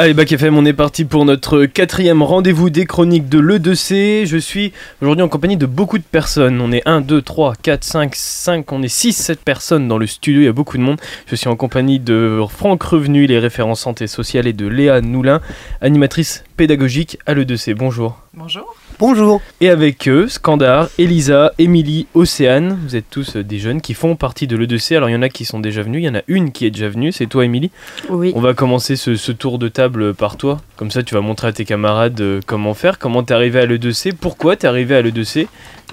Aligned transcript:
Allez, 0.00 0.14
Bac 0.14 0.32
FM, 0.32 0.56
on 0.56 0.64
est 0.64 0.72
parti 0.72 1.04
pour 1.04 1.26
notre 1.26 1.66
quatrième 1.66 2.22
rendez-vous 2.22 2.70
des 2.70 2.86
chroniques 2.86 3.28
de 3.28 3.38
l'E2C. 3.38 4.24
Je 4.24 4.38
suis 4.38 4.72
aujourd'hui 5.02 5.22
en 5.22 5.28
compagnie 5.28 5.58
de 5.58 5.66
beaucoup 5.66 5.98
de 5.98 6.02
personnes. 6.02 6.58
On 6.62 6.72
est 6.72 6.80
1, 6.88 7.02
2, 7.02 7.20
3, 7.20 7.52
4, 7.62 7.84
5, 7.84 8.14
5, 8.14 8.72
on 8.72 8.82
est 8.82 8.88
6, 8.88 9.12
7 9.12 9.44
personnes 9.44 9.88
dans 9.88 9.98
le 9.98 10.06
studio, 10.06 10.40
il 10.40 10.44
y 10.46 10.48
a 10.48 10.52
beaucoup 10.52 10.78
de 10.78 10.82
monde. 10.82 10.98
Je 11.26 11.36
suis 11.36 11.48
en 11.48 11.56
compagnie 11.56 11.98
de 11.98 12.40
Franck 12.48 12.82
Revenu, 12.82 13.26
les 13.26 13.38
référents 13.38 13.74
santé 13.74 14.06
sociale, 14.06 14.46
et 14.46 14.54
de 14.54 14.66
Léa 14.66 15.02
Noulin, 15.02 15.42
animatrice 15.82 16.44
pédagogique 16.56 17.18
à 17.26 17.34
l'E2C. 17.34 17.74
Bonjour. 17.74 18.22
Bonjour. 18.32 18.74
Bonjour. 19.00 19.40
Et 19.62 19.70
avec 19.70 20.06
eux, 20.10 20.28
Scandar, 20.28 20.90
Elisa, 20.98 21.54
Émilie, 21.58 22.06
Océane, 22.12 22.78
vous 22.82 22.96
êtes 22.96 23.08
tous 23.08 23.36
euh, 23.36 23.42
des 23.42 23.58
jeunes 23.58 23.80
qui 23.80 23.94
font 23.94 24.14
partie 24.14 24.46
de 24.46 24.58
l'E2C. 24.58 24.94
Alors 24.94 25.08
il 25.08 25.14
y 25.14 25.16
en 25.16 25.22
a 25.22 25.30
qui 25.30 25.46
sont 25.46 25.58
déjà 25.58 25.80
venus, 25.80 26.02
il 26.02 26.04
y 26.04 26.08
en 26.10 26.16
a 26.16 26.22
une 26.28 26.52
qui 26.52 26.66
est 26.66 26.70
déjà 26.70 26.90
venue, 26.90 27.10
c'est 27.10 27.26
toi 27.26 27.46
Émilie. 27.46 27.70
Oui. 28.10 28.30
On 28.36 28.42
va 28.42 28.52
commencer 28.52 28.96
ce, 28.96 29.16
ce 29.16 29.32
tour 29.32 29.58
de 29.58 29.68
table 29.68 30.12
par 30.12 30.36
toi. 30.36 30.60
Comme 30.76 30.90
ça 30.90 31.02
tu 31.02 31.14
vas 31.14 31.22
montrer 31.22 31.48
à 31.48 31.52
tes 31.54 31.64
camarades 31.64 32.20
euh, 32.20 32.40
comment 32.44 32.74
faire, 32.74 32.98
comment 32.98 33.22
t'es 33.22 33.32
arrivé 33.32 33.60
à 33.60 33.64
l'E2C, 33.64 34.12
pourquoi 34.12 34.56
t'es 34.56 34.66
arrivé 34.66 34.94
à 34.94 35.00
l'E2C 35.00 35.46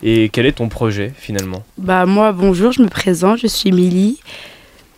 et 0.03 0.27
quel 0.27 0.45
est 0.45 0.57
ton 0.57 0.67
projet 0.67 1.13
finalement? 1.15 1.63
Bah 1.77 2.05
moi, 2.05 2.33
bonjour, 2.33 2.73
je 2.73 2.81
me 2.81 2.89
présente, 2.89 3.39
je 3.39 3.47
suis 3.47 3.69
Émilie. 3.69 4.19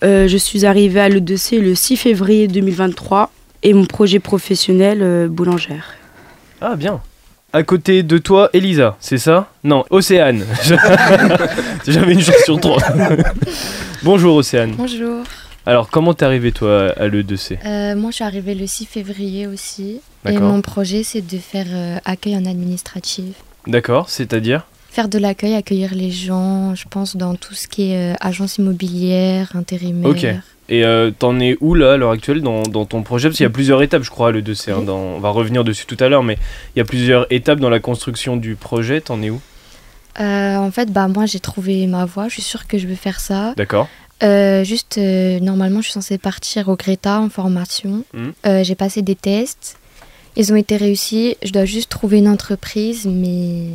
Euh, 0.04 0.27
je 0.27 0.38
suis 0.38 0.66
arrivée 0.66 1.02
à 1.02 1.10
l'E2C 1.10 1.60
le 1.60 1.76
6 1.76 1.96
février 1.96 2.48
2023 2.48 3.32
et 3.62 3.73
mon 3.76 3.85
projet 3.85 4.18
professionnel, 4.18 5.04
euh, 5.04 5.27
boulangère. 5.27 5.94
Ah 6.60 6.76
bien. 6.76 7.02
À 7.52 7.63
côté 7.63 8.03
de 8.03 8.20
toi, 8.20 8.49
Elisa, 8.53 8.95
c'est 8.99 9.17
ça? 9.17 9.49
Non, 9.63 9.84
Océane. 9.90 10.45
J'avais 11.87 12.13
une 12.13 12.21
chance 12.21 12.43
sur 12.46 12.60
trois. 12.60 12.77
Bonjour 14.04 14.35
Océane. 14.35 14.74
Bonjour. 14.77 15.24
Alors 15.65 15.90
comment 15.90 16.13
t'es 16.13 16.26
arrivé 16.26 16.51
toi 16.51 16.93
à 16.96 17.07
l'E2C 17.07 17.57
Euh, 17.65 17.96
moi, 17.96 18.12
je 18.12 18.15
suis 18.18 18.24
arrivée 18.24 18.54
le 18.54 18.68
6 18.68 18.85
février 18.85 19.48
aussi. 19.48 19.99
Et 20.27 20.37
mon 20.37 20.62
projet, 20.62 21.01
c'est 21.01 21.21
de 21.26 21.37
faire 21.40 21.65
euh, 21.70 21.98
accueil 22.05 22.35
en 22.37 22.46
administratif. 22.46 23.34
D'accord, 23.65 24.09
c'est-à-dire? 24.09 24.68
Faire 24.91 25.09
de 25.09 25.18
l'accueil, 25.18 25.55
accueillir 25.55 25.96
les 25.96 26.12
gens, 26.12 26.76
je 26.76 26.85
pense, 26.87 27.15
dans 27.15 27.34
tout 27.35 27.55
ce 27.55 27.68
qui 27.68 27.91
est 27.91 28.13
euh, 28.13 28.15
agence 28.21 28.57
immobilière, 28.57 29.52
intérimaire. 29.55 30.09
Ok. 30.09 30.26
Et 30.71 30.85
euh, 30.85 31.09
t'en 31.12 31.39
es 31.39 31.57
où 31.62 31.73
là 31.73 31.93
à 31.93 31.98
l'heure 31.98 32.12
actuelle 32.12 32.41
dans, 32.41 32.62
dans 32.63 32.85
ton 32.85 33.01
projet? 33.01 33.27
Parce 33.27 33.37
qu'il 33.37 33.43
y 33.43 33.48
a 33.48 33.51
plusieurs 33.51 33.81
étapes, 33.81 34.03
je 34.03 34.12
crois, 34.12 34.27
à 34.29 34.31
l'E2C. 34.31 34.71
hein, 34.71 34.81
dans- 34.84 34.98
on 34.98 35.20
va 35.20 35.29
revenir 35.29 35.63
dessus 35.63 35.85
tout 35.87 35.98
à 35.99 36.09
l'heure, 36.09 36.21
mais 36.23 36.37
il 36.75 36.79
y 36.79 36.81
a 36.81 36.85
plusieurs 36.85 37.25
étapes 37.31 37.59
dans 37.59 37.70
la 37.71 37.79
construction 37.79 38.37
du 38.37 38.55
projet. 38.55 39.01
T'en 39.01 39.21
es 39.23 39.29
où? 39.31 39.41
Euh, 40.20 40.57
en 40.57 40.70
fait, 40.71 40.91
bah, 40.91 41.07
moi, 41.07 41.25
j'ai 41.25 41.40
trouvé 41.40 41.87
ma 41.87 42.05
voie. 42.05 42.27
Je 42.27 42.34
suis 42.34 42.41
sûre 42.43 42.67
que 42.67 42.77
je 42.77 42.87
veux 42.87 42.95
faire 42.95 43.20
ça. 43.20 43.53
D'accord. 43.57 43.87
Euh, 44.21 44.63
juste, 44.63 44.97
normalement, 44.97 45.79
je 45.79 45.85
suis 45.85 45.93
censée 45.93 46.17
partir 46.17 46.67
au 46.67 46.75
Greta 46.75 47.20
en 47.20 47.29
formation. 47.29 48.03
Euh, 48.45 48.63
j'ai 48.63 48.75
passé 48.75 49.01
des 49.01 49.15
tests. 49.15 49.77
Ils 50.35 50.51
ont 50.53 50.55
été 50.55 50.77
réussis. 50.77 51.35
Je 51.41 51.51
dois 51.51 51.65
juste 51.65 51.90
trouver 51.90 52.17
une 52.20 52.27
entreprise, 52.27 53.07
mais 53.09 53.70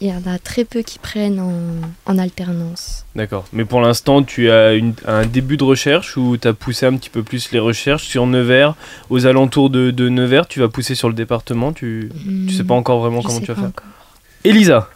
il 0.00 0.08
y 0.08 0.12
en 0.12 0.22
a 0.30 0.38
très 0.38 0.64
peu 0.64 0.82
qui 0.82 0.98
prennent 0.98 1.40
en, 1.40 1.52
en 2.12 2.18
alternance. 2.18 3.04
D'accord. 3.14 3.44
Mais 3.52 3.64
pour 3.64 3.80
l'instant, 3.80 4.22
tu 4.22 4.50
as 4.50 4.74
une- 4.74 4.94
un 5.06 5.24
début 5.26 5.56
de 5.56 5.64
recherche 5.64 6.16
ou 6.16 6.36
tu 6.36 6.46
as 6.48 6.52
poussé 6.52 6.86
un 6.86 6.94
petit 6.96 7.10
peu 7.10 7.22
plus 7.22 7.50
les 7.52 7.58
recherches 7.58 8.04
sur 8.06 8.26
Nevers, 8.26 8.74
aux 9.10 9.26
alentours 9.26 9.70
de, 9.70 9.90
de 9.90 10.08
Nevers 10.08 10.46
Tu 10.48 10.60
vas 10.60 10.68
pousser 10.68 10.94
sur 10.94 11.08
le 11.08 11.14
département? 11.14 11.72
Tu, 11.72 12.10
tu 12.48 12.52
sais 12.54 12.64
pas 12.64 12.74
encore 12.74 13.00
vraiment 13.00 13.22
comment 13.22 13.40
tu 13.40 13.46
vas 13.46 13.54
pas 13.54 13.60
faire? 13.60 13.70
encore. 13.70 13.86
Elisa 14.44 14.88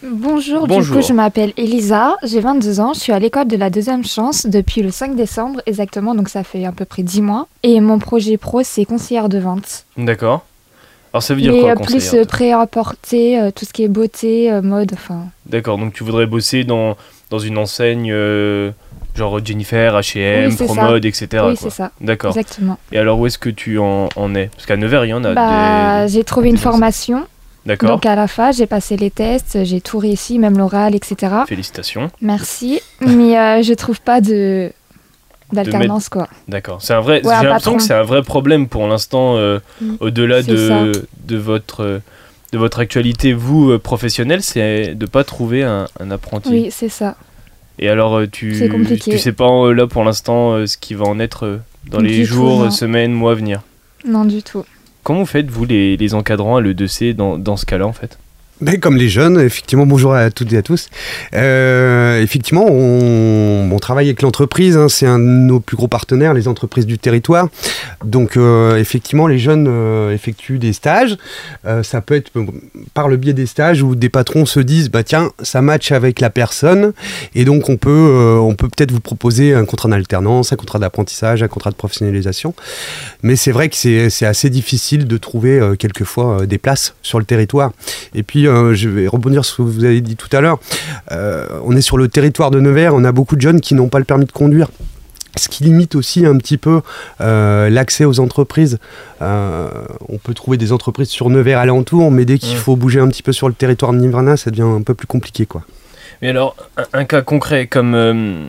Bonjour, 0.00 0.68
Bonjour. 0.68 0.94
du 0.96 1.00
coup 1.02 1.08
je 1.08 1.12
m'appelle 1.12 1.52
Elisa, 1.56 2.14
j'ai 2.22 2.38
22 2.38 2.78
ans, 2.78 2.92
je 2.94 3.00
suis 3.00 3.12
à 3.12 3.18
l'école 3.18 3.48
de 3.48 3.56
la 3.56 3.68
deuxième 3.68 4.04
chance 4.04 4.46
depuis 4.46 4.80
le 4.80 4.92
5 4.92 5.16
décembre 5.16 5.60
exactement, 5.66 6.14
donc 6.14 6.28
ça 6.28 6.44
fait 6.44 6.64
à 6.64 6.70
peu 6.70 6.84
près 6.84 7.02
10 7.02 7.20
mois. 7.20 7.48
Et 7.64 7.80
mon 7.80 7.98
projet 7.98 8.36
pro 8.36 8.62
c'est 8.62 8.84
conseillère 8.84 9.28
de 9.28 9.38
vente. 9.38 9.86
D'accord. 9.96 10.46
Alors 11.12 11.22
ça 11.22 11.34
veut 11.34 11.40
dire 11.40 11.52
Mais 11.52 11.60
quoi 11.60 11.70
euh, 11.70 11.74
plus 11.76 11.94
conseillère 11.94 12.22
euh, 12.24 12.26
prêt 12.26 12.52
à 12.52 12.66
porter, 12.66 13.40
euh, 13.40 13.50
tout 13.50 13.64
ce 13.64 13.72
qui 13.72 13.82
est 13.82 13.88
beauté, 13.88 14.52
euh, 14.52 14.60
mode, 14.62 14.90
enfin... 14.92 15.24
D'accord, 15.46 15.78
donc 15.78 15.94
tu 15.94 16.04
voudrais 16.04 16.26
bosser 16.26 16.64
dans, 16.64 16.96
dans 17.30 17.38
une 17.38 17.56
enseigne 17.58 18.10
euh, 18.12 18.70
genre 19.16 19.44
Jennifer, 19.44 19.94
H&M, 19.98 20.50
Oui. 20.58 20.66
Promode, 20.66 21.04
etc. 21.04 21.44
oui 21.48 21.56
c'est 21.58 21.70
ça, 21.70 21.90
D'accord. 22.00 22.36
exactement. 22.36 22.78
Et 22.92 22.98
alors 22.98 23.18
où 23.18 23.26
est-ce 23.26 23.38
que 23.38 23.48
tu 23.50 23.78
en, 23.78 24.08
en 24.16 24.34
es? 24.34 24.46
Parce 24.54 24.66
qu'à 24.66 24.76
Nevers, 24.76 25.06
il 25.06 25.08
y 25.08 25.14
en 25.14 25.24
a 25.24 25.32
Bah, 25.34 26.06
des... 26.06 26.12
j'ai 26.12 26.24
trouvé 26.24 26.48
une 26.50 26.56
des 26.56 26.60
formation, 26.60 27.26
D'accord. 27.64 27.88
donc 27.90 28.06
à 28.06 28.14
la 28.14 28.28
fin 28.28 28.52
j'ai 28.52 28.66
passé 28.66 28.96
les 28.96 29.10
tests, 29.10 29.64
j'ai 29.64 29.80
tout 29.80 29.98
réussi, 29.98 30.38
même 30.38 30.58
l'oral, 30.58 30.94
etc. 30.94 31.32
Félicitations. 31.48 32.10
Merci, 32.20 32.80
mais 33.00 33.62
je 33.62 33.72
trouve 33.74 34.00
pas 34.00 34.20
de 34.20 34.70
d'alternance 35.52 36.08
quoi. 36.08 36.28
D'accord. 36.48 36.78
C'est 36.82 36.94
un 36.94 37.00
vrai. 37.00 37.24
Ouais, 37.26 37.34
J'ai 37.40 37.44
l'impression 37.46 37.76
que 37.76 37.82
c'est 37.82 37.94
un 37.94 38.02
vrai 38.02 38.22
problème 38.22 38.68
pour 38.68 38.86
l'instant, 38.86 39.36
euh, 39.36 39.58
Mm. 39.80 39.94
au-delà 40.00 40.42
de, 40.42 40.92
de 41.26 41.36
votre 41.36 42.00
de 42.52 42.58
votre 42.58 42.78
actualité 42.80 43.32
vous 43.34 43.70
euh, 43.72 43.78
professionnelle, 43.78 44.42
c'est 44.42 44.94
de 44.94 45.06
pas 45.06 45.24
trouver 45.24 45.62
un, 45.64 45.86
un 46.00 46.10
apprenti. 46.10 46.48
Oui 46.50 46.68
c'est 46.70 46.88
ça. 46.88 47.16
Et 47.78 47.88
alors 47.88 48.16
euh, 48.18 48.26
tu 48.26 48.70
tu 49.02 49.18
sais 49.18 49.32
pas 49.32 49.72
là 49.72 49.86
pour 49.86 50.02
l'instant 50.04 50.66
ce 50.66 50.76
qui 50.76 50.94
va 50.94 51.04
en 51.06 51.18
être 51.20 51.60
dans 51.90 52.00
les 52.00 52.20
tout, 52.20 52.24
jours, 52.34 52.64
non. 52.64 52.70
semaines, 52.70 53.12
mois 53.12 53.32
à 53.32 53.34
venir? 53.34 53.60
Non 54.06 54.24
du 54.24 54.42
tout. 54.42 54.64
Comment 55.04 55.24
faites 55.26 55.48
vous 55.50 55.64
les, 55.64 55.96
les 55.96 56.14
encadrants 56.14 56.56
à 56.56 56.60
l'E2C 56.60 57.14
dans, 57.14 57.38
dans 57.38 57.56
ce 57.56 57.64
cas-là 57.66 57.86
en 57.86 57.92
fait? 57.92 58.18
Ben, 58.60 58.80
comme 58.80 58.96
les 58.96 59.08
jeunes, 59.08 59.38
effectivement, 59.38 59.86
bonjour 59.86 60.14
à 60.14 60.32
toutes 60.32 60.52
et 60.52 60.56
à 60.56 60.62
tous. 60.62 60.88
Euh, 61.32 62.20
effectivement, 62.20 62.66
on, 62.68 63.78
travaille 63.78 64.06
avec 64.06 64.22
l'entreprise, 64.22 64.76
hein, 64.76 64.88
c'est 64.88 65.06
un 65.06 65.20
de 65.20 65.24
nos 65.24 65.60
plus 65.60 65.76
gros 65.76 65.86
partenaires, 65.86 66.34
les 66.34 66.48
entreprises 66.48 66.84
du 66.84 66.98
territoire. 66.98 67.48
Donc, 68.04 68.36
euh, 68.36 68.76
effectivement, 68.76 69.28
les 69.28 69.38
jeunes 69.38 69.66
euh, 69.68 70.12
effectuent 70.12 70.58
des 70.58 70.72
stages. 70.72 71.16
Ça 71.82 72.00
peut 72.00 72.16
être 72.16 72.32
par 72.94 73.08
le 73.08 73.16
biais 73.16 73.32
des 73.32 73.46
stages 73.46 73.82
où 73.82 73.94
des 73.94 74.08
patrons 74.08 74.46
se 74.46 74.58
disent, 74.58 74.90
bah 74.90 75.04
tiens, 75.04 75.30
ça 75.42 75.62
match 75.62 75.92
avec 75.92 76.18
la 76.18 76.30
personne, 76.30 76.92
et 77.34 77.44
donc 77.44 77.68
on 77.68 77.76
peut, 77.76 78.38
on 78.40 78.54
peut 78.54 78.68
peut-être 78.68 78.90
vous 78.90 79.00
proposer 79.00 79.54
un 79.54 79.64
contrat 79.64 79.88
d'alternance, 79.88 80.52
un 80.52 80.56
contrat 80.56 80.78
d'apprentissage, 80.78 81.42
un 81.42 81.48
contrat 81.48 81.70
de 81.70 81.76
professionnalisation. 81.76 82.54
Mais 83.22 83.36
c'est 83.36 83.52
vrai 83.52 83.68
que 83.68 83.76
c'est 83.76 84.26
assez 84.26 84.50
difficile 84.50 85.06
de 85.06 85.16
trouver 85.18 85.60
quelquefois 85.78 86.46
des 86.46 86.58
places 86.58 86.94
sur 87.02 87.18
le 87.18 87.24
territoire. 87.24 87.72
Et 88.14 88.22
puis, 88.22 88.47
euh, 88.48 88.74
je 88.74 88.88
vais 88.88 89.06
rebondir 89.06 89.44
sur 89.44 89.52
ce 89.52 89.56
que 89.58 89.62
vous 89.62 89.84
avez 89.84 90.00
dit 90.00 90.16
tout 90.16 90.28
à 90.36 90.40
l'heure. 90.40 90.58
Euh, 91.12 91.46
on 91.64 91.76
est 91.76 91.80
sur 91.80 91.98
le 91.98 92.08
territoire 92.08 92.50
de 92.50 92.60
Nevers, 92.60 92.94
on 92.94 93.04
a 93.04 93.12
beaucoup 93.12 93.36
de 93.36 93.40
jeunes 93.40 93.60
qui 93.60 93.74
n'ont 93.74 93.88
pas 93.88 93.98
le 93.98 94.04
permis 94.04 94.26
de 94.26 94.32
conduire. 94.32 94.68
Ce 95.36 95.48
qui 95.48 95.62
limite 95.62 95.94
aussi 95.94 96.26
un 96.26 96.36
petit 96.36 96.56
peu 96.56 96.80
euh, 97.20 97.70
l'accès 97.70 98.04
aux 98.04 98.18
entreprises. 98.18 98.78
Euh, 99.22 99.68
on 100.08 100.18
peut 100.18 100.34
trouver 100.34 100.56
des 100.56 100.72
entreprises 100.72 101.10
sur 101.10 101.30
Nevers 101.30 101.58
alentour, 101.60 102.10
mais 102.10 102.24
dès 102.24 102.38
qu'il 102.38 102.54
Ouais. 102.54 102.62
faut 102.64 102.74
bouger 102.74 102.98
un 102.98 103.08
petit 103.08 103.22
peu 103.22 103.32
sur 103.32 103.46
le 103.46 103.54
territoire 103.54 103.92
de 103.92 103.98
Nivernais, 103.98 104.36
ça 104.36 104.50
devient 104.50 104.62
un 104.62 104.82
peu 104.82 104.94
plus 104.94 105.06
compliqué. 105.06 105.46
quoi. 105.46 105.62
Mais 106.22 106.30
alors, 106.30 106.56
un, 106.76 106.82
un 107.00 107.04
cas 107.04 107.22
concret 107.22 107.68
comme, 107.68 107.94
euh, 107.94 108.42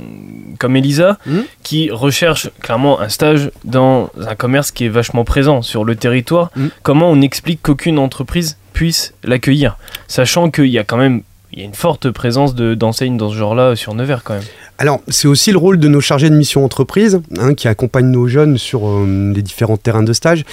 comme 0.57 0.75
Elisa, 0.75 1.19
Mhm. 1.27 1.43
qui 1.61 1.91
recherche 1.91 2.49
clairement 2.61 2.99
un 2.99 3.09
stage 3.09 3.51
dans 3.65 4.09
un 4.27 4.33
commerce 4.33 4.71
qui 4.71 4.85
est 4.85 4.89
vachement 4.89 5.23
présent 5.23 5.61
sur 5.61 5.85
le 5.85 5.95
territoire, 5.95 6.49
Mhm. 6.55 6.69
comment 6.81 7.11
on 7.11 7.21
explique 7.21 7.61
qu'aucune 7.61 7.99
entreprise 7.99 8.57
puisse 8.73 9.13
l'accueillir 9.23 9.77
Sachant 10.07 10.49
qu'il 10.51 10.67
y 10.67 10.79
a 10.79 10.83
quand 10.83 10.97
même 10.97 11.21
une 11.55 11.73
forte 11.73 12.11
présence 12.11 12.53
de- 12.55 12.75
d'enseignes 12.75 13.17
dans 13.17 13.29
ce 13.29 13.35
genre-là 13.35 13.75
sur 13.75 13.93
Nevers 13.95 14.23
quand 14.23 14.35
même. 14.35 14.43
Alors, 14.77 15.01
c'est 15.09 15.27
aussi 15.27 15.51
le 15.51 15.57
rôle 15.57 15.77
de 15.79 15.87
nos 15.89 15.99
chargés 15.99 16.29
de 16.29 16.35
mission 16.35 16.63
entreprise, 16.63 17.19
hein, 17.37 17.53
qui 17.53 17.67
accompagnent 17.67 18.11
nos 18.11 18.27
jeunes 18.27 18.57
sur 18.57 18.87
euh, 18.87 19.33
les 19.35 19.41
différents 19.41 19.75
terrains 19.75 20.03
de 20.03 20.13
stage. 20.13 20.45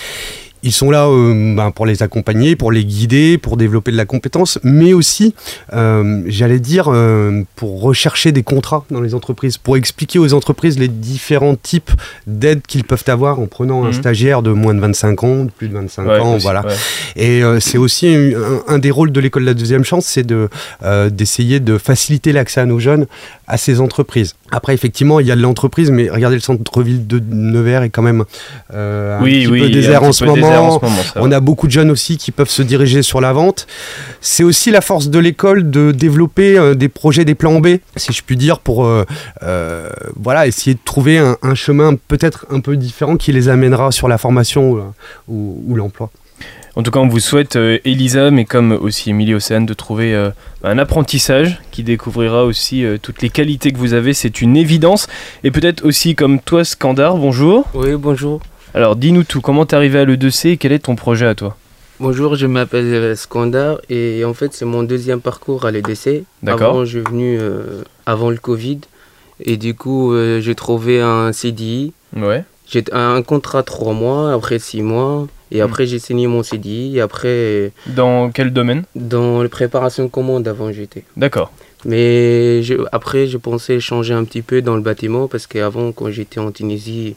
Ils 0.66 0.72
sont 0.72 0.90
là 0.90 1.06
euh, 1.06 1.54
ben, 1.54 1.70
pour 1.70 1.86
les 1.86 2.02
accompagner, 2.02 2.56
pour 2.56 2.72
les 2.72 2.84
guider, 2.84 3.38
pour 3.38 3.56
développer 3.56 3.92
de 3.92 3.96
la 3.96 4.04
compétence, 4.04 4.58
mais 4.64 4.92
aussi, 4.92 5.32
euh, 5.72 6.22
j'allais 6.26 6.58
dire, 6.58 6.88
euh, 6.92 7.42
pour 7.54 7.80
rechercher 7.80 8.32
des 8.32 8.42
contrats 8.42 8.84
dans 8.90 9.00
les 9.00 9.14
entreprises, 9.14 9.58
pour 9.58 9.76
expliquer 9.76 10.18
aux 10.18 10.34
entreprises 10.34 10.76
les 10.76 10.88
différents 10.88 11.54
types 11.54 11.92
d'aides 12.26 12.62
qu'ils 12.66 12.82
peuvent 12.82 13.04
avoir 13.06 13.38
en 13.38 13.46
prenant 13.46 13.84
un 13.84 13.88
Mhm. 13.88 13.92
stagiaire 13.92 14.42
de 14.42 14.50
moins 14.50 14.74
de 14.74 14.80
25 14.80 15.22
ans, 15.22 15.44
de 15.44 15.50
plus 15.52 15.68
de 15.68 15.74
25 15.74 16.04
Ouais, 16.04 16.18
ans, 16.18 16.34
aussi, 16.34 16.42
voilà. 16.42 16.66
ouais. 16.66 16.74
Et 17.14 17.42
c'est 17.60 17.78
aussi 17.78 18.08
un, 18.08 18.34
un 18.74 18.78
des 18.78 18.90
rôles 18.90 19.12
de 19.12 19.20
l'école 19.20 19.42
de 19.42 19.46
la 19.48 19.54
deuxième 19.54 19.84
chance, 19.84 20.04
c'est 20.04 20.26
de, 20.26 20.48
d'essayer 21.10 21.60
de 21.60 21.78
faciliter 21.78 22.32
l'accès 22.32 22.60
à 22.60 22.66
nos 22.66 22.80
jeunes 22.80 23.06
à 23.46 23.56
ces 23.56 23.80
entreprises. 23.80 24.34
Après, 24.50 24.74
effectivement, 24.74 25.20
il 25.20 25.26
y 25.26 25.30
a 25.30 25.36
de 25.36 25.40
l'entreprise, 25.42 25.90
mais 25.92 26.08
regardez, 26.10 26.36
le 26.36 26.42
centre-ville 26.42 27.06
de 27.06 27.20
Nevers 27.30 27.82
est 27.84 27.90
quand 27.90 28.02
même 28.02 28.24
euh, 28.74 29.18
un 29.18 29.22
Oui, 29.22 29.42
petit 29.44 29.46
oui, 29.52 29.60
peu 29.60 29.68
désert 29.70 30.02
en 30.02 30.12
ce 30.12 30.24
moment. 30.24 30.55
En 30.62 30.78
ce 30.78 30.84
moment, 30.84 31.02
ça 31.02 31.20
On 31.22 31.30
a 31.32 31.40
beaucoup 31.40 31.66
de 31.66 31.72
jeunes 31.72 31.90
aussi 31.90 32.16
qui 32.16 32.32
peuvent 32.32 32.50
se 32.50 32.62
diriger 32.62 33.02
sur 33.02 33.20
la 33.20 33.32
vente. 33.32 33.66
C'est 34.20 34.44
aussi 34.44 34.70
la 34.70 34.80
force 34.80 35.08
de 35.08 35.18
l'école 35.18 35.70
de 35.70 35.92
développer 35.92 36.58
euh, 36.58 36.74
des 36.74 36.88
projets, 36.88 37.24
des 37.24 37.34
plans 37.34 37.60
B, 37.60 37.76
si 37.96 38.12
je 38.12 38.22
puis 38.22 38.36
dire, 38.36 38.58
pour 38.60 38.84
euh, 38.84 39.04
euh, 39.42 39.88
voilà, 40.20 40.46
essayer 40.46 40.74
de 40.74 40.80
trouver 40.84 41.18
un, 41.18 41.36
un 41.42 41.54
chemin 41.54 41.94
peut-être 42.08 42.46
un 42.50 42.60
peu 42.60 42.76
différent 42.76 43.16
qui 43.16 43.32
les 43.32 43.48
amènera 43.48 43.92
sur 43.92 44.08
la 44.08 44.18
formation 44.18 44.70
ou, 44.72 44.80
ou- 45.28 45.62
ou 45.68 45.74
l'emploi. 45.76 46.10
En 46.78 46.82
tout 46.82 46.90
cas, 46.90 47.00
on 47.00 47.08
vous 47.08 47.20
souhaite, 47.20 47.56
euh, 47.56 47.78
Elisa, 47.86 48.30
mais 48.30 48.44
comme 48.44 48.72
aussi 48.72 49.08
Émilie 49.08 49.32
Océane, 49.32 49.64
de 49.64 49.72
trouver 49.72 50.12
euh, 50.14 50.28
un 50.62 50.76
apprentissage 50.76 51.58
qui 51.70 51.82
découvrira 51.82 52.44
aussi 52.44 52.84
euh, 52.84 52.98
toutes 53.00 53.22
les 53.22 53.30
qualités 53.30 53.72
que 53.72 53.78
vous 53.78 53.94
avez. 53.94 54.12
C'est 54.12 54.42
une 54.42 54.58
évidence. 54.58 55.06
Et 55.42 55.50
peut-être 55.50 55.86
aussi 55.86 56.14
comme 56.14 56.38
toi, 56.38 56.66
Scandar, 56.66 57.16
bonjour. 57.16 57.64
Oui, 57.72 57.94
bonjour. 57.96 58.40
Alors 58.76 58.94
dis-nous 58.94 59.24
tout, 59.24 59.40
comment 59.40 59.64
t'es 59.64 59.74
arrivé 59.74 59.98
à 59.98 60.04
l'E2C 60.04 60.48
et 60.50 60.56
quel 60.58 60.70
est 60.72 60.80
ton 60.80 60.96
projet 60.96 61.26
à 61.26 61.34
toi 61.34 61.56
Bonjour, 61.98 62.34
je 62.36 62.46
m'appelle 62.46 62.92
euh, 62.92 63.16
Skandar 63.16 63.80
et 63.88 64.22
en 64.26 64.34
fait 64.34 64.52
c'est 64.52 64.66
mon 64.66 64.82
deuxième 64.82 65.22
parcours 65.22 65.64
à 65.64 65.70
l'EDC. 65.70 66.24
D'accord. 66.42 66.70
Avant, 66.74 66.84
je 66.84 66.98
suis 66.98 67.08
venu 67.08 67.38
euh, 67.40 67.82
avant 68.04 68.28
le 68.28 68.36
Covid 68.36 68.80
et 69.40 69.56
du 69.56 69.74
coup 69.74 70.12
euh, 70.12 70.40
j'ai 70.40 70.54
trouvé 70.54 71.00
un 71.00 71.32
CDI. 71.32 71.94
Ouais. 72.14 72.44
J'ai 72.68 72.84
un 72.92 73.22
contrat 73.22 73.62
trois 73.62 73.94
mois, 73.94 74.34
après 74.34 74.58
six 74.58 74.82
mois 74.82 75.26
et 75.50 75.62
après 75.62 75.86
j'ai 75.86 75.98
signé 75.98 76.26
mon 76.26 76.42
CDI 76.42 76.98
et 76.98 77.00
après 77.00 77.72
Dans 77.86 78.28
quel 78.30 78.52
domaine 78.52 78.82
dans 78.94 79.42
les 79.42 79.48
préparations 79.48 80.04
de 80.04 80.10
commandes 80.10 80.46
avant 80.46 80.70
j'étais. 80.72 81.04
D'accord. 81.16 81.50
Mais 81.86 82.62
je- 82.62 82.84
après 82.92 83.26
je 83.26 83.38
pensais 83.38 83.80
changer 83.80 84.12
un 84.12 84.24
petit 84.24 84.42
peu 84.42 84.60
dans 84.60 84.74
le 84.74 84.82
bâtiment 84.82 85.28
parce 85.28 85.46
qu'avant 85.46 85.92
quand 85.92 86.10
j'étais 86.10 86.40
en 86.40 86.50
Tunisie 86.52 87.14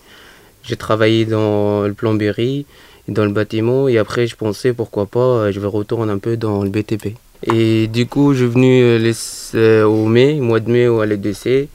j'ai 0.69 0.77
travaillé 0.77 1.25
dans 1.25 1.81
le 1.87 1.93
plomberie 1.93 2.67
dans 3.07 3.25
le 3.25 3.31
bâtiment 3.31 3.87
et 3.87 3.97
après 3.97 4.27
je 4.27 4.35
pensais 4.35 4.71
pourquoi 4.71 5.07
pas 5.07 5.19
euh, 5.19 5.51
je 5.51 5.59
vais 5.59 5.67
retourner 5.67 6.11
un 6.11 6.19
peu 6.19 6.37
dans 6.37 6.63
le 6.63 6.69
BTP. 6.69 7.15
Et 7.43 7.87
du 7.87 8.05
coup 8.05 8.33
je 8.33 8.43
suis 8.45 8.53
venu 8.53 8.81
euh, 8.83 9.11
euh, 9.55 9.83
au 9.83 10.05
mai, 10.05 10.35
mois 10.35 10.59
de 10.59 10.69
mai 10.69 10.85
à 10.85 11.05
l'EDC 11.07 11.67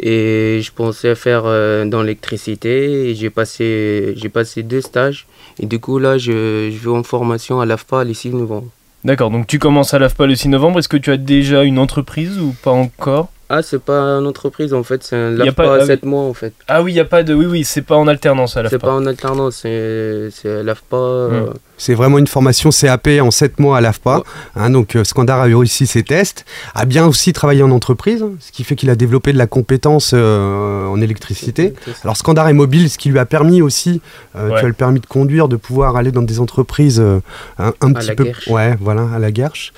et 0.00 0.60
je 0.62 0.72
pensais 0.72 1.14
faire 1.14 1.44
dans 1.44 2.02
l'électricité 2.02 3.10
et 3.10 3.14
j'ai 3.14 3.30
passé, 3.30 4.14
j'ai 4.16 4.30
passé 4.30 4.62
deux 4.62 4.80
stages 4.80 5.26
et 5.60 5.66
du 5.66 5.78
coup 5.78 5.98
là 5.98 6.18
je, 6.18 6.70
je 6.72 6.78
vais 6.78 6.90
en 6.90 7.02
formation 7.02 7.60
à 7.60 7.66
l'AFPA 7.66 8.04
le 8.04 8.14
6 8.14 8.30
novembre. 8.30 8.68
D'accord, 9.04 9.30
donc 9.30 9.46
tu 9.46 9.58
commences 9.58 9.94
à 9.94 9.98
l'AFPA 9.98 10.26
le 10.26 10.34
6 10.34 10.48
novembre. 10.48 10.78
Est-ce 10.78 10.88
que 10.88 10.96
tu 10.96 11.10
as 11.10 11.18
déjà 11.18 11.62
une 11.64 11.78
entreprise 11.78 12.38
ou 12.40 12.54
pas 12.62 12.70
encore? 12.70 13.28
Ah 13.52 13.62
c'est 13.62 13.80
pas 13.82 13.98
une 14.20 14.26
entreprise 14.26 14.72
en 14.72 14.84
fait, 14.84 15.02
c'est 15.02 15.16
un 15.16 15.30
l'AFPA 15.32 15.52
pas- 15.64 15.74
ah 15.74 15.78
oui. 15.80 15.86
7 15.86 16.04
mois 16.04 16.22
en 16.22 16.32
fait. 16.34 16.52
Ah 16.68 16.82
oui, 16.82 16.92
il 16.92 16.96
y 16.96 17.00
a 17.00 17.04
pas 17.04 17.22
de. 17.24 17.34
Oui, 17.34 17.46
oui, 17.46 17.64
c'est 17.64 17.82
pas 17.82 17.96
en 17.96 18.06
alternance 18.06 18.56
à 18.56 18.60
C'est 18.62 18.74
l'AFPA. 18.74 18.86
pas 18.86 18.92
en 18.94 19.06
alternance, 19.06 19.56
c'est 19.62 20.28
c'est 20.30 20.62
l'AFPA. 20.62 20.96
euh, 20.96 21.46
C'est 21.80 21.94
vraiment 21.94 22.18
une 22.18 22.26
formation 22.26 22.68
CAP 22.70 23.08
en 23.22 23.30
7 23.30 23.58
mois 23.58 23.78
à 23.78 23.80
l'AFPA. 23.80 24.22
Hein, 24.54 24.68
donc 24.70 24.94
euh, 24.96 25.02
Skandar 25.04 25.40
a 25.40 25.44
réussi 25.44 25.86
ses 25.86 26.02
tests, 26.02 26.44
a 26.74 26.84
bien 26.84 27.06
aussi 27.06 27.32
travaillé 27.32 27.62
en 27.62 27.70
entreprise, 27.70 28.22
hein, 28.22 28.32
ce 28.38 28.52
qui 28.52 28.64
fait 28.64 28.76
qu'il 28.76 28.90
a 28.90 28.94
développé 28.96 29.32
de 29.32 29.38
la 29.38 29.46
compétence 29.46 30.10
euh, 30.12 30.86
en 30.86 31.00
électricité. 31.00 31.72
Alors 32.04 32.18
Skandar 32.18 32.48
est 32.48 32.52
mobile, 32.52 32.90
ce 32.90 32.98
qui 32.98 33.08
lui 33.08 33.18
a 33.18 33.24
permis 33.24 33.62
aussi, 33.62 34.02
euh, 34.36 34.50
Ouais. 34.50 34.58
tu 34.60 34.64
as 34.66 34.68
le 34.68 34.74
permis 34.74 35.00
de 35.00 35.06
conduire, 35.06 35.48
de 35.48 35.56
pouvoir 35.56 35.96
aller 35.96 36.12
dans 36.12 36.20
des 36.22 36.38
entreprises 36.38 37.00
euh, 37.00 37.20
un, 37.58 37.92
petit 37.94 38.12
peu, 38.14 38.24
Guerche. 38.24 38.48
ouais, 38.48 38.76
voilà, 38.80 39.06
à 39.14 39.18
la 39.18 39.30
guerche. 39.32 39.72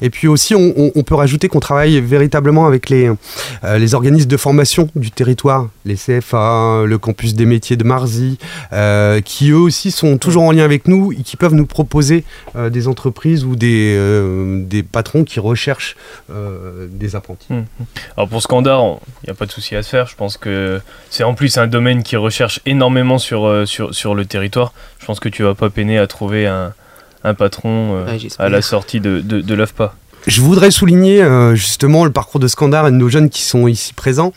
Et 0.00 0.10
puis 0.10 0.28
aussi, 0.28 0.54
on, 0.54 0.72
on- 0.76 0.92
on 0.94 1.02
peut 1.02 1.16
rajouter 1.16 1.48
qu'on 1.48 1.60
travaille 1.60 2.00
véritablement 2.00 2.66
avec 2.66 2.88
les, 2.88 3.10
les 3.78 3.94
organismes 3.94 4.28
de 4.28 4.36
formation 4.36 4.88
du 4.94 5.10
territoire, 5.10 5.68
les 5.84 5.96
CFA, 5.96 6.84
le 6.86 6.98
campus 6.98 7.34
des 7.34 7.46
métiers 7.46 7.76
de 7.76 7.84
Marzy, 7.84 8.38
qui 9.24 9.50
eux 9.50 9.56
aussi 9.58 9.90
sont 9.90 10.18
toujours 10.18 10.42
en 10.44 10.52
lien 10.52 10.64
avec 10.64 10.86
nous 10.88 11.12
et 11.12 11.16
qui 11.22 11.36
peuvent 11.36 11.47
nous 11.54 11.66
proposer 11.66 12.24
euh, 12.56 12.70
des 12.70 12.88
entreprises 12.88 13.44
ou 13.44 13.56
des, 13.56 13.94
euh, 13.96 14.62
des 14.64 14.82
patrons 14.82 15.24
qui 15.24 15.40
recherchent 15.40 15.96
euh, 16.30 16.86
des 16.90 17.16
apprentis. 17.16 17.48
Alors 18.16 18.28
pour 18.28 18.42
Scandar, 18.42 18.98
il 19.22 19.26
n'y 19.26 19.30
a 19.30 19.34
pas 19.34 19.46
de 19.46 19.52
souci 19.52 19.76
à 19.76 19.82
se 19.82 19.88
faire. 19.90 20.06
Je 20.06 20.16
pense 20.16 20.36
que 20.36 20.80
c'est 21.10 21.24
en 21.24 21.34
plus 21.34 21.58
un 21.58 21.66
domaine 21.66 22.02
qui 22.02 22.16
recherche 22.16 22.60
énormément 22.66 23.18
sur, 23.18 23.46
euh, 23.46 23.66
sur, 23.66 23.94
sur 23.94 24.14
le 24.14 24.24
territoire. 24.24 24.72
Je 24.98 25.06
pense 25.06 25.20
que 25.20 25.28
tu 25.28 25.42
vas 25.42 25.54
pas 25.54 25.70
peiner 25.70 25.98
à 25.98 26.06
trouver 26.06 26.46
un, 26.46 26.72
un 27.24 27.34
patron 27.34 27.96
euh, 27.96 28.04
Ouais, 28.06 28.28
à 28.38 28.48
la 28.48 28.62
sortie 28.62 29.00
de, 29.00 29.20
de, 29.20 29.40
de 29.40 29.54
l'AFPA. 29.54 29.94
Je 30.26 30.40
voudrais 30.40 30.70
souligner 30.70 31.22
euh, 31.22 31.54
justement 31.54 32.04
le 32.04 32.10
parcours 32.10 32.40
de 32.40 32.48
Scandar 32.48 32.86
et 32.88 32.90
de 32.90 32.96
nos 32.96 33.08
jeunes 33.08 33.30
qui 33.30 33.42
sont 33.42 33.66
ici 33.68 33.94
présents. 33.94 34.32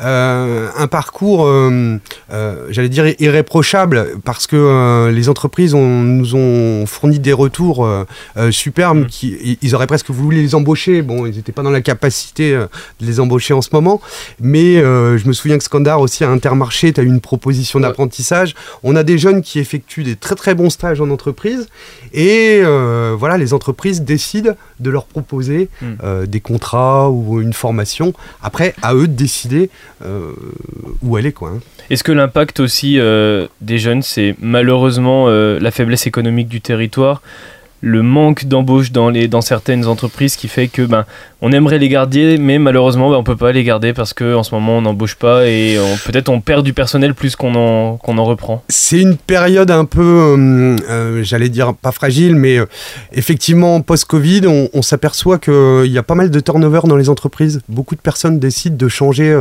Euh, 0.00 0.68
un 0.76 0.86
parcours, 0.88 1.46
euh, 1.46 1.96
euh, 2.32 2.66
j'allais 2.70 2.88
dire, 2.88 3.06
irréprochable, 3.18 4.08
parce 4.24 4.46
que 4.46 5.10
les 5.10 5.28
entreprises 5.28 5.74
ont- 5.74 6.02
nous 6.02 6.34
ont 6.34 6.86
fourni 6.86 7.18
des 7.18 7.32
retours 7.32 7.88
superbes. 8.50 8.98
Mm. 9.04 9.06
Qui, 9.06 9.28
i- 9.28 9.58
ils 9.62 9.74
auraient 9.74 9.86
presque 9.86 10.10
voulu 10.10 10.36
les 10.42 10.54
embaucher. 10.54 11.02
Bon, 11.02 11.26
ils 11.26 11.34
n'étaient 11.36 11.52
pas 11.52 11.62
dans 11.62 11.70
la 11.70 11.80
capacité 11.80 12.52
de 12.52 12.68
les 13.06 13.20
embaucher 13.20 13.54
en 13.54 13.62
ce 13.62 13.70
moment. 13.72 14.00
Mais 14.40 14.74
je 14.76 15.26
me 15.26 15.32
souviens 15.32 15.58
que 15.58 15.64
Scandar 15.64 16.00
aussi 16.00 16.24
à 16.24 16.30
Intermarché, 16.30 16.92
tu 16.92 17.00
as 17.00 17.04
eu 17.04 17.06
une 17.06 17.20
proposition 17.20 17.80
d'apprentissage. 17.80 18.54
On 18.82 18.96
a 18.96 19.02
des 19.02 19.18
jeunes 19.18 19.42
qui 19.42 19.58
effectuent 19.58 20.04
des 20.04 20.16
très 20.16 20.34
très 20.34 20.54
bons 20.54 20.70
stages 20.70 21.00
en 21.00 21.10
entreprise. 21.10 21.68
Et 22.12 22.62
voilà, 23.18 23.38
les 23.38 23.54
entreprises 23.54 24.02
décident 24.02 24.52
de 24.80 24.90
leur 24.90 25.06
proposer 25.06 25.68
Mm. 25.80 25.86
euh, 26.04 26.26
des 26.26 26.40
contrats 26.40 27.10
ou 27.10 27.40
une 27.40 27.52
formation. 27.52 28.12
Après, 28.42 28.74
à 28.82 28.94
eux 28.94 29.08
de 29.08 29.12
décider 29.12 29.70
euh, 30.04 30.32
où. 31.02 31.16
Quoi, 31.34 31.50
hein. 31.50 31.60
Est-ce 31.90 32.04
que 32.04 32.12
l'impact 32.12 32.60
aussi 32.60 32.98
euh, 32.98 33.46
des 33.60 33.78
jeunes, 33.78 34.02
c'est 34.02 34.34
malheureusement 34.40 35.28
la 35.28 35.70
faiblesse 35.70 36.06
économique 36.06 36.48
du 36.48 36.60
territoire, 36.60 37.22
le 37.80 38.02
manque 38.02 38.46
d'embauche 38.46 38.92
dans, 38.92 39.10
les, 39.10 39.28
dans 39.28 39.40
certaines 39.40 39.86
entreprises 39.86 40.36
qui 40.36 40.48
fait 40.48 40.68
que 40.68 40.82
ben, 40.82 41.04
on 41.42 41.52
aimerait 41.52 41.78
les 41.78 41.88
garder, 41.88 42.38
mais 42.38 42.58
malheureusement 42.58 43.10
ben, 43.10 43.16
on 43.16 43.24
peut 43.24 43.36
pas 43.36 43.52
les 43.52 43.64
garder 43.64 43.92
parce 43.92 44.14
qu'en 44.14 44.42
ce 44.42 44.54
moment 44.54 44.78
on 44.78 44.82
n'embauche 44.82 45.16
pas 45.16 45.46
et 45.46 45.78
peut-être 46.04 46.28
on 46.28 46.40
perd 46.40 46.64
du 46.64 46.72
personnel 46.72 47.14
plus 47.14 47.36
qu'on 47.36 47.54
en, 47.54 47.96
qu'on 47.96 48.18
en 48.18 48.24
reprend. 48.24 48.62
C'est 48.68 49.00
une 49.00 49.16
période 49.16 49.70
un 49.70 49.84
peu, 49.84 50.02
euh, 50.02 50.76
euh, 50.88 51.22
j'allais 51.22 51.48
dire 51.48 51.74
pas 51.74 51.92
fragile, 51.92 52.36
mais 52.36 52.58
euh, 52.58 52.66
effectivement, 53.12 53.80
post-Covid, 53.80 54.42
on, 54.46 54.68
on 54.72 54.82
s'aperçoit 54.82 55.38
qu'il 55.38 55.90
y 55.90 55.98
a 55.98 56.02
pas 56.02 56.14
mal 56.14 56.30
de 56.30 56.40
turnover 56.40 56.80
dans 56.84 56.96
les 56.96 57.08
entreprises. 57.08 57.60
Beaucoup 57.68 57.94
de 57.96 58.00
personnes 58.00 58.38
décident 58.38 58.76
de 58.76 58.88
changer 58.88 59.36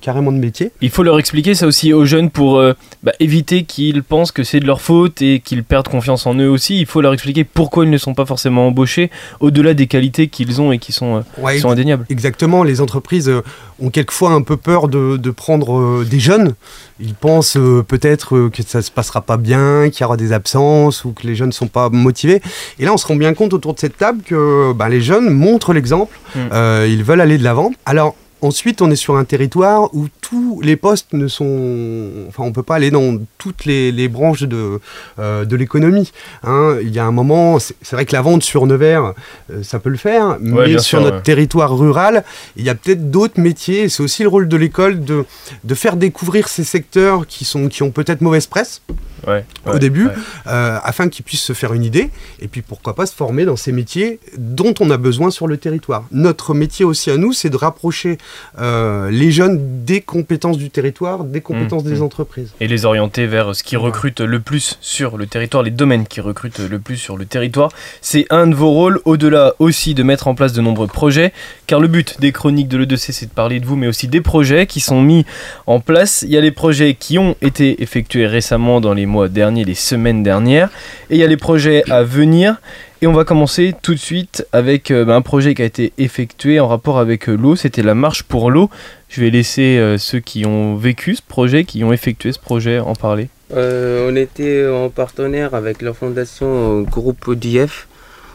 carrément 0.00 0.32
de 0.32 0.38
métier. 0.38 0.72
Il 0.80 0.90
faut 0.90 1.02
leur 1.02 1.18
expliquer 1.18 1.54
ça 1.54 1.66
aussi 1.66 1.92
aux 1.92 2.04
jeunes 2.04 2.30
pour 2.30 2.62
bah, 3.02 3.12
éviter 3.20 3.64
qu'ils 3.64 4.02
pensent 4.02 4.32
que 4.32 4.44
c'est 4.44 4.60
de 4.60 4.66
leur 4.66 4.80
faute 4.80 5.22
et 5.22 5.40
qu'ils 5.40 5.64
perdent 5.64 5.88
confiance 5.88 6.26
en 6.26 6.34
eux 6.34 6.48
aussi. 6.48 6.80
Il 6.80 6.86
faut 6.86 7.00
leur 7.00 7.12
expliquer 7.12 7.44
pourquoi 7.44 7.75
ils 7.84 7.90
ne 7.90 7.98
sont 7.98 8.14
pas 8.14 8.26
forcément 8.26 8.66
embauchés, 8.68 9.10
au-delà 9.40 9.74
des 9.74 9.86
qualités 9.86 10.28
qu'ils 10.28 10.60
ont 10.60 10.72
et 10.72 10.78
qui 10.78 10.92
sont, 10.92 11.16
euh, 11.16 11.20
Ouais, 11.42 11.54
qui 11.56 11.60
sont 11.60 11.70
indéniables. 11.70 12.04
Exactement, 12.10 12.62
les 12.62 12.80
entreprises 12.80 13.28
euh, 13.28 13.42
ont 13.80 13.90
quelquefois 13.90 14.30
un 14.30 14.42
peu 14.42 14.56
peur 14.56 14.88
de, 14.88 15.16
de 15.16 15.30
prendre 15.30 15.78
euh, 15.78 16.06
des 16.08 16.20
jeunes. 16.20 16.54
Ils 17.00 17.14
pensent 17.14 17.58
peut-être 17.88 18.48
que 18.48 18.62
ça 18.66 18.80
se 18.80 18.90
passera 18.90 19.20
pas 19.20 19.36
bien, 19.36 19.90
qu'il 19.90 20.00
y 20.00 20.04
aura 20.04 20.16
des 20.16 20.32
absences 20.32 21.04
ou 21.04 21.12
que 21.12 21.26
les 21.26 21.34
jeunes 21.34 21.48
ne 21.48 21.52
sont 21.52 21.66
pas 21.68 21.90
motivés. 21.90 22.40
Et 22.78 22.84
là, 22.86 22.92
on 22.94 22.96
se 22.96 23.06
rend 23.06 23.16
bien 23.16 23.34
compte 23.34 23.52
autour 23.52 23.74
de 23.74 23.78
cette 23.78 23.98
table 23.98 24.22
que 24.24 24.72
bah, 24.72 24.88
les 24.88 25.00
jeunes 25.02 25.28
montrent 25.30 25.72
l'exemple, 25.74 26.18
Mm. 26.34 26.38
euh, 26.52 26.86
ils 26.88 27.04
veulent 27.04 27.20
aller 27.20 27.38
de 27.38 27.44
l'avant. 27.44 27.70
Alors, 27.86 28.14
Ensuite, 28.42 28.82
on 28.82 28.90
est 28.90 28.96
sur 28.96 29.16
un 29.16 29.24
territoire 29.24 29.94
où 29.94 30.08
tous 30.20 30.60
les 30.62 30.76
postes 30.76 31.12
ne 31.14 31.26
sont... 31.26 32.26
Enfin, 32.28 32.42
on 32.44 32.52
peut 32.52 32.62
pas 32.62 32.74
aller 32.76 32.90
dans 32.90 33.18
toutes 33.38 33.64
les, 33.64 33.92
les 33.92 34.08
branches 34.08 34.42
de, 34.42 34.80
euh, 35.18 35.44
de 35.44 35.56
l'économie. 35.56 36.12
hein. 36.42 36.76
Il 36.82 36.94
y 36.94 36.98
a 36.98 37.04
un 37.06 37.12
moment, 37.12 37.58
c'est 37.58 37.92
vrai 37.92 38.04
que 38.04 38.12
la 38.12 38.22
vente 38.22 38.42
sur 38.42 38.66
Nevers, 38.66 39.14
euh, 39.50 39.62
ça 39.62 39.78
peut 39.78 39.88
le 39.90 39.96
faire, 39.96 40.36
mais 40.40 40.72
sur 40.72 40.80
sûr, 40.82 41.00
notre 41.00 41.16
ouais. 41.16 41.22
territoire 41.22 41.76
rural, 41.76 42.24
il 42.56 42.64
y 42.64 42.68
a 42.68 42.74
peut-être 42.74 43.10
d'autres 43.10 43.40
métiers. 43.40 43.88
C'est 43.88 44.02
aussi 44.02 44.22
le 44.22 44.28
rôle 44.28 44.48
de 44.48 44.56
l'école 44.56 45.02
de, 45.02 45.24
de 45.64 45.74
faire 45.74 45.96
découvrir 45.96 46.48
ces 46.48 46.64
secteurs 46.64 47.26
qui, 47.26 47.44
sont, 47.44 47.68
qui 47.68 47.82
ont 47.82 47.90
peut-être 47.90 48.20
mauvaise 48.20 48.46
presse 48.46 48.82
Ouais, 49.26 49.44
au 49.64 49.78
début, 49.80 50.06
ouais. 50.06 50.12
euh, 50.46 50.78
afin 50.84 51.08
qu'ils 51.08 51.24
puissent 51.24 51.42
se 51.42 51.52
faire 51.52 51.72
une 51.72 51.82
idée, 51.82 52.10
et 52.38 52.46
puis 52.46 52.62
pourquoi 52.62 52.94
pas 52.94 53.06
se 53.06 53.14
former 53.14 53.44
dans 53.44 53.56
ces 53.56 53.72
métiers 53.72 54.20
dont 54.38 54.72
on 54.78 54.88
a 54.90 54.98
besoin 54.98 55.32
sur 55.32 55.48
le 55.48 55.56
territoire. 55.56 56.04
Notre 56.12 56.54
métier 56.54 56.84
aussi 56.84 57.10
à 57.10 57.16
nous, 57.16 57.32
c'est 57.32 57.50
de 57.50 57.56
rapprocher 57.56 58.18
euh, 58.58 59.10
les 59.10 59.30
jeunes 59.30 59.84
des 59.84 60.00
compétences 60.00 60.58
du 60.58 60.70
territoire, 60.70 61.24
des 61.24 61.40
compétences 61.40 61.66
Mmh, 61.84 61.90
des 61.90 61.98
mmh. 61.98 62.02
entreprises. 62.02 62.52
et 62.60 62.68
les 62.68 62.84
orienter 62.84 63.26
vers 63.26 63.54
ce 63.54 63.62
qui 63.62 63.76
recrute 63.76 64.20
le 64.20 64.40
plus 64.40 64.78
sur 64.80 65.16
le 65.16 65.26
territoire, 65.26 65.62
les 65.62 65.70
domaines 65.70 66.06
qui 66.06 66.20
recrutent 66.20 66.58
le 66.58 66.78
plus 66.78 66.96
sur 66.96 67.16
le 67.16 67.24
territoire. 67.24 67.70
C'est 68.00 68.26
un 68.30 68.46
de 68.46 68.54
vos 68.54 68.70
rôles, 68.70 69.00
au-delà 69.04 69.54
aussi 69.58 69.94
de 69.94 70.02
mettre 70.02 70.28
en 70.28 70.34
place 70.34 70.52
de 70.52 70.60
nombreux 70.60 70.86
projets, 70.86 71.32
car 71.66 71.80
le 71.80 71.88
but 71.88 72.20
des 72.20 72.32
chroniques 72.32 72.68
de 72.68 72.78
l'E2C, 72.78 73.12
c'est 73.12 73.26
de 73.26 73.30
parler 73.30 73.60
de 73.60 73.66
vous, 73.66 73.76
mais 73.76 73.86
aussi 73.86 74.08
des 74.08 74.20
projets 74.20 74.66
qui 74.66 74.80
sont 74.80 75.02
mis 75.02 75.24
en 75.66 75.80
place. 75.80 76.22
Il 76.22 76.30
y 76.30 76.36
a 76.36 76.40
les 76.40 76.50
projets 76.50 76.94
qui 76.94 77.18
ont 77.18 77.36
été 77.42 77.82
effectués 77.82 78.26
récemment 78.26 78.80
dans 78.80 78.94
les 78.94 79.06
mois 79.06 79.28
derniers, 79.28 79.64
les 79.64 79.74
semaines 79.74 80.22
dernières, 80.22 80.70
et 81.10 81.16
il 81.16 81.20
y 81.20 81.24
a 81.24 81.28
les 81.28 81.36
projets 81.36 81.82
à 81.90 82.02
venir. 82.02 82.56
Et 83.02 83.06
on 83.06 83.12
va 83.12 83.24
commencer 83.24 83.74
tout 83.82 83.92
de 83.92 83.98
suite 83.98 84.46
avec 84.52 84.90
euh, 84.90 85.04
bah, 85.04 85.16
un 85.16 85.20
projet 85.20 85.54
qui 85.54 85.60
a 85.60 85.66
été 85.66 85.92
effectué 85.98 86.60
en 86.60 86.66
rapport 86.66 86.98
avec 86.98 87.28
euh, 87.28 87.36
l'eau, 87.36 87.54
c'était 87.54 87.82
la 87.82 87.94
marche 87.94 88.22
pour 88.22 88.50
l'eau. 88.50 88.70
Je 89.10 89.20
vais 89.20 89.28
laisser 89.28 89.76
euh, 89.76 89.98
ceux 89.98 90.20
qui 90.20 90.46
ont 90.46 90.76
vécu 90.76 91.14
ce 91.14 91.20
projet, 91.20 91.64
qui 91.64 91.84
ont 91.84 91.92
effectué 91.92 92.32
ce 92.32 92.38
projet, 92.38 92.78
en 92.78 92.94
parler. 92.94 93.28
On 93.54 94.16
était 94.16 94.66
en 94.66 94.88
partenaire 94.88 95.54
avec 95.54 95.82
la 95.82 95.92
fondation 95.92 96.80
Groupe 96.82 97.28
ODF 97.28 97.86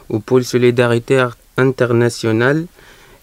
au 0.10 0.20
pôle 0.20 0.44
solidaritaire 0.44 1.38
international 1.58 2.66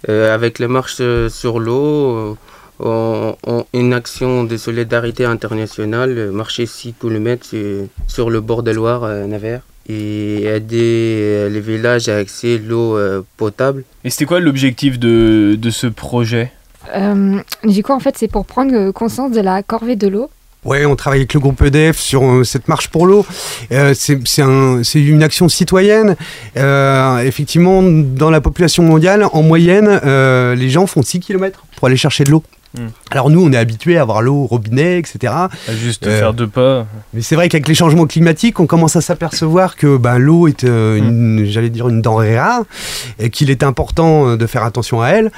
euh, 0.08 0.34
avec 0.34 0.58
la 0.58 0.66
marche 0.66 1.00
sur 1.28 1.60
l'eau. 1.60 2.36
une 2.80 3.92
action 3.92 4.44
de 4.44 4.56
solidarité 4.56 5.24
internationale, 5.24 6.30
marcher 6.32 6.66
6 6.66 6.94
km 7.00 7.46
sur 8.08 8.28
le 8.28 8.40
bord 8.40 8.64
de 8.64 8.72
Loire 8.72 9.04
à 9.04 9.26
et 9.88 10.44
aider 10.44 11.20
euh, 11.24 11.48
les 11.48 11.60
villages 11.60 12.08
à 12.08 12.16
accéder 12.16 12.64
à 12.64 12.68
l'eau 12.68 12.96
euh, 12.96 13.22
potable. 13.36 13.84
Et 14.04 14.10
c'était 14.10 14.24
quoi 14.26 14.40
l'objectif 14.40 14.98
de, 14.98 15.56
de 15.58 15.70
ce 15.70 15.86
projet? 15.86 16.52
Euh, 16.94 17.38
du 17.64 17.82
coup, 17.82 17.92
en 17.92 18.00
fait, 18.00 18.16
c'est 18.18 18.28
pour 18.28 18.46
prendre 18.46 18.90
conscience 18.92 19.32
de 19.32 19.40
la 19.40 19.62
corvée 19.62 19.96
de 19.96 20.08
l'eau. 20.08 20.30
Ouais, 20.64 20.84
on 20.86 20.96
travaille 20.96 21.20
avec 21.20 21.34
le 21.34 21.40
groupe 21.40 21.62
EDF 21.62 21.98
sur 21.98 22.22
euh, 22.24 22.44
cette 22.44 22.66
marche 22.66 22.88
pour 22.88 23.06
l'eau. 23.06 23.24
Euh, 23.72 23.92
c'est 23.94 24.18
c'est 24.26 24.42
un- 24.42 24.82
c'est 24.82 25.00
une 25.00 25.22
action 25.22 25.48
citoyenne. 25.48 26.16
Euh, 26.56 27.18
effectivement, 27.20 27.80
dans 27.82 28.30
la 28.30 28.40
population 28.40 28.82
mondiale, 28.82 29.24
en 29.32 29.42
moyenne, 29.42 30.00
euh, 30.04 30.54
les 30.56 30.68
gens 30.68 30.86
font 30.86 31.02
6 31.02 31.20
km 31.20 31.64
pour 31.76 31.86
aller 31.86 31.96
chercher 31.96 32.24
de 32.24 32.30
l'eau. 32.32 32.42
Hmm. 32.76 32.88
Alors 33.10 33.30
nous, 33.30 33.42
on 33.42 33.50
est 33.50 33.56
habitués 33.56 33.96
à 33.96 34.02
avoir 34.02 34.20
l'eau 34.20 34.34
au 34.42 34.46
robinet, 34.46 34.98
etc. 34.98 35.32
À 35.32 35.48
juste 35.74 36.06
Euh, 36.06 36.18
faire 36.18 36.34
deux 36.34 36.46
pas. 36.46 36.86
Mais 37.14 37.22
c'est 37.22 37.34
vrai 37.34 37.48
qu'avec 37.48 37.66
les 37.66 37.74
changements 37.74 38.06
climatiques, 38.06 38.60
on 38.60 38.66
commence 38.66 38.94
à 38.94 39.00
s'apercevoir 39.00 39.74
que 39.76 39.96
ben, 39.96 40.18
l'eau 40.18 40.48
est, 40.48 40.64
euh, 40.64 40.98
une, 40.98 41.46
j'allais 41.46 41.70
dire, 41.70 41.88
une 41.88 42.02
denrée 42.02 42.38
rare 42.38 42.64
et 43.18 43.30
qu'il 43.30 43.50
est 43.50 43.62
important 43.62 44.28
euh, 44.28 44.36
de 44.36 44.46
faire 44.46 44.64
attention 44.64 45.00
à 45.00 45.08
elle. 45.08 45.32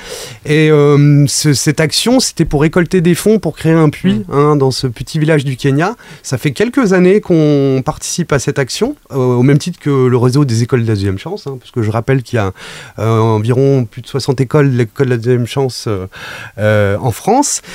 Et 0.45 0.73
euh, 0.73 1.25
ce- 1.29 1.53
cette 1.55 1.79
action, 1.79 2.19
c'était 2.19 2.45
pour 2.45 2.63
récolter 2.63 3.01
des 3.01 3.15
fonds 3.15 3.39
pour 3.39 3.55
créer 3.57 3.73
un 3.75 3.91
puits 3.91 4.25
hein, 4.33 4.57
dans 4.57 4.73
ce 4.73 4.89
petit 4.89 5.21
village 5.21 5.45
du 5.45 5.57
Kenya. 5.57 5.95
Ça 6.25 6.37
fait 6.37 6.51
quelques 6.51 6.93
années 6.95 7.21
qu'on 7.21 7.81
participe 7.85 8.33
à 8.33 8.41
cette 8.41 8.59
action, 8.59 8.97
au 9.15 9.45
même 9.45 9.59
titre 9.59 9.79
que 9.79 10.07
le 10.09 10.17
réseau 10.17 10.45
des 10.45 10.65
écoles 10.65 10.83
de 10.83 10.89
la 10.89 10.95
deuxième 10.95 11.19
chance, 11.19 11.47
hein, 11.47 11.57
parce 11.61 11.71
que 11.71 11.83
je 11.83 11.91
rappelle 11.93 12.25
qu'il 12.25 12.39
y 12.39 12.41
a 12.41 12.53
environ 13.01 13.85
plus 13.85 14.03
de 14.03 14.09
60 14.09 14.41
écoles 14.41 14.73
de 14.73 14.79
l'école 14.79 15.07
de 15.07 15.11
la 15.13 15.17
deuxième 15.17 15.47
chance 15.47 15.89
en 16.59 17.11
France. 17.13 17.20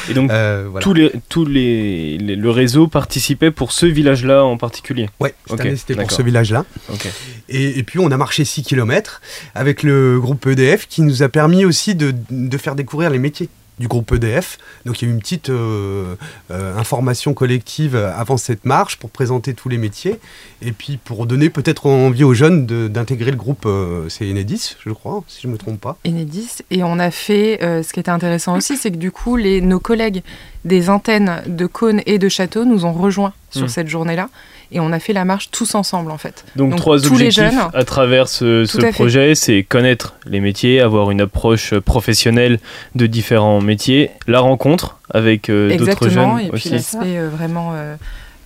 Et 0.09 0.13
donc, 0.13 0.29
Euh, 0.31 0.67
voilà. 0.69 0.83
tous 0.83 0.93
les, 0.93 1.11
tous 1.29 1.45
les, 1.45 2.17
les- 2.17 2.35
le 2.35 2.49
réseau 2.49 2.87
participait 2.87 3.51
pour 3.51 3.71
ce 3.71 3.85
village-là 3.85 4.43
en 4.43 4.57
particulier. 4.57 5.09
Ouais, 5.19 5.33
cette 5.45 5.59
Ok, 5.59 5.65
année, 5.65 5.75
c'était 5.75 5.95
pour 5.95 6.11
ce 6.11 6.21
village-là. 6.21 6.65
Et, 7.49 7.79
et 7.79 7.83
puis 7.83 7.99
on 7.99 8.11
a 8.11 8.17
marché 8.17 8.43
6 8.45 8.63
km 8.63 9.21
avec 9.53 9.83
le 9.83 10.19
groupe 10.19 10.45
EDF 10.47 10.87
qui 10.87 11.01
nous 11.01 11.23
a 11.23 11.29
permis 11.29 11.65
aussi 11.65 11.95
de, 11.95 12.13
de 12.31 12.57
faire 12.57 12.75
découvrir 12.75 13.09
les 13.09 13.19
métiers 13.19 13.49
du 13.79 13.87
groupe 13.87 14.11
EDF. 14.13 14.57
Donc 14.85 15.01
il 15.01 15.05
y 15.05 15.07
a 15.07 15.11
eu 15.11 15.13
une 15.13 15.19
petite 15.19 15.49
euh, 15.49 16.15
euh, 16.51 16.77
information 16.77 17.33
collective 17.33 17.95
avant 17.95 18.37
cette 18.37 18.65
marche 18.65 18.97
pour 18.97 19.09
présenter 19.09 19.53
tous 19.53 19.69
les 19.69 19.77
métiers 19.77 20.19
et 20.61 20.71
puis 20.71 20.97
pour 20.97 21.25
donner 21.25 21.49
peut-être 21.49 21.87
envie 21.87 22.23
aux 22.23 22.33
jeunes 22.33 22.65
d'intégrer 22.89 23.31
le 23.31 23.37
groupe, 23.37 23.65
euh, 23.65 24.07
c'est 24.09 24.29
Enedis 24.29 24.75
je 24.85 24.91
crois, 24.91 25.23
si 25.27 25.41
je 25.43 25.47
ne 25.47 25.53
me 25.53 25.57
trompe 25.57 25.79
pas. 25.79 25.97
Enedis. 26.07 26.57
Et 26.71 26.83
on 26.83 26.99
a 26.99 27.11
fait, 27.11 27.59
ce 27.61 27.91
qui 27.93 27.99
était 27.99 28.09
intéressant 28.11 28.55
aussi, 28.55 28.77
c'est 28.77 28.91
que 28.91 28.97
du 28.97 29.11
coup, 29.11 29.35
les, 29.35 29.61
nos 29.61 29.79
collègues 29.79 30.23
des 30.63 30.89
antennes 30.89 31.41
de 31.47 31.65
Cône 31.65 32.01
et 32.05 32.17
de 32.17 32.29
Château 32.29 32.65
nous 32.65 32.85
ont 32.85 32.93
rejoints 32.93 33.33
sur 33.51 33.65
Mm. 33.65 33.69
cette 33.69 33.87
journée-là. 33.87 34.29
Et 34.71 34.79
on 34.79 34.91
a 34.91 34.99
fait 34.99 35.13
la 35.13 35.25
marche 35.25 35.51
tous 35.51 35.75
ensemble, 35.75 36.11
en 36.11 36.17
fait. 36.17 36.43
Donc, 36.55 36.71
Donc, 36.71 36.79
trois 36.79 36.97
tous 36.99 37.17
les 37.17 37.27
objectifs 37.27 37.43
jeunes- 37.59 37.69
à 37.73 37.83
travers 37.83 38.27
ce, 38.27 38.65
à 38.85 38.91
projet, 38.91 39.35
c'est 39.35 39.63
connaître 39.63 40.15
les 40.25 40.39
métiers, 40.39 40.81
avoir 40.81 41.11
une 41.11 41.21
approche 41.21 41.73
professionnelle 41.79 42.59
de 42.95 43.05
différents 43.07 43.61
métiers, 43.61 44.11
la 44.27 44.39
rencontre 44.39 44.97
avec 45.11 45.49
euh, 45.49 45.75
d'autres 45.77 46.09
jeunes 46.09 46.39
Et 46.39 46.49
puis 46.49 46.69
l'aspect 46.69 47.17
euh, 47.17 47.29
vraiment 47.29 47.71
euh, 47.73 47.95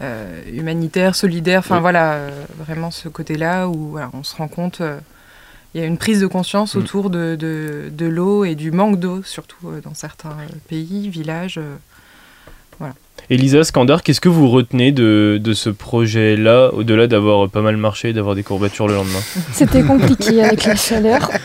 euh, 0.02 0.42
humanitaire, 0.54 1.16
solidaire. 1.16 1.60
Enfin 1.60 1.76
Oui. 1.76 1.82
voilà, 1.82 2.20
vraiment 2.58 2.92
ce 2.92 3.08
côté-là 3.10 3.68
où 3.68 3.92
voilà, 3.92 4.10
on 4.14 4.24
se 4.24 4.36
rend 4.36 4.48
compte. 4.48 4.82
il 5.76 5.82
y 5.82 5.84
a 5.84 5.88
une 5.88 5.98
prise 5.98 6.20
de 6.20 6.28
conscience 6.28 6.76
Mm. 6.76 6.80
autour 6.80 7.10
de, 7.10 7.36
de, 7.40 7.90
de 7.92 8.06
l'eau 8.08 8.44
et 8.44 8.56
du 8.56 8.72
manque 8.72 9.00
d'eau, 9.00 9.22
surtout 9.24 9.72
dans 9.84 9.94
certains 9.94 10.36
pays, 10.68 11.10
villages. 11.10 11.58
euh. 11.60 11.76
Elisa 13.30 13.64
Skandar, 13.64 14.02
qu'est-ce 14.02 14.22
que 14.22 14.30
vous 14.30 14.50
retenez 14.50 14.92
de, 14.92 15.40
de 15.42 15.54
ce 15.54 15.70
projet-là, 15.70 16.72
au-delà 16.74 17.06
d'avoir 17.06 17.48
pas 17.50 17.62
mal 17.62 17.78
marché 17.78 18.10
et 18.10 18.14
d'avoir 18.14 18.34
des 18.36 18.42
courbatures 18.44 18.88
le 18.88 18.96
lendemain 18.96 19.20
C'était 19.54 19.84
compliqué 19.84 20.42
avec 20.44 20.66
la 20.66 20.76
chaleur. 20.76 21.30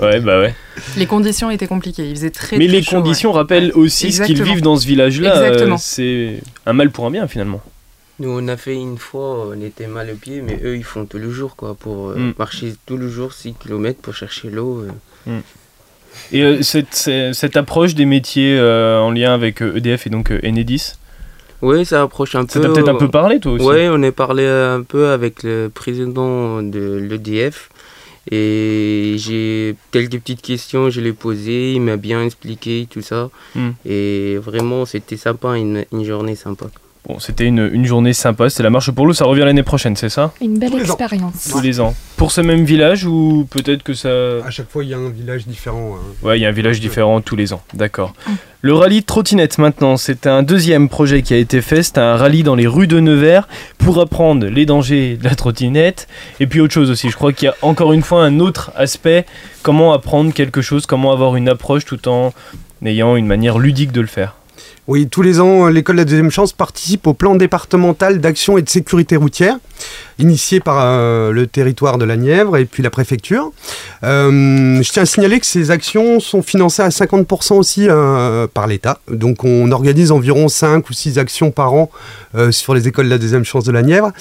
Ouais, 0.00 0.18
bah 0.18 0.40
ouais. 0.40 0.54
Les 0.96 1.04
conditions 1.04 1.50
étaient 1.50 1.66
compliquées. 1.66 2.08
Il 2.08 2.14
faisait 2.14 2.30
très 2.30 2.56
Mais 2.56 2.66
très 2.68 2.76
les 2.76 2.82
chaud, 2.82 2.96
conditions 2.96 3.32
ouais. 3.32 3.36
rappellent 3.36 3.70
aussi 3.74 4.12
ce 4.12 4.22
qu'ils 4.22 4.42
vivent 4.42 4.62
dans 4.62 4.76
ce 4.76 4.86
village-là. 4.86 5.36
euh, 5.36 5.46
Exactement. 5.48 5.76
c'est 5.76 6.40
un 6.64 6.72
mal 6.72 6.90
pour 6.90 7.04
un 7.04 7.10
bien 7.10 7.28
finalement. 7.28 7.60
Nous, 8.18 8.30
on 8.30 8.48
a 8.48 8.56
fait 8.56 8.72
une 8.74 8.96
fois, 8.96 9.46
on 9.54 9.60
était 9.60 9.86
mal 9.88 10.08
au 10.10 10.14
pied, 10.14 10.40
mais 10.40 10.58
eux, 10.64 10.74
ils 10.78 10.84
font 10.84 11.04
tout 11.04 11.18
le 11.18 11.30
jour, 11.30 11.54
quoi, 11.54 11.74
pour 11.74 12.08
euh, 12.10 12.14
Mm. 12.16 12.34
marcher 12.38 12.72
tout 12.86 12.96
le 12.96 13.10
jour 13.10 13.34
6 13.34 13.52
km 13.62 14.00
pour 14.00 14.14
chercher 14.14 14.48
l'eau. 14.48 14.86
euh. 15.28 15.38
Et 16.32 16.44
euh, 16.44 16.62
cette, 16.62 16.94
cette- 17.34 17.56
approche 17.58 17.94
des 17.94 18.06
métiers 18.06 18.56
euh, 18.58 19.00
en 19.00 19.10
lien 19.10 19.34
avec 19.34 19.60
EDF 19.60 20.06
et 20.06 20.10
donc 20.10 20.30
euh, 20.32 20.40
Enedis, 20.42 20.92
Ouais, 21.62 21.84
ça 21.84 22.02
approche 22.02 22.34
un 22.34 22.46
ça 22.48 22.58
peu. 22.58 22.66
t'a 22.66 22.68
peut-être 22.72 22.88
un 22.88 22.94
peu 22.94 23.08
parlé 23.08 23.38
toi 23.40 23.52
aussi 23.52 23.64
Ouais, 23.64 23.88
on 23.90 24.02
a 24.02 24.12
parlé 24.12 24.46
un 24.46 24.82
peu 24.82 25.08
avec 25.08 25.42
le 25.42 25.68
président 25.72 26.62
de 26.62 26.96
l'EDF 26.96 27.68
et 28.30 29.14
j'ai 29.18 29.74
quelques 29.92 30.18
petites 30.20 30.42
questions, 30.42 30.90
je 30.90 31.00
l'ai 31.00 31.12
posées, 31.12 31.72
il 31.74 31.80
m'a 31.80 31.96
bien 31.96 32.22
expliqué 32.24 32.86
tout 32.90 33.02
ça 33.02 33.30
Mm. 33.54 33.70
et 33.86 34.36
vraiment 34.38 34.84
c'était 34.86 35.16
sympa, 35.16 35.56
une, 35.56 35.84
une 35.92 36.04
journée 36.04 36.36
sympa. 36.36 36.66
Bon, 37.08 37.18
c'était 37.18 37.46
une, 37.46 37.68
une 37.72 37.86
journée 37.86 38.12
sympa, 38.12 38.50
c'était 38.50 38.62
la 38.62 38.68
marche 38.70 38.90
pour 38.90 39.06
l'eau, 39.06 39.14
ça 39.14 39.24
revient 39.24 39.40
l'année 39.40 39.62
prochaine, 39.62 39.96
c'est 39.96 40.10
ça? 40.10 40.32
Une 40.40 40.58
belle 40.58 40.70
Tous 40.70 40.76
les 40.76 40.82
ans. 40.90 40.94
expérience. 40.96 41.48
Tous 41.50 41.60
les 41.60 41.80
ans. 41.80 41.94
Pour 42.18 42.30
ce 42.30 42.42
même 42.42 42.64
village 42.64 43.06
ou 43.06 43.46
peut-être 43.50 43.82
que 43.82 43.94
ça... 43.94 44.08
À 44.46 44.50
chaque 44.50 44.68
fois, 44.70 44.84
il 44.84 44.90
y 44.90 44.94
a 44.94 44.98
un 44.98 45.08
village 45.08 45.46
différent. 45.46 45.94
hein. 45.96 46.14
Ouais, 46.22 46.38
il 46.38 46.42
y 46.42 46.44
a 46.44 46.48
un 46.50 46.52
village 46.52 46.78
différent 46.78 47.22
tous 47.22 47.36
les 47.36 47.54
ans, 47.54 47.62
d'accord. 47.72 48.12
Le 48.60 48.74
rallye 48.74 49.02
trottinette 49.02 49.56
maintenant, 49.56 49.96
c'est 49.96 50.26
un 50.26 50.42
deuxième 50.42 50.90
projet 50.90 51.22
qui 51.22 51.32
a 51.32 51.38
été 51.38 51.62
fait, 51.62 51.82
c'est 51.82 51.96
un 51.96 52.16
rallye 52.16 52.42
dans 52.42 52.54
les 52.54 52.66
rues 52.66 52.86
de 52.86 53.00
Nevers 53.00 53.48
pour 53.78 53.98
apprendre 53.98 54.46
les 54.46 54.66
dangers 54.66 55.16
de 55.16 55.24
la 55.24 55.34
trottinette 55.34 56.06
et 56.38 56.46
puis 56.46 56.60
autre 56.60 56.74
chose 56.74 56.90
aussi. 56.90 57.08
Je 57.08 57.16
crois 57.16 57.32
qu'il 57.32 57.46
y 57.46 57.48
a 57.48 57.54
encore 57.62 57.94
une 57.94 58.02
fois 58.02 58.22
un 58.22 58.38
autre 58.40 58.72
aspect, 58.76 59.24
comment 59.62 59.94
apprendre 59.94 60.34
quelque 60.34 60.60
chose, 60.60 60.84
comment 60.84 61.10
avoir 61.12 61.36
une 61.36 61.48
approche 61.48 61.86
tout 61.86 62.06
en 62.08 62.34
ayant 62.84 63.16
une 63.16 63.26
manière 63.26 63.58
ludique 63.58 63.92
de 63.92 64.02
le 64.02 64.06
faire. 64.06 64.36
Oui, 64.90 65.06
tous 65.08 65.22
les 65.22 65.40
ans, 65.40 65.66
euh, 65.66 65.70
l'école 65.70 65.96
de 65.96 66.00
la 66.00 66.04
deuxième 66.04 66.32
chance 66.32 66.52
participe 66.52 67.06
au 67.06 67.14
plan 67.14 67.36
départemental 67.36 68.18
d'action 68.18 68.58
et 68.58 68.62
de 68.62 68.68
sécurité 68.68 69.14
routière, 69.14 69.56
initié 70.18 70.58
par 70.58 70.78
euh, 70.80 71.30
le 71.30 71.46
territoire 71.46 71.96
de 71.96 72.04
la 72.04 72.16
Nièvre 72.16 72.56
et 72.56 72.64
puis 72.64 72.82
la 72.82 72.90
préfecture. 72.90 73.52
Euh, 74.02 74.82
je 74.82 74.90
tiens 74.90 75.04
à 75.04 75.06
signaler 75.06 75.38
que 75.38 75.46
ces 75.46 75.70
actions 75.70 76.18
sont 76.18 76.42
financées 76.42 76.82
à 76.82 76.88
50% 76.88 77.54
aussi 77.54 77.86
par 78.52 78.66
l'État. 78.66 78.98
Donc 79.08 79.44
on 79.44 79.70
organise 79.70 80.10
environ 80.10 80.48
5 80.48 80.90
ou 80.90 80.92
6 80.92 81.18
actions 81.18 81.52
par 81.52 81.72
an 81.72 81.90
sur 82.50 82.74
les 82.74 82.88
écoles 82.88 83.06
de 83.06 83.10
la 83.10 83.18
deuxième 83.18 83.44
chance 83.44 83.64
de 83.64 83.72
la 83.72 83.82
Nièvre. 83.82 84.12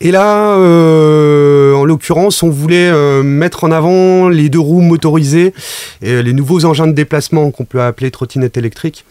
Et 0.00 0.12
là, 0.12 0.54
euh, 0.56 1.74
en 1.74 1.84
l'occurrence, 1.84 2.44
on 2.44 2.50
voulait 2.50 2.88
euh, 2.88 3.24
mettre 3.24 3.64
en 3.64 3.72
avant 3.72 4.28
les 4.28 4.48
deux 4.48 4.60
roues 4.60 4.80
motorisées 4.80 5.52
et 6.02 6.22
les 6.22 6.32
nouveaux 6.32 6.64
engins 6.64 6.86
de 6.86 6.92
déplacement 6.92 7.50
qu'on 7.50 7.64
peut 7.64 7.82
appeler 7.82 8.12
trottinettes 8.12 8.56
électriques. 8.56 9.04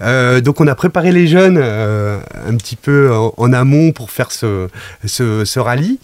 Euh, 0.00 0.40
donc 0.40 0.60
on 0.60 0.66
a 0.66 0.74
préparé 0.74 1.12
les 1.12 1.26
jeunes 1.26 1.58
euh, 1.60 2.18
un 2.48 2.56
petit 2.56 2.76
peu 2.76 3.14
en, 3.14 3.34
en 3.36 3.52
amont 3.52 3.92
pour 3.92 4.10
faire 4.10 4.32
ce, 4.32 4.68
ce, 5.04 5.44
ce 5.44 5.60
rallye. 5.60 5.98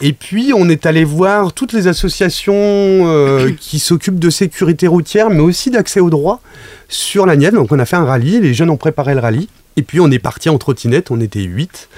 Et 0.00 0.14
puis 0.14 0.52
on 0.56 0.70
est 0.70 0.86
allé 0.86 1.04
voir 1.04 1.52
toutes 1.52 1.74
les 1.74 1.86
associations 1.86 2.54
euh, 2.56 3.50
qui 3.60 3.78
s'occupent 3.78 4.18
de 4.18 4.30
sécurité 4.30 4.86
routière, 4.86 5.28
mais 5.28 5.40
aussi 5.40 5.70
d'accès 5.70 6.00
au 6.00 6.08
droit 6.08 6.40
sur 6.88 7.26
la 7.26 7.36
Nièvre. 7.36 7.56
Donc 7.56 7.72
on 7.72 7.78
a 7.78 7.84
fait 7.84 7.96
un 7.96 8.06
rallye, 8.06 8.40
les 8.40 8.54
jeunes 8.54 8.70
ont 8.70 8.78
préparé 8.78 9.14
le 9.14 9.20
rallye. 9.20 9.48
Et 9.76 9.82
puis 9.82 10.00
on 10.00 10.10
est 10.10 10.18
parti 10.18 10.48
en 10.48 10.56
trottinette, 10.58 11.10
on 11.10 11.20
était 11.20 11.42
8. 11.42 11.88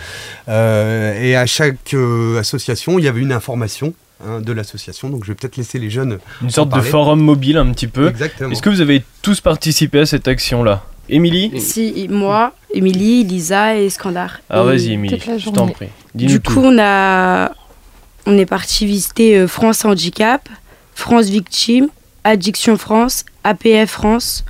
et 0.48 1.36
à 1.36 1.46
chaque 1.46 1.94
euh, 1.94 2.38
association, 2.38 2.98
il 2.98 3.04
y 3.04 3.08
avait 3.08 3.20
une 3.20 3.32
information 3.32 3.94
hein, 4.26 4.40
de 4.40 4.52
l'association. 4.52 5.10
Donc 5.10 5.24
je 5.24 5.28
vais 5.30 5.34
peut-être 5.36 5.56
laisser 5.56 5.78
les 5.78 5.90
jeunes. 5.90 6.18
Une 6.42 6.50
sorte 6.50 6.74
de 6.74 6.80
forum 6.80 7.20
mobile 7.20 7.56
un 7.56 7.70
petit 7.72 7.86
peu. 7.86 8.08
Exactement. 8.08 8.50
Est-ce 8.50 8.62
que 8.62 8.70
vous 8.70 8.80
avez 8.80 9.04
tous 9.22 9.40
participé 9.40 10.00
à 10.00 10.06
cette 10.06 10.26
action-là? 10.26 10.84
Émilie? 11.08 11.58
Si, 11.60 12.06
moi, 12.10 12.52
Émilie, 12.74 13.24
Lisa 13.24 13.76
et 13.76 13.88
Skandar. 13.88 14.40
Alors 14.50 14.70
Et 14.70 14.76
vas-y 14.76 14.92
Émilie, 14.92 15.22
je 15.38 15.50
t'en 15.50 15.68
prie. 15.68 15.88
Dis-nous 16.14 16.30
Du 16.32 16.40
tout. 16.40 16.52
coup, 16.54 16.60
on, 16.64 16.78
a... 16.78 17.52
on 18.26 18.36
est 18.36 18.44
parti 18.46 18.84
visiter 18.86 19.38
euh, 19.38 19.48
France 19.48 19.84
Handicap, 19.84 20.48
France 20.94 21.26
Victime, 21.26 21.88
Addiction 22.24 22.76
France, 22.76 23.24
APF 23.44 23.90
France. 23.90 24.44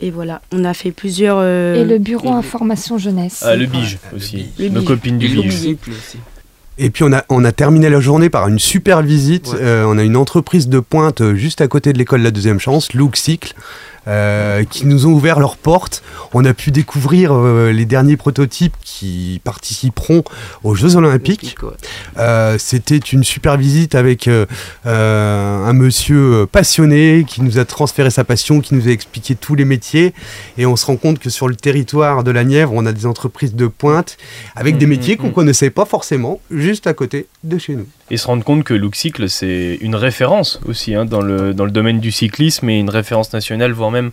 Et 0.00 0.10
voilà, 0.10 0.42
on 0.52 0.64
a 0.64 0.74
fait 0.74 0.92
plusieurs. 0.92 1.38
euh, 1.40 1.82
Et 1.82 1.84
le 1.84 1.98
bureau 1.98 2.28
et- 2.28 2.32
information 2.38 2.98
jeunesse. 2.98 3.42
Ah, 3.46 3.56
le 3.56 3.66
bige 3.66 3.98
Ah, 4.04 4.08
le 4.12 4.16
aussi. 4.18 4.36
bige. 4.36 4.46
Le 4.58 4.68
Nos 4.68 4.80
bige. 4.80 4.88
copines 4.88 5.18
du 5.18 5.26
Et 5.26 5.42
bige. 5.42 5.76
Et 6.80 6.90
puis 6.90 7.02
on 7.02 7.12
a, 7.12 7.24
on 7.28 7.44
a 7.44 7.50
terminé 7.50 7.90
la 7.90 7.98
journée 8.00 8.30
par 8.30 8.46
une 8.46 8.60
super 8.60 9.02
visite. 9.02 9.48
Ouais. 9.48 9.58
Euh, 9.60 9.84
on 9.88 9.98
a 9.98 10.04
une 10.04 10.16
entreprise 10.16 10.68
de 10.68 10.78
pointe 10.78 11.20
euh, 11.20 11.34
juste 11.34 11.60
à 11.60 11.66
côté 11.66 11.92
de 11.92 11.98
l'école 11.98 12.20
de 12.20 12.24
la 12.24 12.30
deuxième 12.30 12.60
chance, 12.60 12.92
Look 12.92 13.16
Cycle, 13.16 13.54
euh, 14.06 14.64
qui 14.64 14.86
nous 14.86 15.06
ont 15.06 15.12
ouvert 15.12 15.38
leurs 15.38 15.56
portes. 15.56 16.02
On 16.34 16.44
a 16.44 16.54
pu 16.54 16.70
découvrir 16.70 17.32
euh, 17.32 17.72
les 17.72 17.84
derniers 17.84 18.16
prototypes 18.16 18.74
qui 18.82 19.40
participeront 19.44 20.24
aux 20.64 20.74
Jeux 20.74 20.96
Olympiques. 20.96 21.56
Ouais. 21.62 21.70
Euh, 22.18 22.56
C'était 22.58 22.96
une 22.96 23.24
super 23.24 23.56
visite 23.56 23.94
avec 23.94 24.28
un 24.84 25.72
monsieur 25.72 26.46
passionné 26.50 27.24
qui 27.26 27.42
nous 27.42 27.58
a 27.58 27.64
transféré 27.64 28.10
sa 28.10 28.24
passion, 28.24 28.60
qui 28.60 28.74
nous 28.74 28.88
a 28.88 28.90
expliqué 28.90 29.34
tous 29.34 29.54
les 29.54 29.64
métiers. 29.64 30.12
Et 30.56 30.66
on 30.66 30.76
se 30.76 30.86
rend 30.86 30.96
compte 30.96 31.18
que 31.18 31.30
sur 31.30 31.48
le 31.48 31.54
territoire 31.54 32.24
de 32.24 32.30
la 32.30 32.44
Nièvre, 32.44 32.72
on 32.74 32.86
a 32.86 32.92
des 32.92 33.06
entreprises 33.06 33.54
de 33.54 33.66
pointe 33.66 34.16
avec 34.56 34.76
des 34.78 34.86
Mhm, 34.86 34.90
métiers 34.90 35.16
qu'on 35.16 35.28
mhm. 35.28 35.32
connaissait 35.32 35.70
pas 35.70 35.84
forcément 35.84 36.40
juste 36.50 36.86
à 36.86 36.94
côté 36.94 37.26
de 37.44 37.58
chez 37.58 37.74
nous. 37.74 37.86
Et 38.10 38.16
se 38.16 38.26
rendre 38.26 38.42
compte 38.42 38.64
que 38.64 38.74
Luxicle, 38.74 39.28
c'est 39.28 39.78
une 39.80 39.94
référence 39.94 40.60
aussi 40.66 40.94
hein, 40.94 41.04
dans, 41.04 41.20
le, 41.20 41.52
dans 41.52 41.66
le 41.66 41.70
domaine 41.70 42.00
du 42.00 42.10
cyclisme 42.10 42.68
et 42.70 42.78
une 42.78 42.88
référence 42.88 43.32
nationale, 43.32 43.72
voire 43.72 43.87
même 43.90 44.10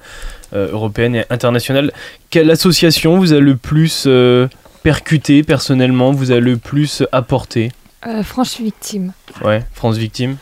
euh, 0.53 0.71
européenne 0.71 1.15
et 1.15 1.25
internationale. 1.29 1.91
Quelle 2.29 2.51
association 2.51 3.17
vous 3.17 3.33
a 3.33 3.39
le 3.39 3.55
plus 3.55 4.05
euh, 4.07 4.47
percuté 4.83 5.43
personnellement, 5.43 6.11
vous 6.11 6.31
a 6.31 6.39
le 6.39 6.57
plus 6.57 7.03
apporté? 7.11 7.71
Euh, 8.07 8.23
franche 8.23 8.59
victime. 8.59 9.13
Ouais, 9.43 9.63
France 9.73 9.97
Victime. 9.97 10.37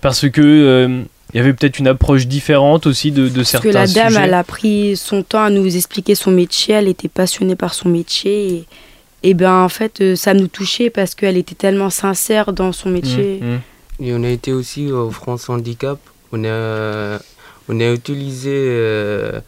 Parce 0.00 0.28
que 0.28 0.40
euh, 0.40 1.02
il 1.32 1.36
y 1.36 1.40
avait 1.40 1.52
peut-être 1.52 1.78
une 1.78 1.86
approche 1.86 2.26
différente 2.26 2.86
aussi 2.86 3.12
de, 3.12 3.28
de 3.28 3.36
Parce 3.36 3.48
certains 3.50 3.68
que 3.68 3.74
la 3.74 3.86
dame, 3.86 4.08
sujets. 4.08 4.20
elle 4.24 4.34
a 4.34 4.42
pris 4.42 4.96
son 4.96 5.22
temps 5.22 5.44
à 5.44 5.50
nous 5.50 5.76
expliquer 5.76 6.14
son 6.14 6.30
métier, 6.32 6.74
elle 6.74 6.88
était 6.88 7.08
passionnée 7.08 7.54
par 7.54 7.74
son 7.74 7.88
métier. 7.88 8.54
Et, 8.54 8.66
et 9.22 9.34
ben 9.34 9.62
en 9.62 9.68
fait, 9.68 10.16
ça 10.16 10.34
nous 10.34 10.48
touchait 10.48 10.90
parce 10.90 11.14
qu'elle 11.14 11.36
était 11.36 11.54
tellement 11.54 11.90
sincère 11.90 12.52
dans 12.52 12.72
son 12.72 12.88
métier. 12.90 13.38
Mm, 13.40 13.46
mm. 13.54 13.60
Et 14.02 14.14
on 14.14 14.24
a 14.24 14.28
été 14.28 14.52
aussi 14.52 14.90
au 14.90 15.10
France 15.10 15.48
Handicap. 15.50 15.98
On 16.32 16.42
a, 16.44 17.18
on 17.70 17.80
a 17.80 17.92
utilisé 17.92 18.50
euh, 18.52 19.40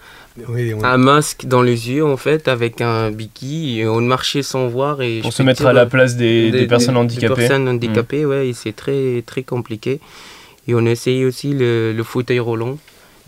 Oui, 0.49 0.73
on- 0.75 0.83
un 0.85 0.97
masque 0.97 1.45
dans 1.47 1.63
les 1.71 1.91
yeux 1.91 2.05
en 2.05 2.17
fait 2.17 2.49
avec 2.49 2.81
un 2.81 3.11
biki 3.11 3.81
et 3.81 3.87
on 3.87 4.01
marchait 4.01 4.43
sans 4.53 4.69
voir 4.69 5.03
et 5.03 5.21
Pour 5.23 5.31
je 5.33 5.37
se 5.37 5.43
mettre 5.43 5.61
dire, 5.63 5.69
à 5.71 5.73
la 5.73 5.83
euh, 5.83 5.87
place 5.95 6.17
des, 6.17 6.51
des 6.51 6.67
personnes 6.67 6.95
des 6.95 7.01
handicapées. 7.01 7.33
Mm. 7.33 7.37
personnes 7.37 7.69
handicapées, 7.69 8.25
ouais, 8.31 8.49
et 8.49 8.53
c'est 8.55 8.77
très 8.85 9.23
très 9.31 9.43
compliqué. 9.43 10.01
Et 10.69 10.75
on 10.75 10.87
a 10.87 10.91
essayé 10.91 11.25
aussi 11.27 11.49
le, 11.53 11.93
le 11.93 12.03
fauteuil 12.05 12.39
roulant. 12.39 12.79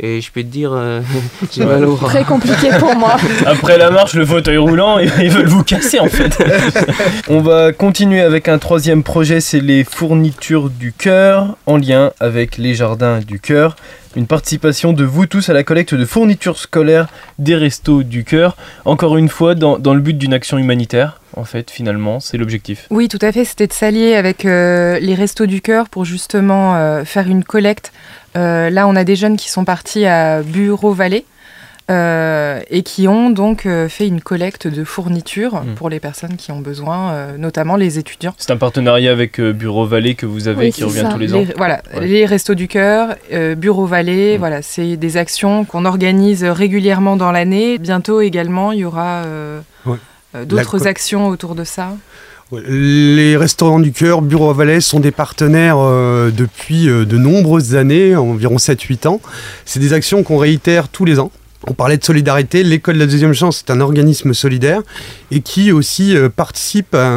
Et 0.01 0.21
je 0.21 0.33
peux 0.33 0.43
te 0.43 0.49
dire, 0.49 0.73
euh, 0.73 1.01
j'ai 1.53 1.65
mal 1.65 1.85
au 1.85 1.97
bras. 1.97 2.09
Très 2.09 2.25
compliqué 2.25 2.71
pour 2.79 2.97
moi. 2.97 3.17
Après 3.47 3.79
la 3.79 3.91
marche, 3.91 4.15
le 4.15 4.27
fauteuil 4.27 4.57
roulant, 4.57 4.99
ils 4.99 5.31
veulent 5.31 5.47
vous 5.47 5.63
casser 5.63 6.01
en 6.01 6.09
fait. 6.09 6.37
On 7.29 7.41
va 7.41 7.73
continuer 7.73 8.21
avec 8.21 8.49
un 8.49 8.59
troisième 8.59 9.03
projet, 9.03 9.41
c'est 9.41 9.61
les 9.61 9.85
fournitures 9.85 10.69
du 10.71 10.93
cœur, 10.93 11.57
en 11.67 11.77
lien 11.77 12.11
avec 12.19 12.59
les 12.59 12.75
jardins 12.75 13.21
du 13.21 13.39
cœur. 13.39 13.77
Une 14.17 14.27
participation 14.29 14.93
de 14.93 15.05
vous 15.05 15.27
tous 15.27 15.49
à 15.49 15.53
la 15.53 15.65
collecte 15.65 15.95
de 15.95 16.05
fournitures 16.05 16.59
scolaires 16.59 17.09
des 17.41 17.57
restos 17.57 18.05
du 18.05 18.23
cœur. 18.23 18.57
Encore 18.85 19.17
une 19.17 19.29
fois, 19.29 19.57
dans, 19.57 19.77
dans 19.77 19.93
le 19.93 20.01
but 20.01 20.17
d'une 20.17 20.33
action 20.33 20.57
humanitaire, 20.57 21.21
en 21.37 21.45
fait, 21.45 21.71
finalement, 21.71 22.21
c'est 22.21 22.37
l'objectif. 22.37 22.87
Oui, 22.91 23.09
tout 23.09 23.19
à 23.21 23.33
fait. 23.33 23.45
C'était 23.45 23.67
de 23.67 23.73
s'allier 23.73 24.15
avec 24.15 24.45
euh, 24.45 25.01
les 25.01 25.15
Restos 25.15 25.47
du 25.47 25.61
Cœur 25.61 25.89
pour 25.89 26.05
justement 26.05 26.77
euh, 26.77 27.05
faire 27.05 27.29
une 27.29 27.43
collecte. 27.43 27.93
Euh, 28.37 28.71
là, 28.71 28.89
on 28.89 28.97
a 28.97 29.05
des 29.05 29.17
jeunes 29.17 29.37
qui 29.37 29.49
sont 29.51 29.65
partis 29.65 30.07
à 30.07 30.43
Bureau-Vallée 30.43 31.25
euh, 31.91 32.61
et 32.71 32.83
qui 32.83 33.07
ont 33.09 33.29
donc 33.31 33.67
euh, 33.67 33.89
fait 33.89 34.07
une 34.09 34.21
collecte 34.23 34.67
de 34.67 34.85
fournitures 34.85 35.63
Mm. 35.63 35.75
pour 35.75 35.91
les 35.91 36.01
personnes 36.01 36.37
qui 36.37 36.51
ont 36.51 36.61
besoin, 36.61 37.13
euh, 37.13 37.37
notamment 37.37 37.77
les 37.77 37.99
étudiants. 37.99 38.35
C'est 38.39 38.51
un 38.51 38.57
partenariat 38.57 39.13
avec 39.13 39.39
euh, 39.39 39.53
Bureau 39.53 39.85
Vallée 39.87 40.15
que 40.15 40.25
vous 40.25 40.49
avez 40.49 40.67
Oui, 40.67 40.73
qui 40.73 40.83
revient 40.83 41.01
ça. 41.03 41.11
tous 41.13 41.19
les 41.19 41.35
ans. 41.35 41.39
Les- 41.47 41.55
voilà, 41.59 41.83
Ouais. 41.95 42.07
les 42.07 42.25
Restos 42.25 42.55
du 42.55 42.69
Cœur, 42.69 43.17
euh, 43.33 43.55
Bureau 43.55 43.85
Vallée, 43.87 44.37
Mm. 44.37 44.39
voilà, 44.39 44.63
c'est 44.63 44.97
des 44.97 45.17
actions 45.19 45.65
qu'on 45.67 45.85
organise 45.85 46.43
régulièrement 46.43 47.17
dans 47.17 47.33
l'année. 47.33 47.77
Bientôt 47.79 48.21
également, 48.23 48.73
il 48.73 48.79
y 48.81 48.85
aura 48.87 49.25
euh, 49.27 49.61
Ouais. 49.85 49.99
euh, 50.37 50.45
d'autres 50.47 50.87
actions 50.87 51.29
autour 51.29 51.55
de 51.55 51.65
ça. 51.65 51.91
Les 52.53 53.37
restaurants 53.37 53.81
du 53.81 53.93
cœur, 53.93 54.23
Bureau 54.23 54.53
Valais, 54.53 54.81
sont 54.81 55.01
des 55.01 55.11
partenaires 55.11 55.79
euh, 55.79 56.31
depuis 56.31 56.89
euh, 56.89 57.05
de 57.05 57.17
nombreuses 57.17 57.75
années, 57.75 58.15
environ 58.15 58.57
7-8 58.57 59.09
ans. 59.09 59.21
C'est 59.65 59.81
des 59.81 59.93
actions 59.93 60.23
qu'on 60.23 60.37
réitère 60.37 60.89
tous 60.89 61.05
les 61.05 61.19
ans. 61.19 61.31
On 61.67 61.73
parlait 61.73 61.97
de 61.97 62.05
solidarité, 62.05 62.63
l'école 62.63 62.97
de 62.97 63.01
la 63.01 63.07
deuxième 63.07 63.33
chance 63.33 63.65
est 63.67 63.71
un 63.71 63.81
organisme 63.81 64.35
solidaire 64.35 64.83
et 65.31 65.41
qui 65.41 65.73
aussi 65.73 66.15
euh, 66.15 66.29
participe, 66.29 66.95
à, 66.95 67.11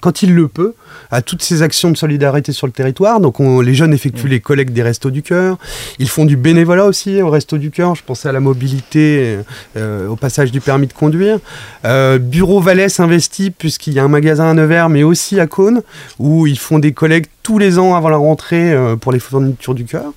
quand 0.00 0.22
il 0.22 0.34
le 0.34 0.46
peut, 0.46 0.74
à 1.10 1.20
toutes 1.20 1.42
ces 1.42 1.62
actions 1.62 1.90
de 1.90 1.96
solidarité 1.96 2.52
sur 2.52 2.66
le 2.68 2.72
territoire. 2.72 3.18
Donc 3.18 3.40
on- 3.40 3.60
les 3.60 3.74
jeunes 3.74 3.92
effectuent 3.92 4.26
Mm. 4.26 4.30
les 4.30 4.40
collectes 4.40 4.72
des 4.72 4.82
restos 4.84 5.10
du 5.10 5.22
cœur. 5.22 5.58
Ils 5.98 6.08
font 6.08 6.24
du 6.24 6.36
bénévolat 6.36 6.84
aussi 6.86 7.20
au 7.22 7.28
resto 7.30 7.58
du 7.58 7.70
cœur. 7.72 7.96
Je 7.96 8.04
pensais 8.04 8.28
à 8.28 8.32
la 8.32 8.38
mobilité, 8.40 9.38
euh, 9.76 10.06
au 10.06 10.14
passage 10.16 10.52
du 10.52 10.60
permis 10.60 10.86
de 10.86 10.92
conduire. 10.92 11.38
Euh, 11.84 12.18
Bureau 12.18 12.60
Valais 12.60 12.88
s'investit 12.88 13.50
puisqu'il 13.50 13.94
y 13.94 13.98
a 13.98 14.04
un 14.04 14.08
magasin 14.08 14.50
à 14.50 14.54
Nevers, 14.54 14.88
mais 14.90 15.02
aussi 15.02 15.40
à 15.40 15.48
Cône, 15.48 15.82
où 16.20 16.46
ils 16.46 16.58
font 16.58 16.78
des 16.78 16.92
collectes 16.92 17.31
tous 17.42 17.58
les 17.58 17.78
ans 17.78 17.94
avant 17.94 18.08
la 18.08 18.16
rentrée 18.16 18.72
euh, 18.72 18.96
pour 18.96 19.12
les 19.12 19.18
fournitures 19.18 19.74
du 19.74 19.84
cœur. 19.84 20.12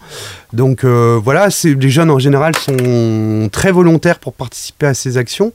Donc 0.54 0.84
euh, 0.84 1.20
voilà, 1.24 1.50
les 1.64 1.90
jeunes 1.90 2.12
en 2.12 2.20
général 2.20 2.56
sont 2.56 3.50
très 3.52 3.72
volontaires 3.72 4.20
pour 4.20 4.34
participer 4.34 4.88
à 4.88 4.94
ces 4.94 5.18
actions. 5.18 5.52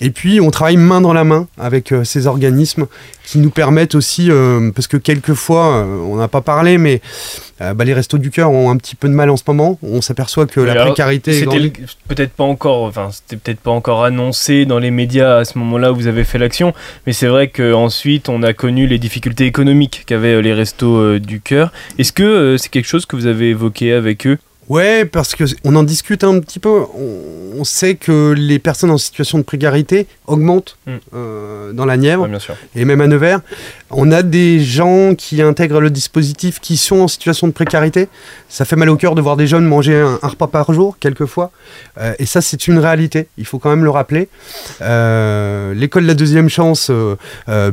Et 0.00 0.10
puis 0.10 0.40
on 0.40 0.50
travaille 0.50 0.76
main 0.76 1.00
dans 1.00 1.12
la 1.12 1.24
main 1.24 1.46
avec 1.58 1.92
euh, 1.92 2.04
ces 2.04 2.26
organismes 2.26 2.86
qui 3.24 3.38
nous 3.38 3.50
permettent 3.50 3.94
aussi, 3.94 4.30
euh, 4.30 4.70
parce 4.72 4.86
que 4.86 4.96
quelquefois, 4.96 5.76
euh, 5.76 5.98
on 6.06 6.16
n'a 6.16 6.28
pas 6.28 6.40
parlé, 6.42 6.78
mais 6.78 7.00
bah, 7.60 7.84
les 7.84 7.94
restos 7.94 8.18
du 8.18 8.30
cœur 8.30 8.50
ont 8.50 8.70
un 8.70 8.76
petit 8.76 8.94
peu 8.94 9.08
de 9.08 9.14
mal 9.14 9.30
en 9.30 9.36
ce 9.38 9.44
moment. 9.46 9.78
On 9.82 10.02
s'aperçoit 10.02 10.44
que 10.46 10.60
la 10.60 10.72
alors, 10.72 10.86
précarité 10.88 11.32
C'était 11.32 11.58
le- 11.58 11.70
peut-être 12.08 12.32
pas 12.32 12.44
encore, 12.44 12.82
enfin 12.82 13.08
c'était 13.10 13.36
peut-être 13.36 13.60
pas 13.60 13.70
encore 13.70 14.04
annoncé 14.04 14.66
dans 14.66 14.78
les 14.78 14.90
médias 14.90 15.38
à 15.38 15.44
ce 15.46 15.56
moment-là 15.58 15.92
où 15.92 15.94
vous 15.94 16.06
avez 16.06 16.24
fait 16.24 16.36
l'action, 16.38 16.74
mais 17.06 17.14
c'est 17.14 17.28
vrai 17.28 17.48
qu'ensuite 17.48 18.28
on 18.28 18.42
a 18.42 18.52
connu 18.52 18.86
les 18.86 18.98
difficultés 18.98 19.46
économiques 19.46 20.02
qu'avaient 20.06 20.42
les 20.42 20.52
restos 20.52 21.18
du 21.18 21.40
cœur. 21.40 21.72
Est-ce 21.98 22.12
que 22.12 22.56
c'est 22.58 22.68
quelque 22.68 22.88
chose 22.88 23.06
que 23.06 23.16
vous 23.16 23.26
avez 23.26 23.50
évoqué 23.50 23.92
avec 23.92 24.26
eux? 24.26 24.36
Ouais, 24.68 25.04
parce 25.04 25.34
que 25.34 25.44
on 25.64 25.76
en 25.76 25.82
discute 25.82 26.24
un 26.24 26.40
petit 26.40 26.58
peu. 26.58 26.70
On, 26.70 27.43
on 27.56 27.64
sait 27.64 27.94
que 27.94 28.34
les 28.36 28.58
personnes 28.58 28.90
en 28.90 28.98
situation 28.98 29.38
de 29.38 29.44
précarité 29.44 30.06
augmentent 30.26 30.76
Mm. 30.86 30.92
euh, 31.14 31.72
dans 31.72 31.86
la 31.86 31.96
Nièvre 31.96 32.22
Ouais, 32.24 32.28
Bien 32.28 32.38
sûr. 32.38 32.54
et 32.76 32.84
même 32.84 33.00
à 33.00 33.06
Nevers. 33.06 33.40
On 33.96 34.10
a 34.10 34.22
des 34.24 34.58
gens 34.60 35.14
qui 35.14 35.40
intègrent 35.40 35.80
le 35.80 35.88
dispositif 35.88 36.58
qui 36.60 36.76
sont 36.76 36.96
en 37.02 37.08
situation 37.08 37.46
de 37.46 37.52
précarité. 37.52 38.08
Ça 38.48 38.64
fait 38.64 38.74
mal 38.74 38.90
au 38.90 38.96
cœur 38.96 39.14
de 39.14 39.20
voir 39.22 39.36
des 39.36 39.46
jeunes 39.46 39.64
manger 39.66 39.94
un, 40.00 40.18
un 40.20 40.28
repas 40.28 40.48
par 40.48 40.72
jour, 40.72 40.96
quelquefois. 40.98 41.52
Euh, 41.98 42.12
et 42.18 42.26
ça, 42.26 42.40
c'est 42.40 42.66
une 42.66 42.78
réalité. 42.78 43.28
Il 43.38 43.46
faut 43.46 43.60
quand 43.60 43.70
même 43.70 43.84
le 43.84 43.90
rappeler. 43.90 44.28
Euh, 44.82 45.74
L'école 45.74 46.02
de 46.02 46.08
la 46.08 46.14
deuxième 46.14 46.48
chance 46.48 46.90
euh, 46.90 47.14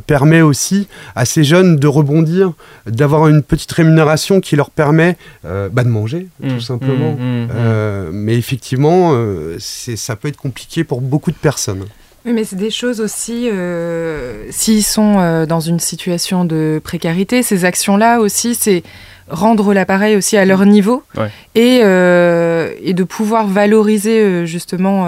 permet 0.06 0.42
aussi 0.42 0.88
à 1.16 1.26
ces 1.26 1.44
jeunes 1.44 1.78
de 1.78 1.88
rebondir, 1.88 2.54
d'avoir 2.86 3.28
une 3.28 3.42
petite 3.42 3.72
rémunération 3.72 4.42
qui 4.42 4.56
leur 4.56 4.70
permet 4.70 5.18
bah, 5.44 5.84
de 5.84 5.90
manger, 5.90 6.28
Mm, 6.40 6.50
tout 6.50 6.62
simplement. 6.62 7.14
mm, 7.14 7.20
mm, 7.24 7.46
mm. 7.46 7.50
Euh, 7.56 8.10
mais 8.14 8.36
effectivement, 8.36 9.16
ça 9.60 10.16
peut 10.16 10.28
être 10.28 10.38
compliqué 10.38 10.84
pour 10.84 11.02
beaucoup 11.02 11.32
de 11.32 11.36
personnes. 11.36 11.86
Oui, 12.26 12.34
mais 12.34 12.44
c'est 12.44 12.56
des 12.56 12.70
choses 12.70 13.02
aussi, 13.02 13.50
euh, 13.50 14.46
s'ils 14.52 14.84
sont 14.84 15.18
euh, 15.20 15.46
dans 15.48 15.60
une 15.60 15.80
situation 15.80 16.46
de 16.46 16.80
précarité, 16.84 17.42
ces 17.42 17.66
actions-là 17.66 18.20
aussi, 18.20 18.54
c'est 18.54 18.84
rendre 19.28 19.74
l'appareil 19.74 20.16
aussi 20.16 20.38
à 20.38 20.46
leur 20.46 20.66
niveau 20.66 21.04
Ouais. 21.18 21.32
et, 21.56 21.80
euh, 21.84 22.72
et 22.84 22.94
de 22.94 23.04
pouvoir 23.04 23.48
valoriser 23.48 24.46
justement 24.46 25.06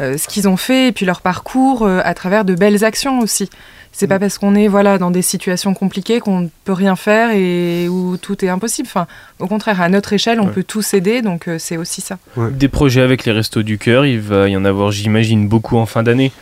ce 0.00 0.26
qu'ils 0.28 0.48
ont 0.48 0.56
fait 0.56 0.88
et 0.88 0.92
puis 0.92 1.04
leur 1.06 1.20
parcours 1.20 1.86
à 1.86 2.14
travers 2.14 2.44
de 2.44 2.54
belles 2.54 2.84
actions 2.84 3.20
aussi. 3.20 3.50
C'est 3.96 4.08
pas 4.08 4.18
parce 4.18 4.38
qu'on 4.38 4.56
est 4.56 4.66
voilà 4.66 4.98
dans 4.98 5.12
des 5.12 5.22
situations 5.22 5.72
compliquées 5.72 6.18
qu'on 6.18 6.40
ne 6.40 6.48
peut 6.64 6.72
rien 6.72 6.96
faire 6.96 7.30
et 7.32 7.88
où 7.88 8.16
tout 8.16 8.44
est 8.44 8.48
impossible. 8.48 8.88
Enfin, 8.90 9.06
au 9.38 9.46
contraire, 9.46 9.80
à 9.80 9.88
notre 9.88 10.12
échelle, 10.12 10.40
on 10.40 10.46
Ouais. 10.46 10.52
peut 10.52 10.64
tous 10.64 10.94
aider, 10.94 11.22
donc 11.22 11.46
euh, 11.46 11.56
c'est 11.60 11.76
aussi 11.76 12.00
ça. 12.00 12.18
Des 12.50 12.66
projets 12.68 13.02
avec 13.02 13.24
les 13.24 13.30
restos 13.32 13.62
du 13.62 13.78
cœur, 13.78 14.04
il 14.04 14.20
va 14.20 14.48
y 14.48 14.56
en 14.56 14.64
avoir, 14.64 14.90
j'imagine, 14.90 15.46
beaucoup 15.48 15.76
en 15.78 15.86
fin 15.86 16.02
d'année, 16.02 16.32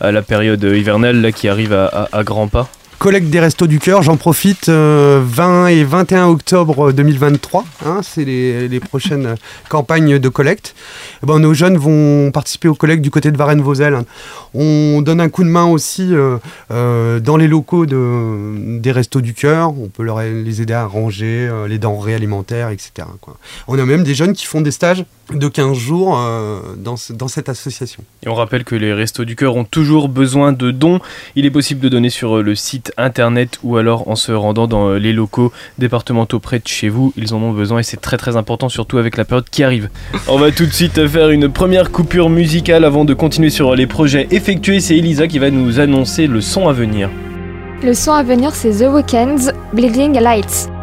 à 0.00 0.12
la 0.12 0.20
période 0.20 0.62
hivernale 0.62 1.20
là, 1.22 1.32
qui 1.32 1.48
arrive 1.48 1.72
à, 1.72 1.86
à- 1.86 2.08
à 2.18 2.24
grands 2.24 2.48
pas. 2.48 2.68
Collecte 2.98 3.30
des 3.30 3.38
Restos 3.38 3.68
du 3.68 3.78
Cœur, 3.78 4.02
j'en 4.02 4.16
profite, 4.16 4.68
euh, 4.68 5.22
20 5.24 5.68
et 5.68 5.84
21 5.84 6.26
octobre 6.26 6.90
2023, 6.90 7.64
hein, 7.86 8.00
c'est 8.02 8.24
les, 8.24 8.80
prochaines 8.80 9.26
euh, 9.26 9.34
campagnes 9.68 10.18
de 10.18 10.28
collecte. 10.28 10.74
Eh 11.22 11.26
ben, 11.26 11.38
nos 11.38 11.54
jeunes 11.54 11.76
vont 11.76 12.32
participer 12.32 12.66
aux 12.66 12.74
collectes 12.74 13.02
du 13.02 13.12
côté 13.12 13.30
de 13.30 13.36
Varennes-Vauzelles. 13.36 14.00
On 14.52 15.00
donne 15.00 15.20
un 15.20 15.28
coup 15.28 15.44
de 15.44 15.48
main 15.48 15.66
aussi 15.66 16.12
euh, 16.12 16.38
euh, 16.72 17.20
dans 17.20 17.36
les 17.36 17.46
locaux 17.46 17.86
de, 17.86 18.78
des 18.80 18.90
Restos 18.90 19.20
du 19.20 19.32
Cœur, 19.32 19.78
on 19.78 19.86
peut 19.86 20.02
leur, 20.02 20.20
les 20.20 20.60
aider 20.60 20.74
à 20.74 20.84
ranger 20.84 21.46
euh, 21.48 21.68
les 21.68 21.78
denrées 21.78 22.16
alimentaires, 22.16 22.70
etc. 22.70 23.06
On 23.68 23.78
a 23.78 23.84
même 23.84 24.02
des 24.02 24.16
jeunes 24.16 24.32
qui 24.32 24.44
font 24.44 24.60
des 24.60 24.72
stages 24.72 25.04
de 25.32 25.48
15 25.48 25.76
jours 25.76 26.18
euh, 26.18 26.60
dans, 26.76 26.94
dans 27.10 27.28
cette 27.28 27.48
association. 27.48 28.02
Et 28.24 28.28
on 28.28 28.34
rappelle 28.34 28.64
que 28.64 28.74
les 28.74 28.92
restos 28.92 29.24
du 29.24 29.36
cœur 29.36 29.56
ont 29.56 29.64
toujours 29.64 30.08
besoin 30.08 30.52
de 30.52 30.70
dons. 30.70 31.00
Il 31.36 31.44
est 31.44 31.50
possible 31.50 31.80
de 31.80 31.88
donner 31.88 32.10
sur 32.10 32.38
euh, 32.38 32.42
le 32.42 32.54
site 32.54 32.87
internet 32.96 33.58
ou 33.62 33.76
alors 33.76 34.08
en 34.08 34.16
se 34.16 34.32
rendant 34.32 34.66
dans 34.66 34.88
euh, 34.88 34.98
les 34.98 35.12
locaux 35.12 35.52
départementaux 35.78 36.38
près 36.38 36.58
de 36.58 36.66
chez 36.66 36.88
vous. 36.88 37.12
Ils 37.16 37.34
en 37.34 37.42
ont 37.42 37.52
besoin 37.52 37.80
et 37.80 37.82
c'est 37.82 38.00
très 38.00 38.16
très 38.16 38.36
important, 38.36 38.68
surtout 38.68 38.98
avec 38.98 39.16
la 39.16 39.24
période 39.24 39.48
qui 39.50 39.62
arrive. 39.62 39.88
On 40.28 40.38
va 40.38 40.50
tout 40.50 40.66
de 40.66 40.72
suite 40.72 41.06
faire 41.06 41.30
une 41.30 41.48
première 41.48 41.90
coupure 41.90 42.30
musicale 42.30 42.84
avant 42.84 43.04
de 43.04 43.14
continuer 43.14 43.50
sur 43.50 43.74
les 43.74 43.86
projets 43.86 44.28
effectués. 44.30 44.80
C'est 44.80 44.96
Elisa 44.96 45.26
qui 45.26 45.38
va 45.38 45.50
nous 45.50 45.80
annoncer 45.80 46.26
le 46.26 46.40
son 46.40 46.68
à 46.68 46.72
venir. 46.72 47.10
Le 47.82 47.94
son 47.94 48.12
à 48.12 48.22
venir, 48.22 48.54
c'est 48.54 48.70
The 48.70 48.88
Weeknd's 48.92 49.52
Bleeding 49.72 50.18
Lights. 50.18 50.77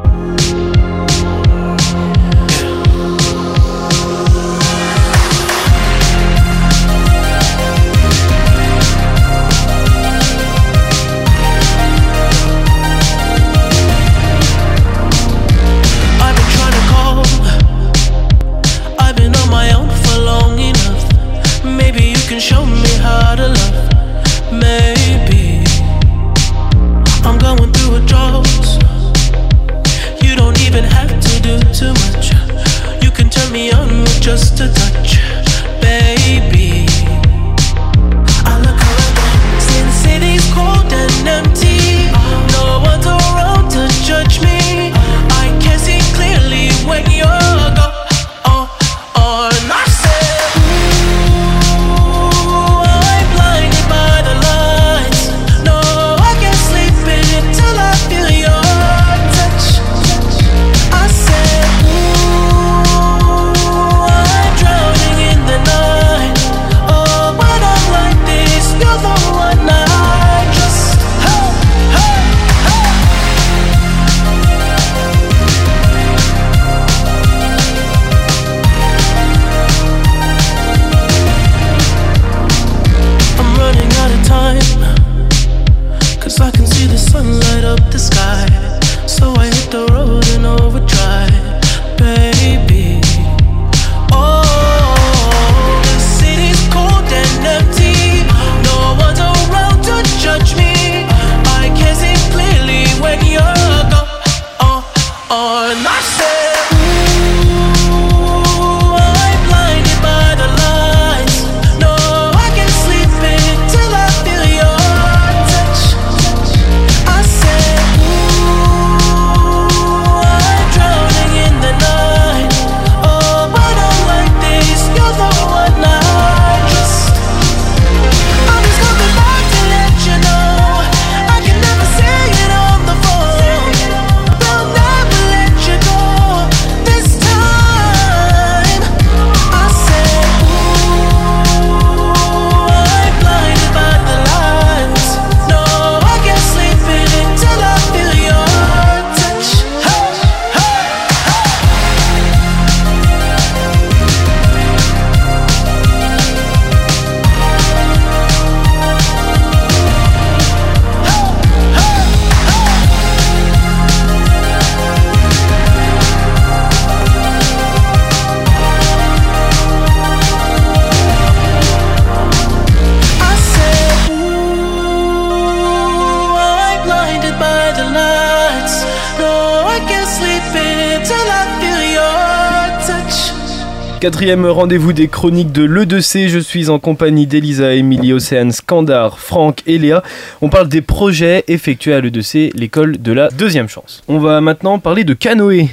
Quatrième 183.99 184.45
rendez-vous 184.45 184.93
des 184.93 185.07
chroniques 185.07 185.51
de 185.51 185.63
l'E2C. 185.63 186.27
Je 186.27 186.37
suis 186.37 186.69
en 186.69 186.77
compagnie 186.77 187.25
d'Elisa, 187.25 187.73
Émilie, 187.73 188.13
Océane, 188.13 188.51
Scandar, 188.51 189.17
Franck 189.17 189.63
et 189.65 189.77
Léa. 189.79 190.03
On 190.41 190.49
parle 190.49 190.67
des 190.67 190.81
projets 190.81 191.43
effectués 191.47 191.93
à 191.93 192.01
l'E2C, 192.01 192.51
l'école 192.53 192.97
de 193.01 193.11
la 193.13 193.29
deuxième 193.29 193.67
chance. 193.67 194.03
On 194.07 194.19
va 194.19 194.41
maintenant 194.41 194.77
parler 194.79 195.05
de 195.05 195.13
canoë. 195.13 195.69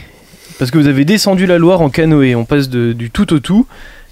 Parce 0.58 0.70
que 0.70 0.78
vous 0.78 0.86
avez 0.86 1.04
descendu 1.04 1.46
la 1.46 1.58
Loire 1.58 1.82
en 1.82 1.90
canoë. 1.90 2.34
On 2.34 2.44
passe 2.44 2.68
de- 2.70 2.92
du 2.92 3.10
tout 3.10 3.32
au 3.34 3.38
tout. 3.38 3.66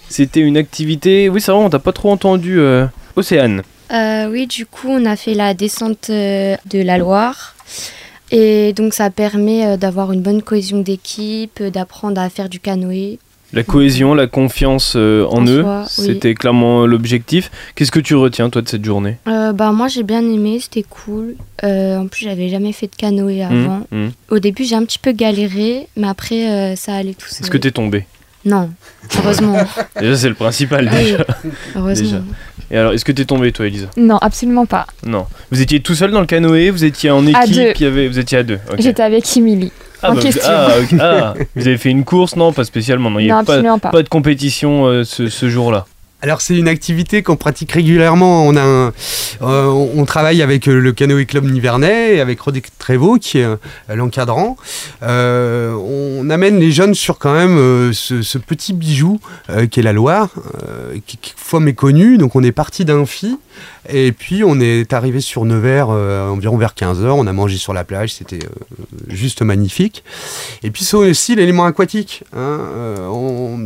C'était 0.09 0.41
une 0.41 0.57
activité. 0.57 1.29
Oui, 1.29 1.41
c'est 1.41 1.53
vrai, 1.53 1.63
on 1.63 1.71
t'a 1.71 1.79
pas 1.79 1.93
trop 1.93 2.11
entendu, 2.11 2.59
euh, 2.59 2.87
Océane. 3.17 3.63
Euh, 3.93 4.29
oui, 4.31 4.47
du 4.47 4.67
coup, 4.67 4.89
on 4.91 5.07
a 5.07 5.17
fait 5.17 5.35
la 5.35 5.55
descente 5.55 6.11
euh, 6.11 6.57
de 6.69 6.83
la 6.83 6.99
Loire. 6.99 7.55
Et 8.31 8.73
donc, 8.73 8.95
ça 8.95 9.11
permet 9.11 9.67
euh, 9.67 9.77
d'avoir 9.77 10.13
une 10.13 10.23
bonne 10.23 10.43
cohésion 10.43 10.81
d'équipe, 10.81 11.59
euh, 11.61 11.71
d'apprendre 11.71 12.21
à 12.21 12.29
faire 12.31 12.49
du 12.49 12.61
canoë. 12.61 13.19
La 13.53 13.65
cohésion, 13.65 14.15
la 14.15 14.29
confiance 14.29 14.93
euh, 14.95 15.25
en, 15.27 15.39
En 15.39 15.47
eux, 15.49 15.65
oui. 15.67 15.85
c'était 15.89 16.35
clairement 16.35 16.87
l'objectif. 16.87 17.51
Qu'est-ce 17.75 17.91
que 17.91 17.99
tu 17.99 18.15
retiens, 18.15 18.49
toi, 18.49 18.63
de 18.63 18.69
cette 18.69 18.85
journée? 18.85 19.17
Euh, 19.27 19.53
bah, 19.53 19.73
moi, 19.73 19.89
j'ai 19.89 20.05
bien 20.05 20.21
aimé, 20.21 20.59
c'était 20.61 20.85
cool. 20.85 21.35
Euh, 21.65 21.99
en 21.99 22.07
plus, 22.07 22.27
j'avais 22.27 22.49
jamais 22.49 22.71
fait 22.73 22.87
de 22.87 22.95
canoë 22.95 23.43
avant. 23.43 23.83
Hum, 23.91 24.05
hum. 24.05 24.11
Au 24.29 24.39
début, 24.39 24.63
j'ai 24.63 24.77
un 24.77 24.85
petit 24.85 25.01
peu 25.01 25.11
galéré, 25.11 25.89
mais 25.97 26.07
après, 26.07 26.77
ça 26.77 26.95
allait 26.95 27.15
tout 27.15 27.27
seul. 27.27 27.43
Est-ce 27.43 27.51
que 27.51 27.59
t'es 27.59 27.73
tombé? 27.73 28.07
Non, 28.45 28.71
heureusement. 29.19 29.57
Déjà, 30.01 30.17
c'est 30.17 30.29
le 30.29 30.35
principal, 30.35 30.89
Oui, 30.93 31.05
déjà. 31.05 31.25
heureusement. 31.77 32.05
Déjà. 32.07 32.23
Et 32.71 32.77
alors, 32.79 32.93
est-ce 32.93 33.05
que 33.05 33.13
t'es 33.13 33.25
tombé, 33.25 33.53
toi, 33.53 33.67
Elisa? 33.67 33.87
Non, 33.97 34.17
absolument 34.19 34.65
pas. 34.65 34.87
Non. 35.05 35.27
Vous 35.51 35.61
étiez 35.61 35.81
tout 35.81 35.95
seul 35.95 36.11
dans 36.13 36.21
le 36.21 36.27
canoë 36.27 36.71
Vous 36.71 36.85
étiez 36.85 37.11
en 37.11 37.27
À 37.27 37.43
équipe 37.45 37.55
deux. 37.55 37.73
il 37.75 37.83
y 37.83 37.87
avait... 37.87 38.09
Vous 38.09 38.19
étiez 38.19 38.39
à 38.39 38.43
deux. 38.45 38.59
J'étais 38.79 39.03
avec 39.03 39.37
Emily. 39.37 39.73
ah, 40.03 40.13
en 40.13 40.15
bah, 40.15 40.23
question. 40.23 40.43
ah, 40.47 40.69
ok. 40.81 40.99
Ah, 41.01 41.35
vous 41.57 41.67
avez 41.67 41.77
fait 41.79 41.91
une 41.91 42.05
course 42.05 42.37
Non, 42.37 42.53
pas 42.53 42.65
spécialement. 42.65 43.11
Non, 43.11 43.19
il 43.19 43.25
n'y 43.25 43.31
a 43.33 43.35
pas, 43.35 43.41
absolument 43.41 43.79
pas. 43.81 43.91
pas 43.91 44.03
de 44.05 44.09
compétition 44.09 44.87
euh, 44.87 45.05
ce, 45.05 45.29
ce 45.29 45.51
jour-là. 45.51 45.87
Alors 46.23 46.43
c'est 46.43 46.55
une 46.55 46.69
activité 46.69 47.23
qu'on 47.23 47.37
pratique 47.37 47.73
régulièrement. 47.73 48.47
On, 48.47 48.55
euh, 48.57 50.05
travaille 50.05 50.43
avec 50.43 50.69
euh, 50.69 50.79
le 50.79 50.93
canoë 50.93 51.25
club 51.25 51.45
nivernais 51.45 52.17
et 52.17 52.21
avec 52.21 52.41
Roderick 52.41 52.77
Trévaux 52.79 53.17
qui 53.17 53.39
est 53.39 53.45
euh, 53.45 53.57
l'encadrant. 53.89 54.57
On 55.03 56.29
amène 56.29 56.59
les 56.59 56.73
jeunes 56.73 56.95
sur 56.95 57.19
quand 57.19 57.33
même 57.33 57.93
ce, 57.93 58.39
petit 58.39 58.73
bijou 58.73 59.19
qui 59.71 59.81
est 59.81 59.83
la 59.83 59.93
Loire, 59.93 60.31
quelquefois 61.51 61.61
méconnu. 61.61 62.17
Donc 62.19 62.37
on 62.37 62.43
est 62.43 62.53
parti 62.53 62.85
d'Amphi 62.85 63.37
et 63.89 64.13
puis 64.13 64.43
on 64.45 64.61
est 64.61 64.93
arrivé 64.93 65.21
sur 65.21 65.45
Nevers 65.45 65.89
euh, 65.91 66.29
environ 66.29 66.57
vers 66.57 66.75
15h. 66.75 67.07
On 67.11 67.27
a 67.27 67.33
mangé 67.33 67.57
sur 67.57 67.73
la 67.73 67.83
plage, 67.85 68.15
c'était 68.15 68.39
euh, 68.45 68.85
juste 69.09 69.43
magnifique. 69.43 70.05
Et 70.63 70.71
puis 70.71 70.85
c'est 70.85 70.97
aussi 70.97 71.35
l'élément 71.35 71.65
aquatique. 71.65 72.23
hein. 72.33 72.39
Euh, 72.39 73.07
on, 73.09 73.59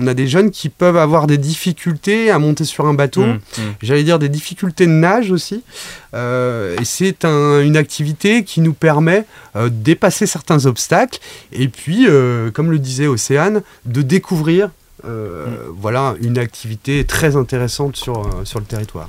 on 0.00 0.06
a 0.06 0.14
des 0.14 0.28
jeunes 0.28 0.50
qui 0.50 0.68
peuvent 0.68 0.96
avoir 0.96 1.26
des 1.26 1.38
difficultés 1.38 2.30
à 2.30 2.38
monter 2.38 2.64
sur 2.64 2.86
un 2.86 2.94
bateau. 2.94 3.22
Hum, 3.22 3.38
hum. 3.58 3.64
J'allais 3.82 4.04
dire 4.04 4.18
des 4.20 4.28
difficultés 4.28 4.86
de 4.86 4.92
nage 4.92 5.30
aussi. 5.32 5.62
Et 6.14 6.84
c'est 6.84 7.24
un- 7.24 7.60
une 7.60 7.76
activité 7.76 8.42
qui 8.44 8.60
nous 8.60 8.72
permet 8.72 9.24
de 9.54 9.68
dépasser 9.68 10.26
certains 10.26 10.64
obstacles. 10.66 11.18
Et 11.52 11.68
puis, 11.68 12.06
comme 12.54 12.70
le 12.70 12.78
disait 12.78 13.06
Océane, 13.06 13.62
de 13.84 14.02
découvrir 14.02 14.70
euh, 15.04 15.68
voilà, 15.76 16.14
une 16.20 16.38
activité 16.38 17.04
très 17.04 17.36
intéressante 17.36 17.96
sur, 17.96 18.20
euh, 18.20 18.44
sur 18.44 18.58
le 18.58 18.64
territoire. 18.64 19.08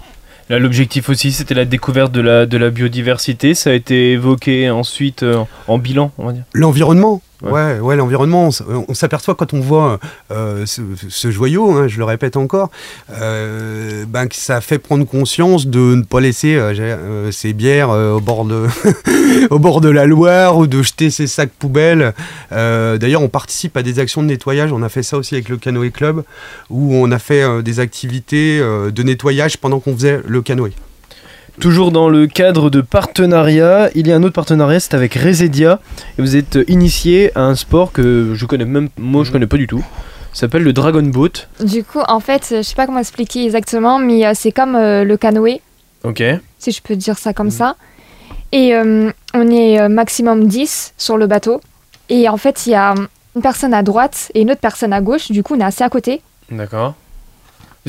L'objectif 0.50 1.10
aussi, 1.10 1.32
c'était 1.32 1.54
la 1.54 1.66
découverte 1.66 2.12
de 2.12 2.22
la, 2.22 2.48
de 2.48 2.58
la 2.58 2.72
biodiversité. 2.72 3.54
Ça 3.54 3.70
a 3.70 3.74
été 3.74 4.14
évoqué 4.14 4.72
ensuite 4.72 5.22
euh, 5.22 5.44
en 5.68 5.78
bilan, 5.78 6.12
on 6.18 6.26
va 6.26 6.34
dire. 6.34 6.44
L'environnement. 6.54 7.22
Ouais. 7.42 7.80
Ouais, 7.80 7.96
l'environnement. 7.96 8.50
On 8.88 8.94
s'aperçoit 8.94 9.36
quand 9.36 9.54
on 9.54 9.60
voit 9.62 10.00
euh, 10.32 10.66
ce, 10.66 11.32
joyau, 11.32 11.72
hein, 11.72 11.88
je 11.88 11.98
le 11.98 12.04
répète 12.04 12.36
encore, 12.36 12.70
euh, 13.12 14.06
ben, 14.08 14.28
que 14.28 14.36
ça 14.36 14.60
fait 14.62 14.78
prendre 14.78 15.06
conscience 15.06 15.68
de 15.68 15.96
ne 15.96 16.04
pas 16.04 16.20
laisser 16.20 16.60
j'ai- 16.74 16.96
euh, 16.98 17.32
bières 17.54 17.90
au, 17.90 18.20
bord 18.20 18.46
de 18.46 18.68
au 19.50 19.60
bord 19.60 19.82
de 19.82 19.90
la 19.90 20.06
Loire 20.06 20.58
ou 20.58 20.68
de 20.68 20.82
jeter 20.82 21.10
ces 21.10 21.28
sacs 21.28 21.52
poubelles. 21.58 22.14
D'ailleurs, 22.52 23.22
on 23.22 23.30
participe 23.30 23.78
à 23.78 23.84
des 23.84 24.00
actions 24.00 24.22
de 24.22 24.28
nettoyage. 24.28 24.72
On 24.74 24.84
a 24.84 24.90
fait 24.90 25.04
ça 25.04 25.18
aussi 25.18 25.36
avec 25.36 25.50
le 25.50 25.58
Canoë 25.58 25.92
Club, 25.92 26.24
où 26.70 26.94
on 26.94 27.12
a 27.12 27.20
fait 27.20 27.64
des 27.64 27.80
activités 27.80 28.60
de 28.60 29.04
nettoyage 29.04 29.58
pendant 29.58 29.80
qu'on 29.80 29.94
faisait 29.94 30.22
le 30.28 30.42
canoë. 30.42 30.74
Toujours 31.60 31.92
dans 31.92 32.08
le 32.08 32.26
cadre 32.28 32.70
de 32.70 32.80
partenariat, 32.80 33.90
il 33.94 34.08
y 34.08 34.14
a 34.14 34.16
un 34.16 34.24
autre 34.24 34.34
partenariat, 34.34 34.80
c'est 34.80 34.94
avec 34.94 35.14
Resedia. 35.16 35.80
Et 36.18 36.22
vous 36.22 36.38
êtes 36.38 36.58
initié 36.70 37.32
à 37.38 37.42
un 37.42 37.56
sport 37.56 37.92
que 37.92 38.34
je 38.34 38.46
connais 38.46 38.64
même, 38.66 38.88
moi 38.98 39.26
je 39.26 39.32
connais 39.32 39.48
pas 39.48 39.58
du 39.58 39.68
tout. 39.68 39.84
Ça 40.32 40.42
s'appelle 40.42 40.64
le 40.64 40.72
Dragon 40.72 41.02
Boat. 41.04 41.48
Du 41.62 41.84
coup, 41.84 42.00
en 42.08 42.20
fait, 42.22 42.46
je 42.50 42.62
sais 42.62 42.76
pas 42.76 42.86
comment 42.86 43.00
expliquer 43.00 43.44
exactement, 43.44 44.00
mais 44.00 44.26
euh, 44.26 44.32
c'est 44.36 44.52
comme 44.54 44.76
euh, 44.76 45.04
le 45.04 45.18
canoë, 45.18 45.60
Ok. 46.06 46.24
si 46.60 46.72
je 46.72 46.82
peux 46.82 46.96
dire 46.96 47.18
ça 47.18 47.34
comme 47.34 47.50
ça. 47.52 47.76
Et 48.54 48.74
euh, 48.74 49.12
on 49.34 49.48
est 49.52 49.90
maximum 49.90 50.48
10 50.48 50.94
sur 50.98 51.18
le 51.18 51.28
bateau. 51.28 51.60
Et 52.10 52.30
en 52.30 52.38
fait, 52.38 52.68
il 52.68 52.72
y 52.72 52.76
a 52.76 52.96
une 53.36 53.42
personne 53.42 53.74
à 53.74 53.84
droite 53.84 54.32
et 54.34 54.42
une 54.42 54.52
autre 54.52 54.62
personne 54.62 54.94
à 54.94 55.02
gauche. 55.02 55.30
Du 55.32 55.44
coup, 55.44 55.56
on 55.56 55.60
est 55.60 55.64
assez 55.64 55.84
à 55.84 55.90
côté. 55.90 56.22
D'accord. 56.50 56.96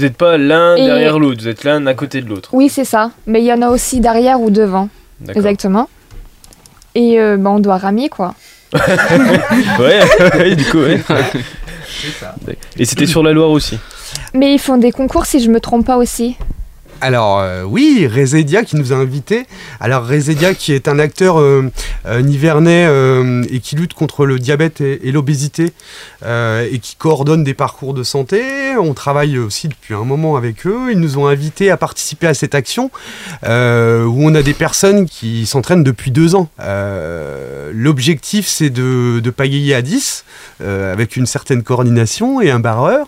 Vous 0.00 0.06
n'êtes 0.06 0.16
pas 0.16 0.38
l'un 0.38 0.76
Et- 0.76 0.86
derrière 0.86 1.18
l'autre, 1.18 1.42
vous 1.42 1.48
êtes 1.48 1.62
l'un 1.62 1.86
à 1.86 1.92
côté 1.92 2.22
de 2.22 2.28
l'autre. 2.30 2.48
Oui, 2.54 2.70
c'est 2.70 2.86
ça. 2.86 3.10
Mais 3.26 3.42
il 3.42 3.44
y 3.44 3.52
en 3.52 3.60
a 3.60 3.68
aussi 3.68 4.00
derrière 4.00 4.40
ou 4.40 4.48
devant. 4.50 4.88
D'accord. 5.20 5.36
Exactement. 5.36 5.90
Et 6.94 7.20
euh, 7.20 7.36
bah, 7.36 7.50
on 7.50 7.60
doit 7.60 7.76
ramer, 7.76 8.08
quoi. 8.08 8.34
Ouais, 9.78 10.00
ouais, 10.38 10.56
du 10.56 10.64
coup, 10.64 10.78
ouais. 10.78 11.00
Et 12.78 12.86
c'était 12.86 13.04
sur 13.04 13.22
la 13.22 13.32
Loire 13.32 13.50
aussi. 13.50 13.78
Mais 14.32 14.54
ils 14.54 14.58
font 14.58 14.78
des 14.78 14.90
concours, 14.90 15.26
si 15.26 15.38
je 15.38 15.50
me 15.50 15.60
trompe 15.60 15.84
pas 15.84 15.98
aussi. 15.98 16.34
Alors 17.00 17.40
euh, 17.40 17.62
oui, 17.62 18.06
Resedia 18.06 18.62
qui 18.62 18.76
nous 18.76 18.92
a 18.92 18.96
invités. 18.96 19.46
Alors 19.80 20.06
Resedia 20.06 20.54
qui 20.54 20.72
est 20.72 20.86
un 20.86 20.98
acteur 20.98 21.40
euh, 21.40 21.70
euh, 22.06 22.20
nivernais 22.20 22.88
et 23.50 23.60
qui 23.60 23.76
lutte 23.76 23.94
contre 23.94 24.26
le 24.26 24.38
diabète 24.38 24.80
et, 24.80 25.12
l'obésité 25.12 25.72
et 26.22 26.78
qui 26.80 26.96
coordonne 26.96 27.44
des 27.44 27.54
parcours 27.54 27.94
de 27.94 28.02
santé. 28.02 28.76
On 28.78 28.94
travaille 28.94 29.38
aussi 29.38 29.68
depuis 29.68 29.94
un 29.94 30.04
moment 30.04 30.36
avec 30.36 30.66
eux. 30.66 30.88
Ils 30.90 30.98
nous 30.98 31.18
ont 31.18 31.26
invités 31.26 31.70
à 31.70 31.76
participer 31.76 32.26
à 32.26 32.34
cette 32.34 32.54
action 32.54 32.90
où 33.42 33.46
on 33.46 34.34
a 34.34 34.42
des 34.42 34.54
personnes 34.54 35.06
qui 35.06 35.46
s'entraînent 35.46 35.84
depuis 35.84 36.10
deux 36.10 36.34
ans. 36.34 36.48
L'objectif 37.72 38.46
c'est 38.46 38.70
de, 38.70 39.20
de 39.20 39.30
pagayer 39.30 39.74
à 39.74 39.82
10 39.82 40.24
euh, 40.62 40.92
avec 40.92 41.16
une 41.16 41.24
certaine 41.24 41.62
coordination 41.62 42.40
et 42.42 42.50
un 42.50 42.60
barreur. 42.60 43.06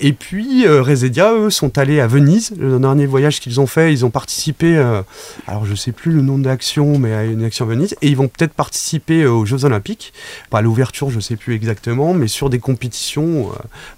Et 0.00 0.12
puis, 0.12 0.66
euh, 0.66 0.82
Resedia, 0.82 1.32
eux, 1.32 1.50
sont 1.50 1.78
allés 1.78 2.00
à 2.00 2.06
Venise. 2.06 2.52
Le 2.58 2.78
dernier 2.78 3.06
voyage 3.06 3.40
qu'ils 3.40 3.60
ont 3.60 3.66
fait, 3.66 3.92
ils 3.92 4.04
ont 4.04 4.10
participé, 4.10 4.76
euh, 4.76 5.02
alors 5.46 5.66
je 5.66 5.74
sais 5.74 5.92
plus 5.92 6.12
le 6.12 6.20
nom 6.20 6.38
de 6.38 6.46
l'action, 6.46 6.98
mais 6.98 7.12
à 7.12 7.24
une 7.24 7.44
action 7.44 7.64
à 7.64 7.68
Venise. 7.68 7.96
Et 8.02 8.08
ils 8.08 8.16
vont 8.16 8.28
peut-être 8.28 8.52
participer 8.52 9.22
euh, 9.22 9.30
aux 9.30 9.44
Jeux 9.44 9.64
Olympiques. 9.64 10.12
Pas 10.50 10.58
à 10.58 10.62
l'ouverture, 10.62 11.10
je 11.10 11.20
sais 11.20 11.36
plus 11.36 11.54
exactement, 11.54 12.14
mais 12.14 12.28
sur 12.28 12.50
des 12.50 12.58
compétitions 12.58 13.50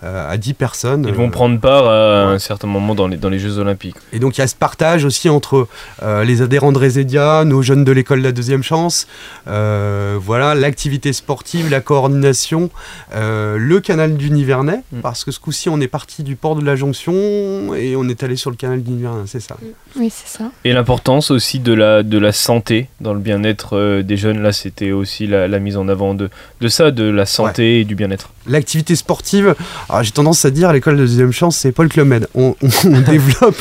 à 0.03 0.37
10 0.37 0.55
personnes. 0.55 1.07
Ils 1.09 1.15
vont 1.15 1.31
prendre 1.31 1.59
part 1.61 1.87
à 1.87 2.29
ouais. 2.29 2.35
un 2.35 2.39
certain 2.39 2.67
moment 2.67 2.95
dans 2.95 3.09
les, 3.09 3.17
dans 3.17 3.29
les 3.29 3.39
Jeux 3.39 3.59
Olympiques. 3.59 3.97
et 4.13 4.19
donc 4.19 4.37
il 4.37 4.41
y 4.41 4.45
a 4.45 4.47
ce 4.47 4.55
partage 4.55 5.05
aussi 5.05 5.29
entre 5.29 5.69
les 6.03 6.43
adhérents 6.43 6.73
de 6.73 6.79
Resedia, 6.79 7.45
nos 7.45 7.63
jeunes 7.63 7.85
de 7.85 7.93
l'école 7.93 8.21
de 8.21 8.25
la 8.25 8.33
deuxième 8.33 8.63
chance, 8.63 9.07
voilà, 9.47 10.55
l'activité 10.55 11.13
sportive, 11.13 11.71
la 11.71 11.81
coordination, 11.81 12.71
le 13.15 13.79
canal 13.81 14.17
du 14.17 14.31
Nivernais, 14.31 14.83
Mm. 14.93 15.01
parce 15.01 15.25
que 15.25 15.31
ce 15.31 15.41
coup-ci 15.41 15.69
on 15.69 15.81
est 15.81 15.86
parti 15.89 16.23
du 16.23 16.37
port 16.37 16.57
de 16.57 16.65
la 16.65 16.77
Jonction 16.77 17.75
et 17.75 17.97
on 17.97 18.09
est 18.09 18.23
allé 18.23 18.37
sur 18.37 18.51
le 18.51 18.57
canal 18.57 18.83
du 18.83 18.91
Nivernais, 18.91 19.25
c'est 19.27 19.41
ça. 19.41 19.57
Oui, 19.99 20.11
c'est 20.15 20.39
ça. 20.39 20.51
Et 20.65 20.73
l'importance 20.73 21.31
aussi 21.31 21.59
de 21.59 21.73
la, 21.73 22.03
de 22.03 22.19
la 22.19 22.33
santé 22.33 22.89
dans 23.01 23.15
le 23.15 23.21
bien-être 23.21 23.77
euh, 23.77 24.03
des 24.03 24.17
jeunes. 24.17 24.43
Là, 24.43 24.53
c'était 24.53 24.93
aussi 24.93 25.27
la, 25.27 25.49
la 25.49 25.59
mise 25.59 25.77
en 25.77 25.89
avant 25.89 26.15
de, 26.15 26.29
de 26.61 26.69
ça, 26.69 26.91
de 26.91 27.05
la 27.05 27.27
santé 27.27 27.81
et 27.81 27.85
du 27.85 27.95
bien-être. 27.95 28.31
L'activité 28.49 28.95
sportive, 28.95 29.55
alors 29.89 30.03
j'ai 30.05 30.13
tendance 30.13 30.45
à 30.45 30.51
dire 30.51 30.69
à 30.69 30.73
l'école 30.73 30.95
de 30.97 31.01
deuxième 31.03 31.33
chance, 31.33 31.57
c'est 31.57 31.73
pas 31.73 31.83
le 31.83 31.89
Club 31.89 32.07
Med. 32.09 32.29
On, 32.35 32.55
on- 32.63 32.69
on 32.89 33.01
développe 33.01 33.57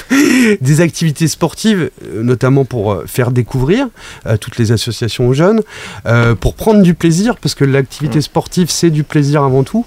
des 0.61 0.81
activités 0.81 1.27
sportives, 1.27 1.89
euh, 2.05 2.21
notamment 2.23 2.65
pour 2.65 2.91
euh, 2.91 3.03
faire 3.07 3.31
découvrir 3.31 3.87
euh, 4.27 4.37
toutes 4.37 4.57
les 4.57 4.71
associations 4.71 5.27
aux 5.27 5.33
jeunes, 5.33 5.61
euh, 6.05 6.35
pour 6.35 6.53
prendre 6.55 6.81
du 6.83 6.93
plaisir, 6.93 7.37
parce 7.37 7.55
que 7.55 7.65
l'activité 7.65 8.21
sportive, 8.21 8.69
c'est 8.69 8.89
du 8.91 9.03
plaisir 9.03 9.43
avant 9.43 9.63
tout, 9.63 9.85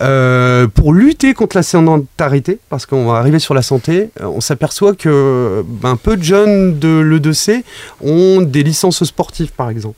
euh, 0.00 0.66
pour 0.66 0.92
lutter 0.92 1.34
contre 1.34 1.56
la 1.56 1.62
sédentarité, 1.64 2.60
parce 2.68 2.86
qu'on 2.86 3.06
va 3.06 3.18
arriver 3.18 3.40
sur 3.40 3.54
la 3.54 3.62
santé, 3.62 4.10
euh, 4.20 4.26
on 4.26 4.40
s'aperçoit 4.40 4.94
que 4.94 5.64
ben, 5.66 5.96
peu 5.96 6.16
de 6.16 6.22
jeunes 6.22 6.78
de 6.78 7.00
l'E2C 7.00 7.64
ont 8.00 8.40
des 8.40 8.62
licences 8.62 9.02
sportives, 9.02 9.52
par 9.52 9.70
exemple. 9.70 9.96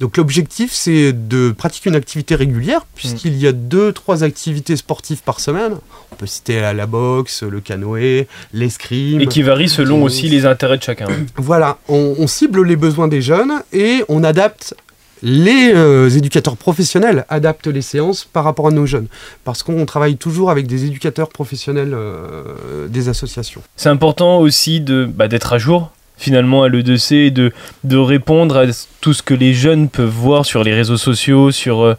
Donc 0.00 0.16
l'objectif, 0.16 0.72
c'est 0.72 1.12
de 1.12 1.50
pratiquer 1.50 1.90
une 1.90 1.96
activité 1.96 2.34
régulière, 2.36 2.86
puisqu'il 2.94 3.36
y 3.36 3.46
a 3.46 3.52
deux, 3.52 3.92
trois 3.92 4.22
activités 4.22 4.76
sportives 4.76 5.22
par 5.22 5.40
semaine. 5.40 5.76
On 6.12 6.16
peut 6.16 6.26
citer 6.26 6.60
la, 6.60 6.72
la 6.72 6.86
boxe, 6.86 7.42
le 7.42 7.60
canoë, 7.60 8.28
l'escrime. 8.52 9.20
Et 9.20 9.26
qui 9.26 9.42
varie 9.42 9.68
selon 9.68 10.02
aussi 10.02 10.28
les 10.28 10.46
intérêts 10.46 10.78
de 10.78 10.82
chacun. 10.82 11.06
Voilà, 11.36 11.78
on, 11.88 12.14
on 12.18 12.26
cible 12.26 12.64
les 12.64 12.76
besoins 12.76 13.08
des 13.08 13.22
jeunes 13.22 13.62
et 13.72 14.04
on 14.08 14.22
adapte. 14.24 14.74
Les 15.22 15.72
euh, 15.74 16.08
éducateurs 16.08 16.56
professionnels 16.56 17.24
adaptent 17.28 17.66
les 17.66 17.82
séances 17.82 18.24
par 18.24 18.44
rapport 18.44 18.68
à 18.68 18.70
nos 18.70 18.86
jeunes, 18.86 19.06
parce 19.44 19.62
qu'on 19.62 19.84
travaille 19.86 20.16
toujours 20.16 20.50
avec 20.50 20.66
des 20.66 20.84
éducateurs 20.84 21.28
professionnels 21.28 21.92
euh, 21.94 22.88
des 22.88 23.08
associations. 23.08 23.62
C'est 23.76 23.88
important 23.88 24.38
aussi 24.38 24.80
de 24.80 25.04
bah, 25.04 25.28
d'être 25.28 25.52
à 25.52 25.58
jour 25.58 25.90
finalement 26.18 26.64
à 26.64 26.68
l'E2C 26.68 27.14
et 27.14 27.30
de, 27.30 27.52
de 27.84 27.96
répondre 27.96 28.56
à 28.56 28.64
tout 29.00 29.14
ce 29.14 29.22
que 29.22 29.34
les 29.34 29.54
jeunes 29.54 29.88
peuvent 29.88 30.08
voir 30.08 30.44
sur 30.44 30.64
les 30.64 30.74
réseaux 30.74 30.96
sociaux, 30.96 31.52
sur, 31.52 31.82
euh, 31.82 31.94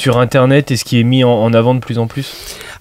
sur 0.00 0.18
Internet 0.18 0.70
et 0.70 0.76
ce 0.76 0.84
qui 0.84 0.98
est 0.98 1.04
mis 1.04 1.22
en, 1.24 1.30
en 1.30 1.52
avant 1.52 1.74
de 1.74 1.80
plus 1.80 1.98
en 1.98 2.06
plus. 2.06 2.32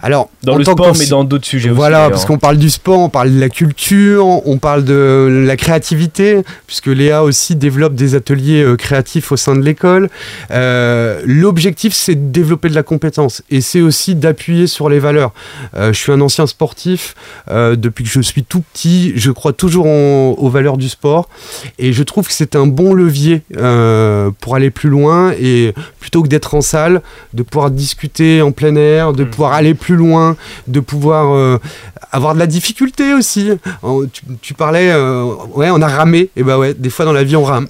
Alors, 0.01 0.29
Dans 0.43 0.55
le 0.55 0.63
sport, 0.63 0.95
mais 0.97 1.05
dans 1.07 1.25
d'autres 1.25 1.45
sujets 1.45 1.67
aussi. 1.69 1.75
Voilà, 1.75 2.09
parce 2.09 2.23
qu'on 2.23 2.37
parle 2.37 2.55
du 2.57 2.69
sport, 2.69 2.99
on 2.99 3.09
parle 3.09 3.35
de 3.35 3.39
la 3.39 3.49
culture, 3.49 4.25
on 4.47 4.57
parle 4.57 4.85
de 4.85 5.43
la 5.45 5.57
créativité, 5.57 6.37
puisque 6.67 6.87
Léa 6.87 7.23
aussi 7.23 7.57
développe 7.57 7.95
des 7.95 8.15
ateliers 8.15 8.63
euh, 8.63 8.77
créatifs 8.77 9.33
au 9.33 9.35
sein 9.37 9.57
de 9.57 9.61
l'école. 9.61 10.09
Euh, 10.51 11.21
L'objectif, 11.25 11.93
c'est 11.93 12.15
de 12.15 12.31
développer 12.31 12.69
de 12.69 12.75
la 12.75 12.83
compétence 12.83 13.43
et 13.51 13.59
c'est 13.59 13.81
aussi 13.81 14.15
d'appuyer 14.15 14.67
sur 14.67 14.87
les 14.87 14.99
valeurs. 14.99 15.33
Euh, 15.75 15.91
je 15.91 15.99
suis 15.99 16.13
un 16.13 16.21
ancien 16.21 16.47
sportif, 16.47 17.13
depuis 17.49 18.05
que 18.05 18.09
je 18.09 18.21
suis 18.21 18.43
tout 18.45 18.61
petit, 18.73 19.11
je 19.17 19.31
crois 19.31 19.51
toujours 19.51 19.85
en- 19.87 20.35
aux 20.37 20.49
valeurs 20.49 20.77
du 20.77 20.87
sport 20.87 21.27
et 21.77 21.91
je 21.91 22.03
trouve 22.03 22.25
que 22.25 22.33
c'est 22.33 22.55
un 22.55 22.67
bon 22.67 22.93
levier 22.93 23.41
pour 24.39 24.55
aller 24.55 24.69
plus 24.69 24.89
loin 24.89 25.33
et 25.39 25.73
plutôt 25.99 26.23
que 26.23 26.27
d'être 26.29 26.55
en 26.55 26.61
salle, 26.61 27.01
de 27.33 27.43
pouvoir 27.43 27.71
discuter 27.71 28.41
en 28.41 28.51
plein 28.51 28.75
air, 28.75 29.13
de 29.13 29.23
Mm. 29.23 29.29
pouvoir 29.29 29.53
aller 29.53 29.73
plus 29.73 29.95
loin, 29.95 30.35
de 30.67 30.79
pouvoir 30.79 31.33
euh, 31.35 31.57
avoir 32.11 32.33
de 32.33 32.39
la 32.39 32.47
difficulté 32.47 33.13
aussi. 33.13 33.51
En- 33.83 34.05
Tu, 34.05 34.21
tu 34.41 34.53
parlais, 34.53 34.89
euh, 34.91 35.23
ouais, 35.53 35.69
on 35.71 35.81
a 35.81 35.87
ramé, 35.87 36.29
et 36.35 36.43
bah 36.43 36.57
ouais, 36.57 36.73
des 36.73 36.89
fois 36.89 37.05
dans 37.05 37.13
la 37.13 37.23
vie 37.23 37.35
on 37.35 37.43
rame. 37.43 37.67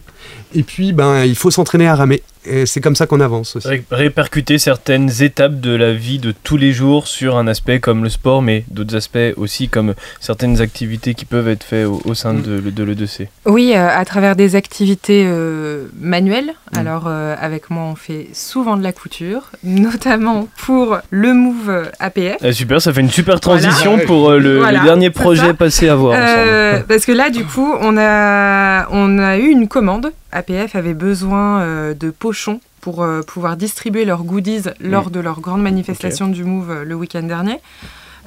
Et 0.56 0.64
puis, 0.64 0.94
ben, 0.94 1.26
il 1.26 1.36
faut 1.36 1.52
s'entraîner 1.52 1.88
à 1.88 1.94
ramer. 1.96 2.24
Et 2.46 2.66
c'est 2.66 2.80
comme 2.82 2.96
ça 2.96 3.06
qu'on 3.06 3.20
avance 3.20 3.56
aussi. 3.58 3.68
Ré- 3.68 3.84
répercuter 3.92 4.58
certaines 4.58 5.22
étapes 5.22 5.60
de 5.60 5.76
la 5.76 5.94
vie 5.94 6.20
de 6.20 6.32
tous 6.32 6.56
les 6.58 6.72
jours 6.72 7.08
sur 7.08 7.38
un 7.38 7.48
aspect 7.48 7.80
comme 7.80 8.04
le 8.04 8.10
sport, 8.10 8.42
mais 8.42 8.64
d'autres 8.72 8.96
aspects 8.96 9.18
aussi 9.38 9.68
comme 9.68 9.94
certaines 10.20 10.62
activités 10.62 11.14
qui 11.16 11.26
peuvent 11.26 11.50
être 11.50 11.64
faites 11.64 11.86
au, 11.86 12.02
au 12.06 12.14
sein 12.14 12.34
de, 12.34 12.60
de 12.62 12.84
l'E2C. 12.84 13.28
Oui, 13.46 13.74
euh, 13.76 13.90
à 13.90 14.06
travers 14.06 14.36
des 14.36 14.56
activités 14.56 15.26
euh, 15.28 15.88
manuelles. 16.00 16.54
Mm. 16.74 16.78
Alors, 16.80 17.04
euh, 17.08 17.36
avec 17.40 17.70
moi, 17.70 17.84
on 17.84 17.96
fait 17.96 18.28
souvent 18.34 18.78
de 18.78 18.84
la 18.84 18.94
couture, 18.94 19.52
notamment 19.64 20.48
pour 20.66 20.98
le 21.10 21.34
Move 21.34 21.90
APF. 22.00 22.38
Ah, 22.42 22.52
super, 22.54 22.82
ça 22.82 22.94
fait 22.94 23.02
une 23.02 23.10
super 23.12 23.40
Voilà. 23.44 23.62
transition 23.62 24.00
pour 24.06 24.30
euh, 24.32 24.40
le, 24.40 24.60
dernier 24.84 25.10
projet 25.10 25.48
ça. 25.48 25.54
passé 25.54 25.90
à 25.90 25.96
voir 25.96 26.16
Euh, 26.18 26.80
parce 26.88 27.06
que 27.06 27.12
là, 27.12 27.30
du 27.30 27.44
coup, 27.46 27.74
on 27.82 27.98
a, 27.98 28.88
on 28.92 29.20
a 29.20 29.38
eu 29.38 29.48
une 29.50 29.68
commande. 29.68 30.12
APF 30.32 30.76
avait 30.76 30.94
besoin 30.94 31.62
euh, 31.62 31.94
de 31.96 32.12
pochons 32.30 32.62
pour 32.82 33.02
euh, 33.02 33.24
pouvoir 33.24 33.58
distribuer 33.58 34.06
leurs 34.06 34.24
goodies 34.24 34.66
lors 34.80 35.10
de 35.10 35.20
leur 35.20 35.40
grande 35.42 35.64
manifestation 35.64 36.28
du 36.28 36.44
Move 36.44 36.70
euh, 36.70 36.84
le 36.84 36.94
week-end 36.94 37.24
dernier. 37.24 37.60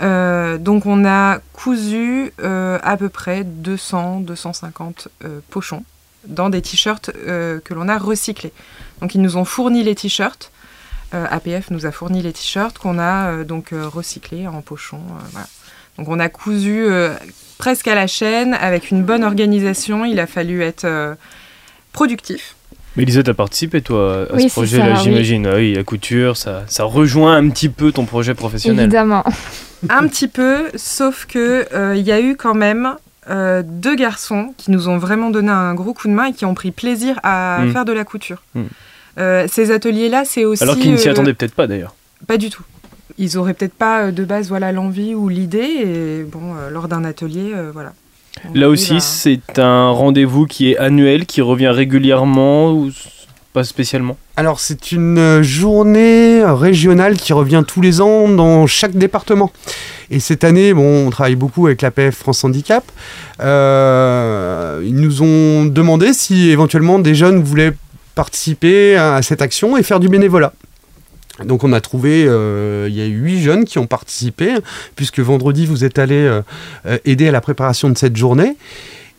Euh, 0.00 0.58
donc 0.58 0.86
on 0.86 1.04
a 1.04 1.38
cousu 1.52 2.32
euh, 2.42 2.80
à 2.82 2.96
peu 2.96 3.08
près 3.08 3.44
200-250 3.44 5.06
euh, 5.24 5.38
pochons 5.50 5.84
dans 6.26 6.50
des 6.50 6.62
t-shirts 6.62 7.12
que 7.12 7.74
l'on 7.74 7.88
a 7.88 7.96
recyclés. 7.96 8.52
Donc 9.00 9.14
ils 9.14 9.22
nous 9.22 9.36
ont 9.36 9.44
fourni 9.44 9.84
les 9.84 9.94
t-shirts. 9.94 10.50
APF 11.12 11.70
nous 11.70 11.84
a 11.86 11.92
fourni 11.92 12.22
les 12.22 12.32
t-shirts 12.32 12.78
qu'on 12.78 12.98
a 12.98 13.44
donc 13.44 13.70
recyclés 13.72 14.46
en 14.48 14.62
pochons. 14.62 15.02
voilà. 15.32 15.46
Donc 15.98 16.08
on 16.08 16.20
a 16.20 16.28
cousu 16.28 16.86
presque 17.58 17.88
à 17.88 17.96
la 17.96 18.06
chaîne 18.06 18.54
avec 18.54 18.92
une 18.92 19.02
bonne 19.02 19.24
organisation. 19.24 20.04
Il 20.04 20.20
a 20.20 20.28
fallu 20.28 20.62
être 20.62 21.16
productif. 21.92 22.54
Mais 22.96 23.04
Lisa, 23.04 23.22
t'as 23.22 23.32
participé 23.34 23.80
toi 23.80 24.26
à 24.30 24.34
Oui, 24.34 24.48
ce 24.48 24.54
projet-là, 24.54 24.92
oui. 24.94 25.00
j'imagine. 25.02 25.46
Ah 25.46 25.56
oui, 25.56 25.74
la 25.74 25.82
couture, 25.84 26.36
ça, 26.36 26.64
ça 26.66 26.84
rejoint 26.84 27.36
un 27.36 27.48
petit 27.48 27.68
peu 27.70 27.90
ton 27.92 28.04
projet 28.04 28.34
professionnel. 28.34 28.84
Évidemment. 28.84 29.24
Un 29.88 30.06
petit 30.06 30.28
peu, 30.28 30.66
sauf 30.76 31.26
que 31.26 31.66
euh, 31.74 31.96
il 31.96 32.06
y 32.06 32.12
a 32.12 32.20
eu 32.20 32.36
quand 32.36 32.54
même 32.54 32.94
euh, 33.28 33.62
deux 33.66 33.96
garçons 33.96 34.54
qui 34.56 34.70
nous 34.70 34.88
ont 34.88 34.96
vraiment 34.96 35.30
donné 35.30 35.50
un 35.50 35.74
gros 35.74 35.92
coup 35.92 36.06
de 36.06 36.12
main 36.12 36.26
et 36.26 36.32
qui 36.32 36.44
ont 36.44 36.54
pris 36.54 36.70
plaisir 36.70 37.18
à 37.24 37.62
Mm. 37.64 37.72
faire 37.72 37.84
de 37.84 37.92
la 37.92 38.04
couture. 38.04 38.42
Mm. 38.54 38.60
Euh, 39.18 39.46
ces 39.50 39.72
ateliers-là, 39.72 40.22
c'est 40.24 40.44
aussi 40.44 40.62
Alors 40.62 40.76
qu'ils 40.76 40.92
ne 40.92 40.96
s'y 40.96 41.08
attendaient 41.08 41.34
peut-être 41.34 41.54
pas 41.56 41.66
d'ailleurs. 41.66 41.96
Pas 42.28 42.36
du 42.36 42.48
tout. 42.48 42.62
Ils 43.18 43.36
auraient 43.36 43.54
peut-être 43.54 43.74
pas 43.74 44.12
de 44.12 44.24
base 44.24 44.48
voilà 44.48 44.70
l'envie 44.70 45.14
ou 45.16 45.28
l'idée 45.28 45.58
et 45.58 46.22
bon 46.22 46.54
euh, 46.56 46.70
lors 46.70 46.86
d'un 46.86 47.04
atelier 47.04 47.50
euh, 47.52 47.70
voilà. 47.72 47.92
Là 48.54 48.68
aussi, 48.68 48.94
va. 48.94 49.00
c'est 49.00 49.58
un 49.58 49.90
rendez-vous 49.90 50.46
qui 50.46 50.72
est 50.72 50.78
annuel, 50.78 51.26
qui 51.26 51.40
revient 51.40 51.68
régulièrement 51.68 52.72
ou 52.72 52.90
pas 53.52 53.64
spécialement? 53.64 54.16
Alors 54.36 54.60
c'est 54.60 54.92
une 54.92 55.18
euh, 55.18 55.42
journée 55.42 56.42
régionale 56.44 57.16
qui 57.16 57.32
revient 57.32 57.62
tous 57.66 57.82
les 57.82 58.00
ans 58.00 58.28
dans 58.28 58.66
chaque 58.66 58.92
département. 58.92 59.52
Et 60.10 60.20
cette 60.20 60.44
année, 60.44 60.72
bon, 60.72 61.06
on 61.06 61.10
travaille 61.10 61.36
beaucoup 61.36 61.66
avec 61.66 61.82
l'APF 61.82 62.16
France 62.16 62.44
Handicap. 62.44 62.84
Euh, 63.40 64.82
ils 64.84 64.96
nous 64.96 65.22
ont 65.22 65.64
demandé 65.66 66.12
si 66.12 66.50
éventuellement 66.50 66.98
des 66.98 67.14
jeunes 67.14 67.42
voulaient 67.42 67.74
participer 68.14 68.96
à 68.96 69.22
cette 69.22 69.42
action 69.42 69.76
et 69.76 69.82
faire 69.82 70.00
du 70.00 70.08
bénévolat. 70.08 70.52
Donc 71.44 71.64
on 71.64 71.72
a 71.72 71.80
trouvé, 71.80 72.24
euh, 72.26 72.86
il 72.88 72.94
y 72.94 73.00
a 73.00 73.06
eu 73.06 73.16
huit 73.16 73.40
jeunes 73.40 73.64
qui 73.64 73.78
ont 73.78 73.86
participé, 73.86 74.54
puisque 74.96 75.20
vendredi 75.20 75.66
vous 75.66 75.84
êtes 75.84 75.98
allés 75.98 76.14
euh, 76.14 76.42
euh, 76.86 76.98
aider 77.04 77.28
à 77.28 77.32
la 77.32 77.40
préparation 77.40 77.88
de 77.90 77.98
cette 77.98 78.16
journée. 78.16 78.56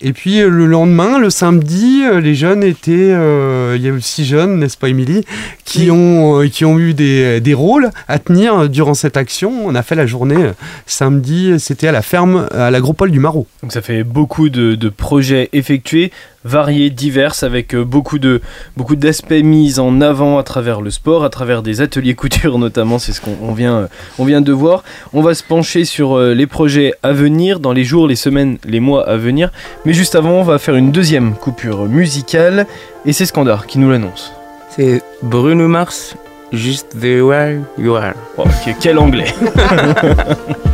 Et 0.00 0.12
puis 0.12 0.40
le 0.40 0.66
lendemain, 0.66 1.18
le 1.18 1.30
samedi, 1.30 2.02
les 2.20 2.34
jeunes 2.34 2.62
étaient, 2.62 2.92
euh, 2.92 3.74
il 3.76 3.82
y 3.82 3.88
a 3.88 3.92
eu 3.92 4.00
six 4.02 4.26
jeunes, 4.26 4.58
n'est-ce 4.58 4.76
pas 4.76 4.88
Émilie, 4.88 5.24
qui, 5.64 5.90
ont, 5.90 6.46
qui 6.48 6.64
ont 6.64 6.78
eu 6.78 6.92
des, 6.92 7.40
des 7.40 7.54
rôles 7.54 7.90
à 8.08 8.18
tenir 8.18 8.68
durant 8.68 8.92
cette 8.92 9.16
action. 9.16 9.52
On 9.64 9.74
a 9.74 9.82
fait 9.82 9.94
la 9.94 10.04
journée 10.04 10.50
samedi, 10.84 11.58
c'était 11.58 11.86
à 11.86 11.92
la 11.92 12.02
ferme, 12.02 12.48
à 12.50 12.70
l'agropole 12.70 13.12
du 13.12 13.20
Marot. 13.20 13.46
Donc 13.62 13.72
ça 13.72 13.80
fait 13.80 14.04
beaucoup 14.04 14.50
de, 14.50 14.74
de 14.74 14.88
projets 14.90 15.48
effectués, 15.52 16.10
variés, 16.44 16.90
divers, 16.90 17.34
avec 17.42 17.74
euh, 17.74 17.84
beaucoup 17.84 18.18
de 18.18 18.40
beaucoup 18.76 18.96
d'aspects 18.96 19.32
mis 19.32 19.78
en 19.78 20.00
avant 20.00 20.38
à 20.38 20.42
travers 20.42 20.80
le 20.80 20.90
sport, 20.90 21.24
à 21.24 21.30
travers 21.30 21.62
des 21.62 21.80
ateliers 21.80 22.14
couture 22.24 22.58
notamment, 22.58 22.98
c'est 22.98 23.12
ce 23.12 23.20
qu'on 23.20 23.36
on 23.42 23.52
vient, 23.52 23.76
euh, 23.76 23.86
on 24.18 24.24
vient 24.24 24.40
de 24.40 24.52
voir. 24.52 24.84
On 25.12 25.22
va 25.22 25.34
se 25.34 25.42
pencher 25.42 25.84
sur 25.84 26.16
euh, 26.16 26.34
les 26.34 26.46
projets 26.46 26.94
à 27.02 27.12
venir, 27.12 27.60
dans 27.60 27.72
les 27.72 27.84
jours, 27.84 28.06
les 28.06 28.16
semaines, 28.16 28.58
les 28.64 28.80
mois 28.80 29.08
à 29.08 29.16
venir. 29.16 29.50
Mais 29.84 29.92
juste 29.92 30.14
avant, 30.14 30.32
on 30.32 30.42
va 30.42 30.58
faire 30.58 30.76
une 30.76 30.92
deuxième 30.92 31.34
coupure 31.34 31.86
musicale, 31.86 32.66
et 33.06 33.12
c'est 33.12 33.26
Scandar 33.26 33.66
qui 33.66 33.78
nous 33.78 33.90
l'annonce. 33.90 34.32
C'est 34.70 35.02
Bruno 35.22 35.68
Mars, 35.68 36.16
Just 36.52 37.00
the 37.00 37.20
way 37.20 37.60
you 37.76 37.96
are. 37.96 38.14
Oh, 38.36 38.44
quel 38.80 38.98
anglais 38.98 39.26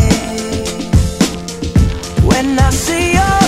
I 2.59 2.69
see 2.69 3.13
your 3.13 3.40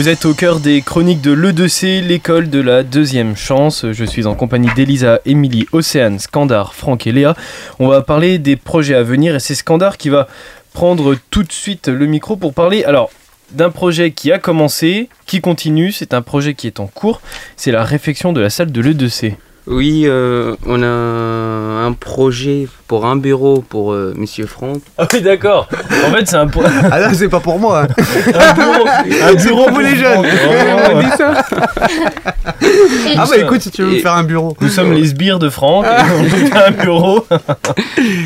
Vous 0.00 0.08
êtes 0.08 0.24
au 0.24 0.32
cœur 0.32 0.60
des 0.60 0.80
chroniques 0.80 1.20
de 1.20 1.30
l'E2C, 1.30 2.00
l'école 2.00 2.48
de 2.48 2.58
la 2.58 2.82
deuxième 2.82 3.36
chance. 3.36 3.84
Je 3.92 4.04
suis 4.06 4.24
en 4.24 4.34
compagnie 4.34 4.70
d'Elisa, 4.74 5.20
Émilie, 5.26 5.66
Océane, 5.72 6.18
Scandar, 6.18 6.72
Franck 6.72 7.06
et 7.06 7.12
Léa. 7.12 7.36
On 7.78 7.86
va 7.86 8.00
parler 8.00 8.38
des 8.38 8.56
projets 8.56 8.94
à 8.94 9.02
venir 9.02 9.34
et 9.34 9.40
c'est 9.40 9.54
Scandar 9.54 9.98
qui 9.98 10.08
va 10.08 10.26
prendre 10.72 11.16
tout 11.28 11.42
de 11.42 11.52
suite 11.52 11.88
le 11.88 12.06
micro 12.06 12.36
pour 12.36 12.54
parler 12.54 12.82
alors 12.84 13.10
d'un 13.50 13.68
projet 13.68 14.12
qui 14.12 14.32
a 14.32 14.38
commencé, 14.38 15.10
qui 15.26 15.42
continue, 15.42 15.92
c'est 15.92 16.14
un 16.14 16.22
projet 16.22 16.54
qui 16.54 16.66
est 16.66 16.80
en 16.80 16.86
cours, 16.86 17.20
c'est 17.58 17.70
la 17.70 17.84
réfection 17.84 18.32
de 18.32 18.40
la 18.40 18.48
salle 18.48 18.72
de 18.72 18.80
l'E2C. 18.80 19.34
Oui, 19.66 20.04
euh, 20.06 20.56
on 20.66 20.82
a 20.82 20.86
un 20.86 21.92
projet 21.92 22.66
pour 22.88 23.04
un 23.06 23.14
bureau 23.16 23.60
pour 23.66 23.92
euh, 23.92 24.12
Monsieur 24.16 24.46
Franck. 24.46 24.80
Ah 24.98 25.06
oui, 25.12 25.20
d'accord. 25.20 25.68
En 26.06 26.10
fait, 26.12 26.26
c'est 26.26 26.36
un, 26.36 26.46
pro- 26.48 26.62
Ah 26.90 26.98
là, 26.98 27.14
c'est 27.14 27.28
pas 27.28 27.40
pour 27.40 27.58
moi. 27.58 27.82
hein. 27.82 27.88
un 28.34 28.54
bureau, 28.54 28.86
un 29.22 29.34
bureau 29.34 29.66
pour 29.68 29.80
les 29.80 29.96
jeunes. 29.96 30.24
Franck. 30.24 31.04
Ça. 31.18 31.44
Ah 33.16 33.24
bah 33.28 33.36
écoute, 33.38 33.60
si 33.62 33.70
tu 33.70 33.82
veux 33.82 33.90
me 33.90 33.98
faire 33.98 34.14
un 34.14 34.24
bureau. 34.24 34.56
Nous 34.60 34.68
sommes 34.68 34.92
les 34.92 35.06
sbires 35.06 35.38
de 35.38 35.50
Franck. 35.50 35.84
et 35.86 35.88
on 36.18 36.24
fait 36.24 36.56
un 36.56 36.70
bureau. 36.72 37.26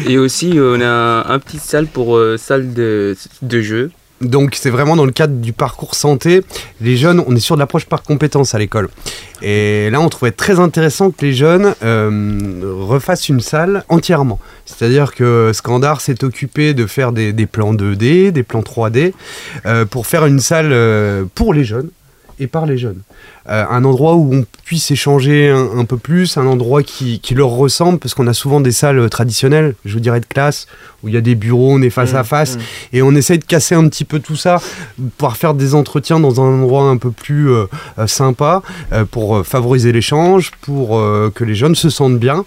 Et 0.08 0.18
aussi, 0.18 0.54
on 0.58 0.80
a 0.80 1.24
un 1.28 1.38
petit 1.40 1.58
salle 1.58 1.86
pour 1.86 2.16
euh, 2.16 2.36
salle 2.38 2.72
de, 2.72 3.16
de 3.42 3.60
jeu. 3.60 3.90
Donc 4.20 4.54
c'est 4.54 4.70
vraiment 4.70 4.96
dans 4.96 5.04
le 5.04 5.12
cadre 5.12 5.34
du 5.34 5.52
parcours 5.52 5.94
santé. 5.94 6.42
Les 6.80 6.96
jeunes, 6.96 7.22
on 7.26 7.34
est 7.34 7.40
sur 7.40 7.56
de 7.56 7.60
l'approche 7.60 7.86
par 7.86 8.02
compétences 8.02 8.54
à 8.54 8.58
l'école. 8.58 8.88
Et 9.42 9.90
là, 9.90 10.00
on 10.00 10.08
trouvait 10.08 10.30
très 10.30 10.60
intéressant 10.60 11.10
que 11.10 11.24
les 11.24 11.34
jeunes 11.34 11.74
euh, 11.82 12.60
refassent 12.80 13.28
une 13.28 13.40
salle 13.40 13.84
entièrement. 13.88 14.38
C'est-à-dire 14.64 15.14
que 15.14 15.50
Scandar 15.52 16.00
s'est 16.00 16.24
occupé 16.24 16.74
de 16.74 16.86
faire 16.86 17.12
des, 17.12 17.32
des 17.32 17.46
plans 17.46 17.74
2D, 17.74 18.30
des 18.30 18.42
plans 18.42 18.62
3D, 18.62 19.12
euh, 19.66 19.84
pour 19.84 20.06
faire 20.06 20.26
une 20.26 20.40
salle 20.40 20.70
euh, 20.72 21.24
pour 21.34 21.52
les 21.52 21.64
jeunes 21.64 21.90
et 22.38 22.46
par 22.46 22.66
les 22.66 22.78
jeunes. 22.78 23.00
Euh, 23.48 23.64
un 23.68 23.84
endroit 23.84 24.14
où 24.14 24.34
on 24.34 24.44
puisse 24.64 24.90
échanger 24.90 25.50
un, 25.50 25.78
un 25.78 25.84
peu 25.84 25.98
plus, 25.98 26.38
un 26.38 26.46
endroit 26.46 26.82
qui, 26.82 27.20
qui 27.20 27.34
leur 27.34 27.50
ressemble, 27.50 27.98
parce 27.98 28.14
qu'on 28.14 28.26
a 28.26 28.32
souvent 28.32 28.60
des 28.60 28.72
salles 28.72 28.98
euh, 28.98 29.08
traditionnelles, 29.08 29.74
je 29.84 29.92
vous 29.92 30.00
dirais 30.00 30.20
de 30.20 30.26
classe, 30.26 30.66
où 31.02 31.08
il 31.08 31.14
y 31.14 31.16
a 31.18 31.20
des 31.20 31.34
bureaux, 31.34 31.72
on 31.72 31.82
est 31.82 31.90
face 31.90 32.14
à 32.14 32.24
face, 32.24 32.56
et 32.94 33.02
on 33.02 33.14
essaye 33.14 33.38
de 33.38 33.44
casser 33.44 33.74
un 33.74 33.86
petit 33.88 34.06
peu 34.06 34.20
tout 34.20 34.36
ça, 34.36 34.62
pouvoir 35.18 35.36
faire 35.36 35.52
des 35.52 35.74
entretiens 35.74 36.18
dans 36.18 36.40
un 36.40 36.62
endroit 36.62 36.84
un 36.84 36.96
peu 36.96 37.10
plus 37.10 37.50
euh, 37.50 37.66
sympa, 38.06 38.62
euh, 38.92 39.04
pour 39.04 39.44
favoriser 39.46 39.92
l'échange, 39.92 40.52
pour 40.62 41.00
que 41.34 41.44
les 41.44 41.54
jeunes 41.54 41.74
se 41.74 41.90
sentent 41.90 42.18
bien, 42.18 42.46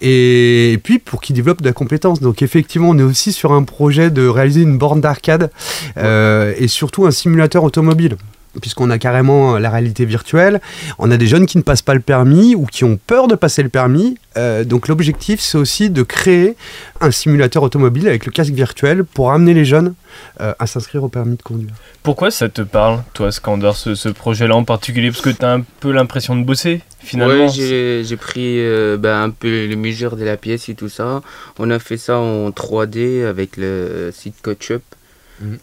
et, 0.00 0.72
et 0.72 0.78
puis 0.78 1.00
pour 1.00 1.20
qu'ils 1.20 1.34
développent 1.34 1.62
de 1.62 1.66
la 1.66 1.72
compétence. 1.72 2.20
Donc 2.20 2.42
effectivement, 2.42 2.90
on 2.90 2.98
est 2.98 3.02
aussi 3.02 3.32
sur 3.32 3.52
un 3.52 3.64
projet 3.64 4.10
de 4.10 4.28
réaliser 4.28 4.62
une 4.62 4.78
borne 4.78 5.00
d'arcade, 5.00 5.50
et 5.96 6.68
surtout 6.68 7.06
un 7.06 7.10
simulateur 7.10 7.64
automobile 7.64 8.16
puisqu'on 8.60 8.90
a 8.90 8.98
carrément 8.98 9.58
la 9.58 9.70
réalité 9.70 10.04
virtuelle. 10.04 10.60
On 10.98 11.10
a 11.10 11.16
des 11.16 11.26
jeunes 11.26 11.46
qui 11.46 11.58
ne 11.58 11.62
passent 11.62 11.82
pas 11.82 11.94
le 11.94 12.00
permis 12.00 12.54
ou 12.54 12.66
qui 12.66 12.84
ont 12.84 12.98
peur 13.06 13.28
de 13.28 13.34
passer 13.34 13.62
le 13.62 13.68
permis. 13.68 14.16
Euh, 14.36 14.64
donc 14.64 14.88
l'objectif, 14.88 15.40
c'est 15.40 15.58
aussi 15.58 15.90
de 15.90 16.02
créer 16.02 16.56
un 17.00 17.10
simulateur 17.10 17.62
automobile 17.62 18.06
avec 18.06 18.24
le 18.26 18.32
casque 18.32 18.52
virtuel 18.52 19.04
pour 19.04 19.32
amener 19.32 19.52
les 19.54 19.64
jeunes 19.64 19.94
euh, 20.40 20.52
à 20.58 20.66
s'inscrire 20.66 21.02
au 21.02 21.08
permis 21.08 21.36
de 21.36 21.42
conduire. 21.42 21.72
Pourquoi 22.02 22.30
ça 22.30 22.48
te 22.48 22.62
parle, 22.62 23.02
toi, 23.14 23.32
Scandar, 23.32 23.76
ce, 23.76 23.94
ce 23.94 24.08
projet-là 24.08 24.54
en 24.54 24.64
particulier? 24.64 25.10
Parce 25.10 25.22
que 25.22 25.30
t'as 25.30 25.54
un 25.54 25.62
peu 25.80 25.90
l'impression 25.90 26.36
de 26.36 26.44
bosser, 26.44 26.82
finalement. 27.00 27.46
Ouais, 27.46 27.48
j'ai 27.48 28.04
j'ai 28.04 28.16
pris 28.16 28.60
euh, 28.60 28.96
bah, 28.96 29.20
un 29.20 29.30
peu 29.30 29.66
les 29.66 29.76
mesures 29.76 30.16
de 30.16 30.24
la 30.24 30.36
pièce 30.36 30.68
et 30.68 30.74
tout 30.74 30.88
ça. 30.88 31.22
On 31.58 31.70
a 31.70 31.78
fait 31.78 31.96
ça 31.96 32.18
en 32.18 32.50
3D 32.50 33.24
avec 33.24 33.56
le 33.56 34.10
site 34.12 34.36
CoachUp 34.42 34.82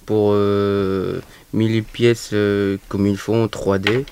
Pour 0.05 0.31
euh, 0.33 1.19
mis 1.53 1.67
les 1.69 1.81
pièces 1.81 2.31
euh, 2.33 2.77
comme 2.89 3.07
il 3.07 3.17
faut 3.17 3.35
en 3.35 3.47
3D. 3.47 4.05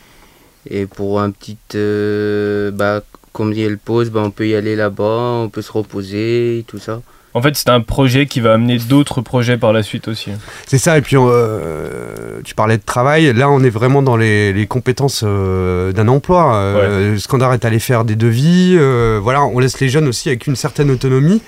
Et 0.69 0.85
pour 0.85 1.19
un 1.19 1.31
petit. 1.31 1.57
euh, 1.75 2.71
bah, 2.71 3.01
comme 3.33 3.51
il 3.51 3.59
y 3.59 3.65
a 3.65 3.69
le 3.69 3.77
pause, 3.77 4.11
bah, 4.11 4.21
on 4.23 4.31
peut 4.31 4.47
y 4.47 4.55
aller 4.55 4.75
là-bas, 4.75 5.41
on 5.43 5.49
peut 5.49 5.61
se 5.61 5.71
reposer 5.71 6.59
et 6.59 6.63
tout 6.63 6.77
ça. 6.79 7.01
En 7.35 7.41
fait, 7.41 7.55
c'est 7.55 7.69
un 7.69 7.81
projet 7.81 8.27
qui 8.27 8.41
va 8.41 8.53
amener 8.53 8.77
d'autres 8.77 9.21
projets 9.21 9.57
par 9.57 9.73
la 9.73 9.81
suite 9.81 10.07
aussi. 10.07 10.29
C'est 10.67 10.77
ça, 10.77 10.99
et 10.99 11.01
puis 11.01 11.15
euh, 11.17 12.41
tu 12.43 12.53
parlais 12.53 12.77
de 12.77 12.83
travail, 12.85 13.33
là 13.33 13.49
on 13.49 13.63
est 13.63 13.71
vraiment 13.71 14.03
dans 14.03 14.17
les, 14.17 14.53
les 14.53 14.67
compétences 14.67 15.23
euh, 15.25 15.91
d'un 15.93 16.07
emploi. 16.09 16.53
Euh, 16.55 17.17
Scandar 17.17 17.53
est 17.53 17.65
allé 17.65 17.79
faire 17.79 18.05
des 18.05 18.15
devis, 18.15 18.75
euh, 18.77 19.19
voilà, 19.21 19.43
on 19.45 19.57
laisse 19.57 19.79
les 19.79 19.89
jeunes 19.89 20.07
aussi 20.07 20.29
avec 20.29 20.45
une 20.45 20.55
certaine 20.55 20.91
autonomie. 20.91 21.41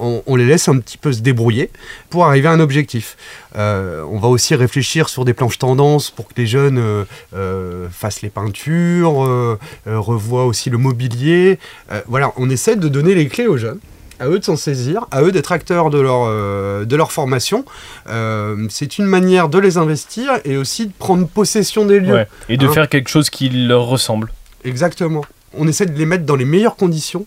On, 0.00 0.22
on 0.26 0.36
les 0.36 0.46
laisse 0.46 0.68
un 0.68 0.78
petit 0.78 0.96
peu 0.98 1.12
se 1.12 1.20
débrouiller 1.20 1.70
pour 2.08 2.24
arriver 2.26 2.48
à 2.48 2.52
un 2.52 2.60
objectif. 2.60 3.16
Euh, 3.56 4.02
on 4.10 4.18
va 4.18 4.28
aussi 4.28 4.54
réfléchir 4.54 5.08
sur 5.08 5.24
des 5.24 5.34
planches 5.34 5.58
tendances 5.58 6.10
pour 6.10 6.26
que 6.28 6.32
les 6.36 6.46
jeunes 6.46 6.78
euh, 6.78 7.04
euh, 7.34 7.86
fassent 7.90 8.22
les 8.22 8.30
peintures, 8.30 9.48
revoient 9.86 10.46
aussi 10.46 10.70
le 10.70 10.78
mobilier. 10.78 11.58
Voilà, 12.06 12.32
on 12.36 12.48
essaie 12.50 12.76
de 12.76 12.88
donner 12.88 13.14
les 13.14 13.28
clés 13.28 13.46
aux 13.46 13.56
jeunes 13.56 13.78
à 14.18 14.28
eux 14.28 14.38
de 14.38 14.44
s'en 14.44 14.56
saisir, 14.56 15.06
à 15.12 15.22
eux 15.22 15.32
d'être 15.32 15.50
acteurs 15.50 15.88
de 15.88 15.98
leur, 15.98 16.24
euh, 16.26 16.84
de 16.84 16.94
leur 16.94 17.10
formation. 17.10 17.64
Euh, 18.08 18.66
c'est 18.68 18.98
une 18.98 19.06
manière 19.06 19.48
de 19.48 19.58
les 19.58 19.78
investir 19.78 20.40
et 20.44 20.58
aussi 20.58 20.86
de 20.88 20.92
prendre 20.92 21.26
possession 21.26 21.86
des 21.86 22.00
lieux. 22.00 22.12
Ouais. 22.14 22.28
Et 22.50 22.58
de 22.58 22.66
Hein. 22.66 22.72
faire 22.72 22.88
quelque 22.90 23.08
chose 23.08 23.30
qui 23.30 23.48
leur 23.48 23.86
ressemble. 23.86 24.30
Exactement. 24.62 25.24
On 25.54 25.66
essaie 25.66 25.86
de 25.86 25.96
les 25.98 26.04
mettre 26.04 26.24
dans 26.26 26.36
les 26.36 26.44
meilleures 26.44 26.76
conditions 26.76 27.24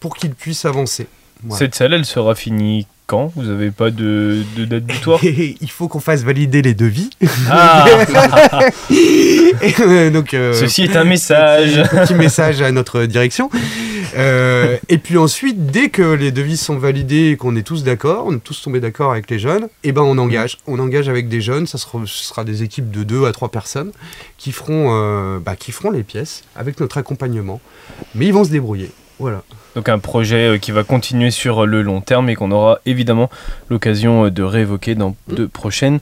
pour 0.00 0.16
qu'ils 0.16 0.34
puissent 0.34 0.64
avancer. 0.64 1.06
Voilà. 1.44 1.58
Cette 1.58 1.74
salle, 1.74 1.92
elle 1.92 2.04
sera 2.04 2.34
finie 2.34 2.86
quand? 3.06 3.30
Vous 3.36 3.42
n'avez 3.42 3.70
pas 3.70 3.90
de, 3.90 4.42
de 4.56 4.64
date 4.64 4.84
butoir? 4.84 5.22
Il 5.24 5.70
faut 5.70 5.88
qu'on 5.88 6.00
fasse 6.00 6.22
valider 6.22 6.62
les 6.62 6.74
devis. 6.74 7.10
Ah 7.50 7.84
Et, 8.90 9.74
euh, 9.80 10.10
donc, 10.10 10.34
euh, 10.34 10.54
Ceci 10.54 10.84
est 10.84 10.96
un 10.96 11.04
message. 11.04 11.82
petit 11.90 12.14
message 12.14 12.62
à 12.62 12.72
notre 12.72 13.04
direction. 13.04 13.50
Euh, 14.16 14.78
et 14.88 14.98
puis 14.98 15.18
ensuite, 15.18 15.66
dès 15.66 15.88
que 15.88 16.02
les 16.02 16.30
devis 16.30 16.56
sont 16.56 16.78
validés 16.78 17.30
et 17.30 17.36
qu'on 17.36 17.56
est 17.56 17.62
tous 17.62 17.84
d'accord, 17.84 18.24
on 18.26 18.36
est 18.36 18.42
tous 18.42 18.62
tombés 18.62 18.80
d'accord 18.80 19.10
avec 19.10 19.28
les 19.28 19.40
jeunes, 19.40 19.68
et 19.82 19.92
ben 19.92 20.02
on 20.02 20.18
engage. 20.18 20.58
On 20.66 20.78
engage 20.78 21.08
avec 21.08 21.28
des 21.28 21.40
jeunes, 21.40 21.66
ça 21.66 21.78
sera, 21.78 21.98
ce 22.06 22.24
sera 22.24 22.44
des 22.44 22.62
équipes 22.62 22.90
de 22.90 23.02
2 23.02 23.26
à 23.26 23.32
3 23.32 23.48
personnes 23.48 23.90
qui 24.38 24.52
feront, 24.52 25.40
bah, 25.40 25.56
qui 25.56 25.72
feront 25.72 25.90
les 25.90 26.04
pièces 26.04 26.44
avec 26.54 26.78
notre 26.78 26.96
accompagnement. 26.98 27.60
Mais 28.14 28.26
ils 28.26 28.32
vont 28.32 28.44
se 28.44 28.50
débrouiller. 28.50 28.90
Voilà. 29.18 29.42
Donc 29.76 29.88
un 29.88 29.98
projet 29.98 30.48
euh, 30.48 30.58
qui 30.58 30.70
va 30.70 30.84
continuer 30.84 31.30
sur 31.30 31.66
le 31.66 31.82
long 31.82 32.00
terme 32.00 32.28
et 32.28 32.34
qu'on 32.34 32.50
aura 32.50 32.80
évidemment 32.86 33.30
l'occasion 33.70 34.26
euh, 34.26 34.30
de 34.30 34.42
réévoquer 34.42 34.94
dans 34.94 35.14
de 35.28 35.46
prochaines 35.46 36.00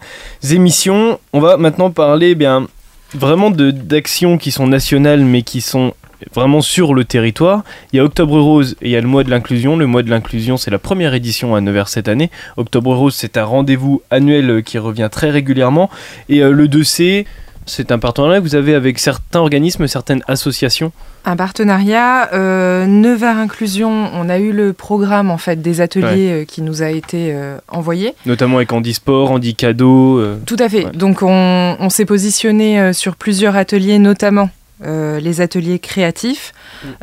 émissions. 0.51 1.19
On 1.33 1.41
va 1.41 1.57
maintenant 1.57 1.91
parler 1.91 2.31
eh 2.31 2.35
bien 2.35 2.67
vraiment 3.15 3.51
de 3.51 3.71
d'actions 3.71 4.39
qui 4.39 4.51
sont 4.51 4.67
nationales 4.67 5.25
mais 5.25 5.43
qui 5.43 5.61
sont 5.61 5.95
vraiment 6.35 6.61
sur 6.61 6.95
le 6.95 7.05
territoire. 7.05 7.65
Il 7.93 7.97
y 7.97 8.01
a 8.01 8.05
Octobre 8.05 8.39
Rose 8.41 8.77
et 8.81 8.89
il 8.89 8.91
y 8.93 8.97
a 8.97 9.01
le 9.01 9.09
mois 9.09 9.25
de 9.25 9.31
l'inclusion. 9.31 9.77
Le 9.77 9.87
mois 9.87 10.03
de 10.03 10.11
l'inclusion, 10.11 10.57
c'est 10.57 10.71
la 10.71 10.79
première 10.79 11.15
édition 11.15 11.55
à 11.55 11.61
Nevers 11.61 11.89
cette 11.89 12.09
année. 12.09 12.31
Octobre 12.57 12.95
Rose, 12.95 13.15
c'est 13.15 13.37
un 13.37 13.45
rendez-vous 13.45 14.03
annuel 14.11 14.51
euh, 14.51 14.63
qui 14.63 14.79
revient 14.79 15.09
très 15.11 15.31
régulièrement. 15.31 15.91
Et 16.29 16.43
euh, 16.43 16.53
le 16.53 16.69
2C, 16.69 17.27
c'est 17.67 17.93
un 17.93 17.99
partenariat 17.99 18.39
que 18.39 18.45
vous 18.45 18.55
avez 18.55 18.75
avec 18.75 18.99
certains 18.99 19.41
organismes, 19.41 19.87
certaines 19.87 20.23
associations. 20.29 20.93
Un 21.25 21.37
partenariat, 21.37 22.33
euh, 22.35 22.87
Nevers 22.87 23.37
Inclusion, 23.39 24.11
on 24.15 24.29
a 24.29 24.39
eu 24.39 24.53
le 24.53 24.73
programme 24.73 25.31
en 25.31 25.39
fait 25.39 25.63
des 25.63 25.81
ateliers 25.81 26.31
euh, 26.33 26.45
qui 26.45 26.63
nous 26.63 26.83
a 26.83 26.91
été 26.91 27.33
euh, 27.33 27.59
envoyé. 27.69 28.15
notamment 28.27 28.57
avec 28.57 28.73
Handisport, 28.73 29.31
Handicado. 29.31 30.19
euh, 30.19 30.37
Tout 30.47 30.57
à 30.59 30.69
fait. 30.69 30.87
Ouais. 30.87 30.93
Donc 30.93 31.23
on, 31.23 31.77
on 31.79 31.91
s'est 31.91 32.05
positionné 32.07 32.93
sur 32.93 33.15
plusieurs 33.17 33.55
ateliers, 33.57 33.99
notamment 33.99 34.51
euh, 34.85 35.21
les 35.21 35.41
ateliers 35.41 35.79
créatifs. 35.79 36.53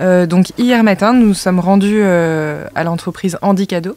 Euh, 0.02 0.26
donc 0.26 0.48
hier 0.58 0.84
matin, 0.84 1.14
nous 1.14 1.34
sommes 1.34 1.60
rendus 1.62 2.02
euh, 2.02 2.66
à 2.76 2.84
l'entreprise 2.84 3.38
Handicado. 3.42 3.96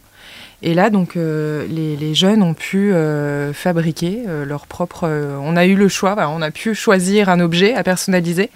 Et 0.64 0.74
là, 0.74 0.90
donc, 0.90 1.16
euh, 1.16 1.66
les, 1.68 1.96
les 1.96 2.14
jeunes 2.14 2.40
ont 2.42 2.54
pu 2.54 2.92
euh, 2.92 3.52
fabriquer 3.52 4.22
euh, 4.28 4.44
leur 4.44 4.66
propre. 4.68 5.08
euh, 5.08 5.36
on 5.42 5.56
a 5.56 5.66
eu 5.66 5.74
le 5.74 5.88
choix, 5.88 6.14
voilà, 6.14 6.30
on 6.30 6.40
a 6.40 6.52
pu 6.52 6.74
choisir 6.74 7.28
un 7.28 7.40
objet 7.40 7.74
à 7.74 7.82
personnaliser, 7.82 8.48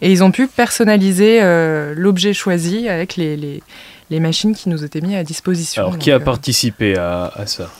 et 0.00 0.10
ils 0.10 0.24
ont 0.24 0.32
pu 0.32 0.48
personnaliser 0.48 1.38
euh, 1.40 1.94
l'objet 1.96 2.32
choisi 2.32 2.88
avec 2.88 3.14
les, 3.14 3.36
les, 3.36 3.62
les 4.10 4.18
machines 4.20 4.56
qui 4.56 4.68
nous 4.70 4.82
étaient 4.84 5.00
mises 5.00 5.14
à 5.14 5.22
disposition. 5.22 5.82
Alors, 5.82 5.92
Donc, 5.92 6.00
qui 6.00 6.10
a 6.10 6.16
euh, 6.16 6.18
participé 6.18 6.96
à, 6.98 7.30
à 7.34 7.46
ça 7.46 7.70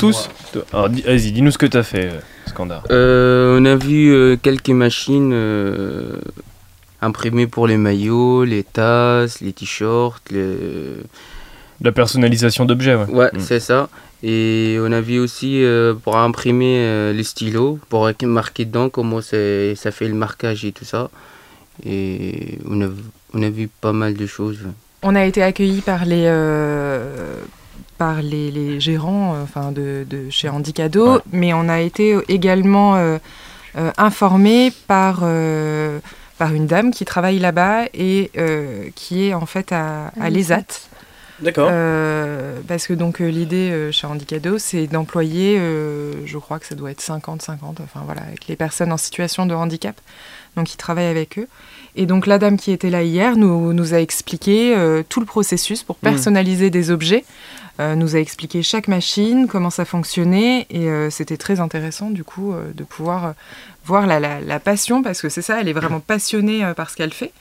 Tous. 0.00 0.28
Alors, 0.72 0.88
vas-y, 0.88 1.30
dis-nous 1.30 1.52
ce 1.52 1.58
que 1.58 1.66
tu 1.66 1.76
as 1.76 1.84
fait, 1.84 2.06
euh, 2.06 2.18
Scandar. 2.46 2.82
Euh, 2.90 3.60
on 3.60 3.64
a 3.66 3.76
vu 3.76 4.12
euh, 4.12 4.36
quelques 4.36 4.70
machines 4.70 5.30
euh, 5.32 6.16
imprimées 7.00 7.46
pour 7.46 7.68
les 7.68 7.76
maillots, 7.76 8.42
les 8.44 8.64
tasses, 8.64 9.40
les 9.40 9.52
t-shirts, 9.52 10.24
les... 10.32 10.56
La 11.80 11.92
personnalisation 11.92 12.64
d'objets, 12.64 12.94
ouais. 12.96 13.06
Ouais, 13.10 13.30
Mm. 13.32 13.40
c'est 13.40 13.60
ça. 13.60 13.88
Et 14.22 14.76
on 14.80 14.90
a 14.90 15.00
vu 15.00 15.20
aussi 15.20 15.62
euh, 15.62 15.94
pour 15.94 16.16
imprimer 16.16 16.78
euh, 16.80 17.12
les 17.12 17.22
stylos, 17.22 17.78
pour 17.88 18.10
marquer 18.22 18.64
dedans 18.64 18.88
comment 18.90 19.20
c'est- 19.20 19.74
ça 19.76 19.90
fait 19.92 20.08
le 20.08 20.14
marquage 20.14 20.64
et 20.64 20.72
tout 20.72 20.84
ça. 20.84 21.08
Et 21.86 22.58
on 22.68 22.80
a, 22.82 22.88
on 23.34 23.42
a 23.42 23.48
vu 23.50 23.68
pas 23.80 23.92
mal 23.92 24.14
de 24.14 24.26
choses. 24.26 24.58
On 25.02 25.14
a 25.14 25.24
été 25.24 25.40
accueillis 25.44 25.80
par 25.82 26.04
les, 26.04 26.24
euh, 26.26 27.36
par 27.98 28.20
les, 28.22 28.50
les 28.50 28.80
gérants 28.80 29.36
enfin 29.40 29.70
de, 29.70 30.04
de 30.08 30.28
chez 30.30 30.48
Handicado, 30.48 31.14
Ouais. 31.14 31.20
mais 31.32 31.52
on 31.54 31.68
a 31.68 31.80
été 31.80 32.16
également 32.28 32.96
euh, 32.96 33.18
euh, 33.76 33.92
informés 33.96 34.72
par, 34.88 35.20
euh, 35.22 36.00
par 36.38 36.52
une 36.54 36.66
dame 36.66 36.90
qui 36.90 37.04
travaille 37.04 37.38
là-bas 37.38 37.84
et 37.94 38.32
euh, 38.36 38.88
qui 38.96 39.28
est 39.28 39.34
en 39.34 39.46
fait 39.46 39.70
à, 39.70 40.08
à 40.20 40.24
À 40.24 40.30
l'ESAT. 40.30 40.64
D'accord. 41.40 41.68
Euh, 41.70 42.58
parce 42.66 42.86
que 42.86 42.92
donc 42.94 43.20
euh, 43.20 43.28
l'idée 43.28 43.70
euh, 43.70 43.92
chez 43.92 44.06
Handicado, 44.06 44.58
c'est 44.58 44.86
d'employer, 44.86 45.56
je 45.58 46.38
crois 46.38 46.58
que 46.58 46.66
ça 46.66 46.74
doit 46.74 46.90
être 46.90 47.00
50-50, 47.02 47.56
enfin 47.82 48.02
voilà, 48.04 48.22
avec 48.22 48.46
les 48.48 48.56
personnes 48.56 48.92
en 48.92 48.96
situation 48.96 49.46
de 49.46 49.54
handicap, 49.54 50.00
donc 50.56 50.72
ils 50.72 50.76
travaillent 50.76 51.06
avec 51.06 51.38
eux. 51.38 51.46
Et 51.96 52.06
donc 52.06 52.26
la 52.26 52.38
dame 52.38 52.56
qui 52.58 52.70
était 52.72 52.90
là 52.90 53.02
hier 53.02 53.36
nous, 53.36 53.72
nous 53.72 53.94
a 53.94 53.98
expliqué 54.00 54.74
tout 55.08 55.20
le 55.20 55.26
processus 55.26 55.82
pour 55.82 55.96
personnaliser 55.96 56.70
des 56.70 56.90
objets, 56.90 57.24
euh, 57.80 57.94
nous 57.94 58.16
a 58.16 58.18
expliqué 58.18 58.62
chaque 58.62 58.88
machine, 58.88 59.46
comment 59.48 59.70
ça 59.70 59.84
fonctionnait, 59.84 60.66
et 60.70 60.88
euh, 60.88 61.10
c'était 61.10 61.36
très 61.36 61.60
intéressant 61.60 62.10
du 62.10 62.24
coup 62.24 62.52
euh, 62.52 62.72
de 62.74 62.82
pouvoir 62.84 63.34
voir 63.84 64.06
la, 64.06 64.18
la- 64.20 64.40
la 64.40 64.60
passion, 64.60 65.02
parce 65.02 65.22
que 65.22 65.28
c'est 65.28 65.42
ça, 65.42 65.60
elle 65.60 65.68
est 65.68 65.72
vraiment 65.72 66.00
passionnée 66.00 66.64
euh, 66.64 66.74
par 66.74 66.90
ce 66.90 66.96
qu'elle 66.96 67.12
fait. 67.14 67.32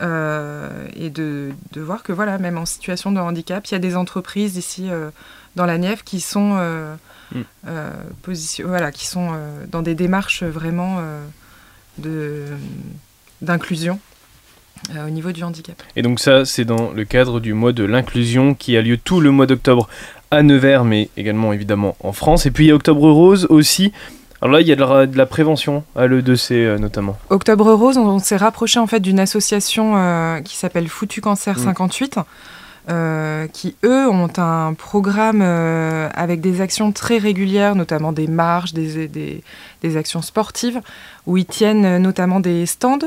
Euh, 0.00 0.86
et 0.94 1.08
de, 1.10 1.50
de 1.72 1.80
voir 1.80 2.02
que 2.02 2.12
voilà, 2.12 2.36
même 2.38 2.58
en 2.58 2.66
situation 2.66 3.12
de 3.12 3.18
handicap, 3.20 3.66
il 3.66 3.72
y 3.72 3.74
a 3.76 3.78
des 3.78 3.96
entreprises 3.96 4.56
ici 4.56 4.88
euh, 4.90 5.10
dans 5.56 5.64
la 5.66 5.78
Nièvre 5.78 6.04
qui 6.04 6.20
sont, 6.20 6.56
euh, 6.58 6.94
Mm. 7.32 7.40
euh, 7.66 7.90
position- 8.22 8.68
voilà, 8.68 8.92
qui 8.92 9.04
sont 9.06 9.30
dans 9.72 9.82
des 9.82 9.96
démarches 9.96 10.44
vraiment 10.44 11.00
de 11.98 12.44
d'inclusion 13.42 13.98
euh, 14.94 15.06
au 15.06 15.10
niveau 15.10 15.32
du 15.32 15.42
handicap. 15.42 15.82
Et 15.96 16.02
donc 16.02 16.20
ça, 16.20 16.44
c'est 16.44 16.64
dans 16.64 16.90
le 16.92 17.04
cadre 17.04 17.40
du 17.40 17.52
mois 17.52 17.72
de 17.72 17.82
l'inclusion 17.84 18.54
qui 18.54 18.76
a 18.76 18.82
lieu 18.82 18.96
tout 18.96 19.20
le 19.20 19.30
mois 19.30 19.46
d'octobre 19.46 19.88
à 20.30 20.42
Nevers, 20.42 20.84
mais 20.84 21.08
également 21.16 21.52
évidemment 21.52 21.96
en 22.00 22.12
France. 22.12 22.46
Et 22.46 22.50
puis 22.50 22.66
il 22.66 22.68
y 22.68 22.70
a 22.70 22.74
Octobre 22.76 23.10
Rose 23.10 23.46
aussi. 23.50 23.92
Alors 24.46 24.58
là, 24.58 24.60
il 24.60 24.68
y 24.68 24.72
a 24.72 24.76
de 24.76 24.80
la, 24.80 25.06
de 25.06 25.18
la 25.18 25.26
prévention 25.26 25.82
à 25.96 26.06
l'E2C 26.06 26.52
euh, 26.52 26.78
notamment. 26.78 27.18
Octobre 27.30 27.72
Rose, 27.72 27.98
on, 27.98 28.06
on 28.06 28.18
s'est 28.20 28.36
rapproché 28.36 28.78
en 28.78 28.86
fait 28.86 29.00
d'une 29.00 29.18
association 29.18 29.94
euh, 29.96 30.38
qui 30.40 30.54
s'appelle 30.54 30.86
Foutu 30.88 31.20
Cancer 31.20 31.58
Mm. 31.58 31.64
58, 31.64 32.18
euh, 32.88 33.48
qui 33.48 33.74
eux 33.84 34.08
ont 34.08 34.30
un 34.36 34.72
programme 34.74 35.42
avec 35.42 36.40
des 36.40 36.60
actions 36.60 36.92
très 36.92 37.18
régulières, 37.18 37.74
notamment 37.74 38.12
des 38.12 38.28
marches, 38.28 38.72
des, 38.72 39.08
des, 39.08 39.42
des 39.82 39.96
actions 39.96 40.22
sportives, 40.22 40.80
où 41.26 41.36
ils 41.36 41.44
tiennent 41.46 41.98
notamment 41.98 42.38
des 42.38 42.66
stands. 42.66 43.00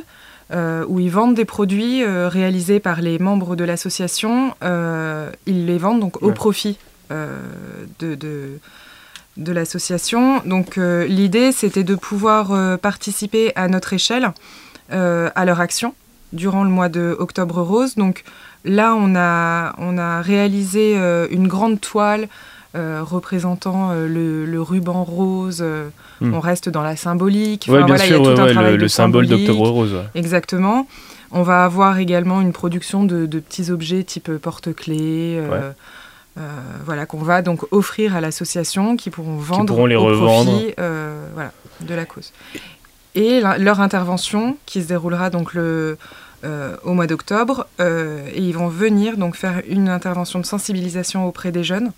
euh, 0.51 0.83
où 0.89 0.99
ils 0.99 1.11
vendent 1.11 1.35
des 1.35 1.45
produits 1.45 2.03
euh, 2.03 2.27
réalisés 2.27 2.81
par 2.81 2.99
les 3.01 3.17
membres 3.19 3.55
de 3.55 3.63
l'association. 3.63 4.55
Euh, 4.63 5.29
ils 5.45 5.65
les 5.67 5.77
vendent 5.77 6.01
donc 6.01 6.21
au 6.21 6.31
profit 6.31 6.77
de, 7.11 8.15
de, 8.15 8.59
de 9.39 9.51
l'association. 9.53 10.41
Donc 10.45 10.77
euh, 10.77 11.07
l'idée, 11.07 11.51
c'était 11.51 11.83
de 11.83 11.95
pouvoir 11.95 12.51
euh, 12.51 12.77
participer 12.77 13.51
à 13.55 13.67
notre 13.67 13.93
échelle 13.93 14.31
euh, 14.91 15.29
à 15.35 15.45
leur 15.45 15.59
action 15.59 15.95
durant 16.33 16.63
le 16.63 16.69
mois 16.69 16.89
de 16.89 17.15
Octobre 17.17 17.61
Rose. 17.61 17.95
Donc 17.95 18.23
là, 18.65 18.95
on 18.95 19.15
a, 19.15 19.73
on 19.79 19.97
a 19.97 20.21
réalisé 20.21 20.95
une 21.31 21.47
grande 21.47 21.81
toile 21.81 22.27
représentant 22.75 23.93
le, 23.93 24.45
le 24.45 24.61
ruban 24.61 25.03
rose. 25.03 25.65
Hmm. 26.21 26.33
On 26.35 26.39
reste 26.39 26.69
dans 26.69 26.83
la 26.83 26.95
symbolique. 26.95 27.65
Enfin, 27.67 27.85
bien 27.85 27.95
voilà, 27.95 28.05
il 28.05 28.11
y 28.11 28.13
a 28.13 28.15
sûr, 28.17 28.23
tout 28.23 28.29
ouais, 28.29 28.39
un 28.39 28.45
ouais, 28.45 28.53
travail 28.53 28.77
le, 28.77 28.87
symbole 28.87 29.25
d'Octobre 29.25 29.69
Rose. 29.69 29.93
ouais. 29.93 30.05
Exactement. 30.13 30.85
On 31.31 31.41
va 31.41 31.63
avoir 31.63 31.97
également 31.97 32.41
une 32.41 32.53
production 32.53 33.05
de, 33.05 33.25
de 33.25 33.39
petits 33.39 33.71
objets 33.71 34.03
type 34.03 34.31
porte-clés, 34.37 35.41
voilà, 36.85 37.05
qu'on 37.05 37.17
va 37.19 37.41
donc 37.41 37.61
offrir 37.71 38.15
à 38.15 38.21
l'association, 38.21 38.95
qui 38.97 39.09
pourront 39.09 39.37
vendre 39.37 39.65
pourront 39.67 39.85
les 39.85 39.95
au 39.95 40.03
revendre. 40.05 40.49
profit 40.51 40.73
euh, 40.79 41.27
voilà, 41.33 41.51
de 41.81 41.93
la 41.93 42.05
cause. 42.05 42.31
Et 43.15 43.39
la- 43.41 43.57
leur 43.57 43.81
intervention, 43.81 44.57
qui 44.65 44.81
se 44.81 44.87
déroulera 44.87 45.29
donc 45.29 45.53
le, 45.53 45.97
euh, 46.45 46.75
au 46.83 46.93
mois 46.93 47.07
d'octobre, 47.07 47.67
euh, 47.79 48.25
et 48.33 48.41
ils 48.41 48.53
vont 48.53 48.67
venir 48.69 49.17
donc 49.17 49.35
faire 49.35 49.61
une 49.67 49.89
intervention 49.89 50.39
de 50.39 50.45
sensibilisation 50.45 51.27
auprès 51.27 51.51
des 51.51 51.63
jeunes. 51.63 51.91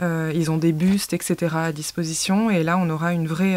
Euh, 0.00 0.32
ils 0.34 0.50
ont 0.50 0.56
des 0.58 0.72
bustes, 0.72 1.12
etc. 1.12 1.54
à 1.56 1.72
disposition, 1.72 2.50
et 2.50 2.62
là 2.62 2.78
on 2.78 2.88
aura 2.90 3.12
une 3.12 3.26
vraie 3.26 3.56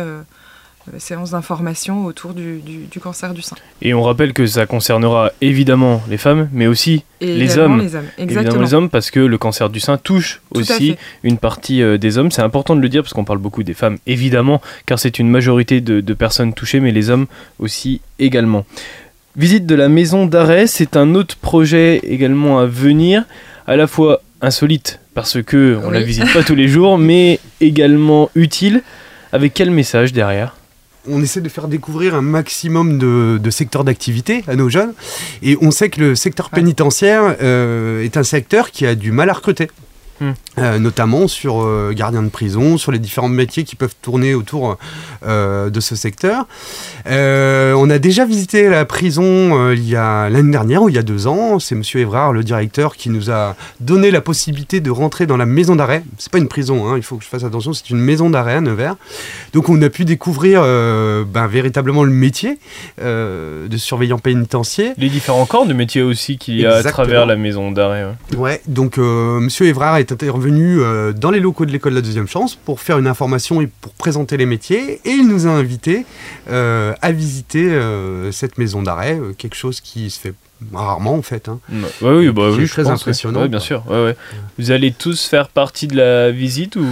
euh, 0.87 0.91
euh, 0.95 0.99
séance 0.99 1.31
d'information 1.31 2.05
autour 2.05 2.33
du- 2.33 2.59
du- 2.59 2.85
du 2.91 2.99
cancer 2.99 3.33
du 3.33 3.41
sein. 3.41 3.55
Et 3.81 3.93
on 3.93 4.03
rappelle 4.03 4.33
que 4.33 4.45
ça 4.45 4.65
concernera 4.65 5.31
évidemment 5.41 6.01
les 6.09 6.17
femmes, 6.17 6.49
mais 6.53 6.67
aussi 6.67 7.03
Les 7.21 7.57
hommes. 7.57 7.81
les 7.81 7.95
hommes. 7.95 8.05
évidemment 8.17 8.61
les 8.61 8.73
hommes, 8.73 8.89
parce 8.89 9.11
que 9.11 9.19
le 9.19 9.37
cancer 9.37 9.69
du 9.69 9.79
sein 9.79 9.97
touche 9.97 10.41
Tout 10.53 10.59
aussi 10.61 10.95
une 11.23 11.37
partie 11.37 11.81
euh, 11.81 11.97
des 11.97 12.17
hommes. 12.17 12.31
C'est 12.31 12.41
important 12.41 12.75
de 12.75 12.81
le 12.81 12.89
dire 12.89 13.01
parce 13.03 13.13
qu'on 13.13 13.25
parle 13.25 13.39
beaucoup 13.39 13.63
des 13.63 13.73
femmes, 13.73 13.97
évidemment, 14.07 14.61
car 14.85 14.99
c'est 14.99 15.19
une 15.19 15.29
majorité 15.29 15.81
de, 15.81 16.01
de 16.01 16.13
personnes 16.13 16.53
touchées, 16.53 16.79
mais 16.79 16.91
les 16.91 17.09
hommes 17.09 17.25
aussi 17.59 18.01
également. 18.19 18.65
Visite 19.37 19.65
de 19.65 19.75
la 19.75 19.89
maison 19.89 20.25
d'arrêt, 20.25 20.65
c'est 20.67 20.95
un 20.95 21.13
autre 21.15 21.35
projet 21.35 21.99
également 22.03 22.59
à 22.59 22.65
venir, 22.65 23.23
à 23.67 23.75
la 23.75 23.87
fois 23.87 24.21
insolite 24.41 24.99
parce 25.13 25.41
que 25.41 25.79
on 25.83 25.89
la 25.91 25.99
Oui. 25.99 26.05
visite 26.05 26.31
pas 26.33 26.43
tous 26.43 26.55
les 26.55 26.67
jours, 26.67 26.97
mais 26.97 27.39
également 27.61 28.29
utile. 28.35 28.81
Avec 29.31 29.53
quel 29.53 29.71
message 29.71 30.13
derrière? 30.13 30.55
On 31.07 31.21
essaie 31.21 31.41
de 31.41 31.49
faire 31.49 31.67
découvrir 31.67 32.15
un 32.15 32.21
maximum 32.21 32.97
de, 32.97 33.39
de 33.41 33.49
secteurs 33.49 33.83
d'activité 33.83 34.43
à 34.47 34.55
nos 34.55 34.69
jeunes. 34.69 34.93
Et 35.41 35.57
on 35.61 35.71
sait 35.71 35.89
que 35.89 36.01
le 36.01 36.15
secteur 36.15 36.49
pénitentiaire 36.49 37.35
euh, 37.41 38.03
est 38.03 38.17
un 38.17 38.23
secteur 38.23 38.71
qui 38.71 38.85
a 38.85 38.95
du 38.95 39.11
mal 39.11 39.29
à 39.29 39.33
recruter. 39.33 39.69
Hmm. 40.21 40.31
Euh, 40.59 40.79
notamment 40.79 41.27
sur 41.27 41.61
euh, 41.61 41.91
gardiens 41.93 42.23
de 42.23 42.29
prison, 42.29 42.77
sur 42.77 42.93
les 42.93 42.99
différents 42.99 43.27
métiers 43.27 43.65
qui 43.65 43.75
peuvent 43.75 43.95
tourner 44.01 44.33
autour 44.33 44.77
euh, 45.27 45.69
de 45.69 45.79
ce 45.81 45.97
secteur. 45.97 46.47
Euh, 47.05 47.73
on 47.73 47.89
a 47.89 47.99
déjà 47.99 48.23
visité 48.25 48.69
la 48.69 48.85
prison 48.85 49.71
il 49.73 49.83
y 49.83 49.97
a 49.97 50.29
l'année 50.29 50.51
dernière 50.51 50.83
ou 50.83 50.89
il 50.89 50.95
y 50.95 50.97
a 50.97 51.03
deux 51.03 51.27
ans. 51.27 51.59
C'est 51.59 51.75
Monsieur 51.75 51.99
Évrard, 51.99 52.31
le 52.31 52.45
directeur, 52.45 52.95
qui 52.95 53.09
nous 53.09 53.29
a 53.29 53.57
donné 53.81 54.09
la 54.09 54.21
possibilité 54.21 54.79
de 54.79 54.89
rentrer 54.89 55.25
dans 55.25 55.35
la 55.35 55.45
maison 55.45 55.75
d'arrêt. 55.75 56.03
C'est 56.17 56.31
pas 56.31 56.37
une 56.37 56.47
prison, 56.47 56.87
hein, 56.87 56.93
il 56.95 57.03
faut 57.03 57.17
que 57.17 57.23
je 57.25 57.29
fasse 57.29 57.43
attention. 57.43 57.73
C'est 57.73 57.89
une 57.89 57.99
maison 57.99 58.29
d'arrêt 58.29 58.53
à 58.53 58.61
Nevers. 58.61 58.95
Donc 59.51 59.67
on 59.67 59.81
a 59.81 59.89
pu 59.89 60.05
découvrir 60.05 60.61
ben, 60.61 61.47
véritablement 61.47 62.05
le 62.05 62.11
métier 62.11 62.57
de 63.01 63.77
surveillant 63.77 64.19
pénitentiaire. 64.19 64.93
Les 64.97 65.09
différents 65.09 65.45
corps 65.45 65.65
de 65.65 65.73
métier 65.73 66.01
aussi 66.01 66.37
qu'il 66.37 66.55
y 66.55 66.65
a 66.65 66.75
à 66.75 66.83
travers 66.83 67.25
la 67.25 67.35
maison 67.35 67.71
d'arrêt. 67.71 68.05
ouais. 68.05 68.37
Ouais, 68.37 68.61
donc 68.67 68.97
Monsieur 68.97 69.65
Évrard 69.65 69.97
est 69.97 70.04
intervenu 70.11 70.79
euh, 70.81 71.13
dans 71.13 71.31
les 71.31 71.39
locaux 71.39 71.65
de 71.65 71.71
l'école 71.71 71.93
de 71.93 71.97
la 71.97 72.01
deuxième 72.01 72.27
chance 72.27 72.55
pour 72.55 72.79
faire 72.79 72.97
une 72.97 73.07
information 73.07 73.61
et 73.61 73.67
pour 73.67 73.93
présenter 73.93 74.37
les 74.37 74.45
métiers. 74.45 74.99
Et 75.05 75.11
il 75.11 75.27
nous 75.27 75.47
a 75.47 75.51
invités 75.51 76.05
euh, 76.49 76.93
à 77.01 77.11
visiter 77.11 77.71
euh, 77.71 78.31
cette 78.31 78.57
maison 78.57 78.81
d'arrêt, 78.83 79.19
quelque 79.37 79.55
chose 79.55 79.81
qui 79.81 80.09
se 80.09 80.19
fait 80.19 80.33
rarement 80.73 81.15
en 81.15 81.21
fait. 81.21 81.49
hein. 81.49 81.59
Ouais, 82.01 82.11
oui, 82.17 82.29
bah 82.31 82.49
Qui 82.49 82.55
est 82.55 82.59
oui, 82.59 82.65
je 82.65 82.71
très 82.71 82.83
pense, 82.83 83.01
impressionnant, 83.01 83.41
Ouais, 83.41 83.47
bien 83.49 83.59
sûr. 83.59 83.83
ouais. 83.89 84.15
Vous 84.57 84.71
allez 84.71 84.91
tous 84.91 85.25
faire 85.25 85.49
partie 85.49 85.87
de 85.87 85.95
la 85.97 86.31
visite 86.31 86.75
ou? 86.77 86.85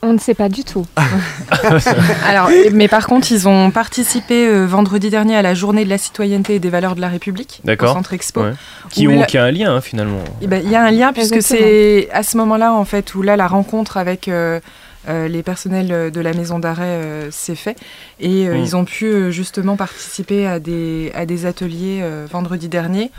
On 0.00 0.12
ne 0.12 0.18
sait 0.18 0.34
pas 0.34 0.48
du 0.48 0.62
tout. 0.62 0.86
Alors, 2.26 2.50
mais 2.72 2.86
par 2.88 3.06
contre, 3.06 3.32
ils 3.32 3.48
ont 3.48 3.70
participé 3.72 4.46
euh, 4.46 4.64
vendredi 4.64 5.10
dernier 5.10 5.34
à 5.36 5.42
la 5.42 5.54
journée 5.54 5.84
de 5.84 5.90
la 5.90 5.98
citoyenneté 5.98 6.54
et 6.54 6.58
des 6.60 6.70
valeurs 6.70 6.94
de 6.94 7.00
la 7.00 7.08
République 7.08 7.60
D'accord. 7.64 7.90
au 7.90 7.94
Centre 7.94 8.12
Expo. 8.12 8.42
Ouais. 8.42 8.52
qui 8.90 9.08
Où 9.08 9.12
ont 9.12 9.20
là- 9.20 9.26
qui 9.26 9.38
a 9.38 9.44
un 9.44 9.50
lien 9.50 9.74
hein, 9.74 9.80
finalement 9.80 10.20
Eh 10.40 10.46
ben, 10.46 10.62
Il 10.64 10.70
y 10.70 10.76
a 10.76 10.82
un 10.84 10.90
lien 10.92 11.12
puisque 11.12 11.34
Exactement. 11.36 11.68
c'est 11.68 12.08
à 12.12 12.22
ce 12.22 12.36
moment-là 12.36 12.72
en 12.74 12.84
fait 12.84 13.14
où 13.16 13.22
là 13.22 13.36
la 13.36 13.48
rencontre 13.48 13.96
avec 13.96 14.28
euh, 14.28 14.60
euh, 15.08 15.26
les 15.26 15.42
personnels 15.42 16.10
de 16.12 16.20
la 16.20 16.32
maison 16.32 16.58
d'arrêt 16.60 16.84
euh, 16.84 17.30
s'est 17.32 17.54
fait 17.56 17.76
et 18.20 18.46
euh, 18.48 18.54
Mm. 18.54 18.60
ils 18.60 18.76
ont 18.76 18.84
pu 18.84 19.06
euh, 19.06 19.30
justement 19.30 19.76
participer 19.76 20.46
à 20.46 20.60
des, 20.60 21.10
à 21.14 21.26
des 21.26 21.44
ateliers 21.46 22.00
euh, 22.02 22.26
vendredi 22.30 22.68
dernier. 22.68 23.10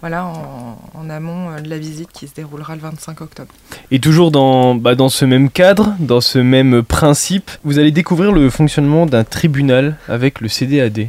Voilà, 0.00 0.26
en, 0.26 0.78
en 0.94 1.10
amont 1.10 1.50
euh, 1.50 1.60
de 1.60 1.68
la 1.68 1.78
visite 1.78 2.10
qui 2.12 2.28
se 2.28 2.34
déroulera 2.34 2.74
le 2.74 2.82
25 2.82 3.20
octobre. 3.22 3.52
Et 3.90 3.98
toujours 3.98 4.30
dans, 4.30 4.74
bah, 4.74 4.94
dans 4.94 5.08
ce 5.08 5.24
même 5.24 5.50
cadre, 5.50 5.94
dans 5.98 6.20
ce 6.20 6.38
même 6.38 6.82
principe, 6.82 7.50
vous 7.64 7.78
allez 7.78 7.92
découvrir 7.92 8.32
le 8.32 8.50
fonctionnement 8.50 9.06
d'un 9.06 9.24
tribunal 9.24 9.96
avec 10.08 10.40
le 10.40 10.48
CDAD. 10.48 11.08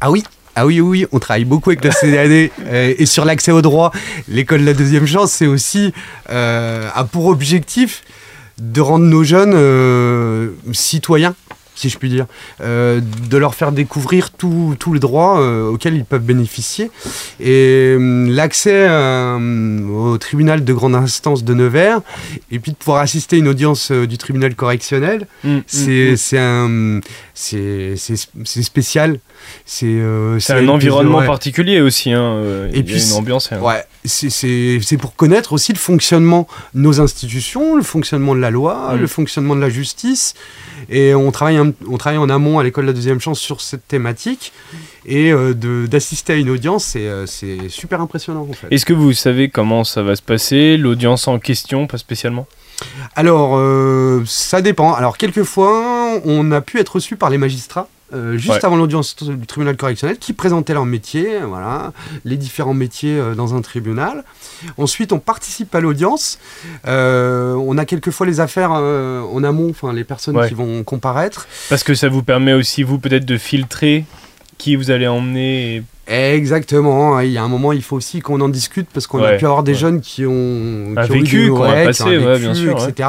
Ah 0.00 0.10
oui 0.10 0.22
ah 0.60 0.66
oui, 0.66 0.80
oui, 0.80 1.06
on 1.12 1.20
travaille 1.20 1.44
beaucoup 1.44 1.70
avec 1.70 1.84
la 1.84 1.92
CDAD 1.92 2.50
euh, 2.66 2.94
et 2.98 3.06
sur 3.06 3.24
l'accès 3.24 3.52
au 3.52 3.62
droit. 3.62 3.92
L'école 4.26 4.62
de 4.62 4.66
la 4.66 4.74
deuxième 4.74 5.06
chance, 5.06 5.30
c'est 5.30 5.46
aussi 5.46 5.92
euh, 6.30 6.90
a 6.92 7.04
pour 7.04 7.26
objectif 7.26 8.02
de 8.60 8.80
rendre 8.80 9.04
nos 9.04 9.22
jeunes 9.22 9.54
euh, 9.54 10.50
citoyens, 10.72 11.36
si 11.78 11.88
je 11.88 11.98
puis 11.98 12.08
dire, 12.08 12.26
euh, 12.60 13.00
de 13.30 13.36
leur 13.36 13.54
faire 13.54 13.70
découvrir 13.70 14.30
tous 14.30 14.76
les 14.92 14.98
droits 14.98 15.40
euh, 15.40 15.70
auxquels 15.70 15.94
ils 15.94 16.04
peuvent 16.04 16.24
bénéficier. 16.24 16.90
Et 17.38 17.94
euh, 17.96 18.26
l'accès 18.28 18.86
euh, 18.88 19.86
au 19.88 20.18
tribunal 20.18 20.64
de 20.64 20.72
grande 20.72 20.96
instance 20.96 21.44
de 21.44 21.54
Nevers, 21.54 22.00
et 22.50 22.58
puis 22.58 22.72
de 22.72 22.76
pouvoir 22.76 23.00
assister 23.00 23.36
à 23.36 23.38
une 23.38 23.48
audience 23.48 23.92
euh, 23.92 24.06
du 24.06 24.18
tribunal 24.18 24.56
correctionnel, 24.56 25.26
c'est 25.66 26.10
mm, 26.10 26.12
mm. 26.12 26.16
c'est 26.16 26.38
un 26.38 27.00
c'est 27.40 28.62
spécial 28.62 29.20
c'est 29.64 29.86
euh, 29.86 30.38
un 30.48 30.68
environnement 30.68 31.18
ouais. 31.18 31.26
particulier 31.26 31.80
aussi. 31.80 32.10
Hein. 32.12 32.20
euh, 32.42 32.70
Et 32.72 32.82
puis 32.82 33.00
une 33.06 33.12
ambiance. 33.12 33.52
hein. 33.52 33.60
Ouais, 33.60 33.84
c'est- 34.04 34.96
pour 34.98 35.14
connaître 35.14 35.52
aussi 35.52 35.72
le 35.72 35.78
fonctionnement 35.78 36.48
de 36.74 36.80
nos 36.80 37.00
institutions, 37.00 37.76
le 37.76 37.82
fonctionnement 37.84 38.34
de 38.34 38.40
la 38.40 38.50
loi, 38.50 38.94
Mm. 38.94 39.00
le 39.00 39.06
fonctionnement 39.06 39.54
de 39.54 39.60
la 39.60 39.68
justice. 39.70 40.34
Et 40.90 41.14
on 41.14 41.30
travaille, 41.30 41.56
un- 41.58 41.72
on 41.88 41.96
travaille 41.98 42.18
en 42.18 42.28
amont 42.28 42.58
à 42.58 42.64
l'école 42.64 42.84
de 42.86 42.90
la 42.90 42.94
deuxième 42.94 43.20
chance 43.20 43.38
sur 43.38 43.60
cette 43.60 43.86
thématique. 43.86 44.52
Et 45.06 45.32
euh, 45.32 45.54
d'assister 45.86 46.32
à 46.32 46.36
une 46.36 46.50
audience, 46.50 46.84
c'est 46.84 47.08
c'est 47.26 47.68
super 47.68 48.00
impressionnant 48.00 48.46
en 48.50 48.52
fait. 48.52 48.66
Est-ce 48.72 48.84
que 48.84 48.92
vous 48.92 49.12
savez 49.12 49.48
comment 49.48 49.84
ça 49.84 50.02
va 50.02 50.16
se 50.16 50.22
passer? 50.22 50.76
L'audience 50.76 51.28
en 51.28 51.38
question, 51.38 51.86
pas 51.86 51.98
spécialement? 51.98 52.46
Alors, 53.16 53.56
euh, 53.56 54.22
ça 54.26 54.62
dépend. 54.62 54.92
Alors, 54.94 55.16
quelquefois, 55.18 56.20
on 56.24 56.52
a 56.52 56.60
pu 56.60 56.78
être 56.78 56.96
reçu 56.96 57.16
par 57.16 57.30
les 57.30 57.38
magistrats 57.38 57.88
euh, 58.14 58.38
juste 58.38 58.48
Ouais. 58.54 58.64
avant 58.64 58.76
l'audience 58.76 59.16
du 59.22 59.46
tribunal 59.46 59.76
correctionnel, 59.76 60.16
qui 60.18 60.32
présentaient 60.32 60.72
leur 60.72 60.86
métier, 60.86 61.40
voilà, 61.46 61.92
les 62.24 62.38
différents 62.38 62.72
métiers 62.72 63.18
euh, 63.18 63.34
dans 63.34 63.54
un 63.54 63.60
tribunal. 63.60 64.24
Ensuite, 64.78 65.12
on 65.12 65.18
participe 65.18 65.74
à 65.74 65.80
l'audience. 65.80 66.38
Euh, 66.86 67.52
on 67.54 67.76
a 67.76 67.84
quelquefois 67.84 68.26
les 68.26 68.40
affaires 68.40 68.70
en 68.72 69.44
amont, 69.44 69.68
enfin 69.68 69.92
les 69.92 70.04
personnes 70.04 70.38
Ouais. 70.38 70.48
qui 70.48 70.54
vont 70.54 70.84
comparaître. 70.84 71.46
Parce 71.68 71.82
que 71.84 71.94
ça 71.94 72.08
vous 72.08 72.22
permet 72.22 72.54
aussi, 72.54 72.82
vous, 72.82 72.98
peut-être 72.98 73.26
de 73.26 73.36
filtrer 73.36 74.06
qui 74.56 74.74
vous 74.76 74.90
allez 74.90 75.06
emmener. 75.06 75.76
et- 75.76 75.82
Exactement. 76.08 77.20
Il 77.20 77.30
y 77.30 77.38
a 77.38 77.42
un 77.42 77.48
moment, 77.48 77.72
il 77.72 77.82
faut 77.82 77.96
aussi 77.96 78.20
qu'on 78.20 78.40
en 78.40 78.48
discute 78.48 78.88
parce 78.92 79.06
qu'on 79.06 79.22
a 79.22 79.32
pu 79.34 79.44
avoir 79.44 79.62
des 79.62 79.72
ouais. 79.72 79.78
jeunes 79.78 80.00
qui 80.00 80.24
ont, 80.26 80.94
Un 80.96 81.04
qui 81.04 81.10
ont 81.12 81.14
eu 81.14 81.18
vécu, 81.20 81.50
des- 81.50 81.84
passé, 81.84 82.04
qui 82.04 82.08
ont 82.10 82.26
ouais, 82.26 82.38
vécu, 82.38 82.54
sûr, 82.54 82.88
etc. 82.88 83.08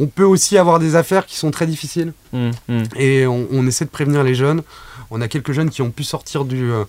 On 0.00 0.06
peut 0.06 0.24
aussi 0.24 0.56
avoir 0.56 0.78
des 0.78 0.94
affaires 0.96 1.26
qui 1.26 1.36
sont 1.36 1.50
très 1.50 1.66
difficiles 1.66 2.12
Hum, 2.32 2.50
hum. 2.68 2.82
et 2.96 3.26
on, 3.26 3.46
on 3.50 3.66
essaie 3.66 3.84
de 3.84 3.90
prévenir 3.90 4.22
les 4.22 4.34
jeunes. 4.34 4.62
On 5.10 5.20
a 5.20 5.28
quelques 5.28 5.52
jeunes 5.52 5.70
qui 5.70 5.82
ont 5.82 5.90
pu 5.90 6.04
sortir 6.04 6.44
du, 6.44 6.70
euh, 6.70 6.84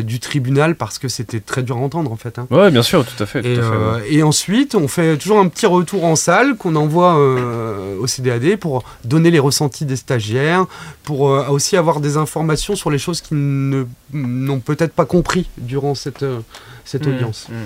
du 0.00 0.18
tribunal 0.20 0.76
parce 0.76 0.98
que 0.98 1.08
c'était 1.08 1.40
très 1.40 1.62
dur 1.62 1.76
à 1.76 1.80
entendre 1.80 2.10
en 2.10 2.16
fait. 2.16 2.38
hein. 2.38 2.46
Ouais, 2.50 2.70
bien 2.70 2.82
sûr, 2.82 3.04
tout 3.04 3.22
à 3.22 3.26
fait. 3.26 3.42
tout 3.42 3.48
Et, 3.48 3.52
à 3.58 3.62
fait, 3.62 3.68
euh, 3.68 3.94
ouais. 3.96 4.12
et 4.14 4.22
ensuite, 4.22 4.74
on 4.74 4.88
fait 4.88 5.18
toujours 5.18 5.38
un 5.40 5.48
petit 5.48 5.66
retour 5.66 6.04
en 6.04 6.16
salle 6.16 6.56
qu'on 6.56 6.76
envoie 6.76 7.18
euh, 7.18 7.98
au 7.98 8.06
CDAD 8.06 8.56
pour 8.56 8.84
donner 9.04 9.30
les 9.30 9.38
ressentis 9.38 9.84
des 9.84 9.96
stagiaires, 9.96 10.64
pour 11.02 11.28
euh, 11.28 11.46
aussi 11.48 11.76
avoir 11.76 12.00
des 12.00 12.16
informations 12.16 12.76
sur 12.76 12.90
les 12.90 12.98
choses 12.98 13.20
qu'ils 13.20 13.36
ne- 13.38 13.84
n'ont 14.14 14.60
peut-être 14.60 14.92
pas 14.94 15.04
compris 15.04 15.48
durant 15.58 15.94
cette, 15.94 16.22
euh, 16.22 16.38
cette 16.84 17.06
Hum, 17.06 17.14
audience. 17.14 17.46
hum. 17.50 17.56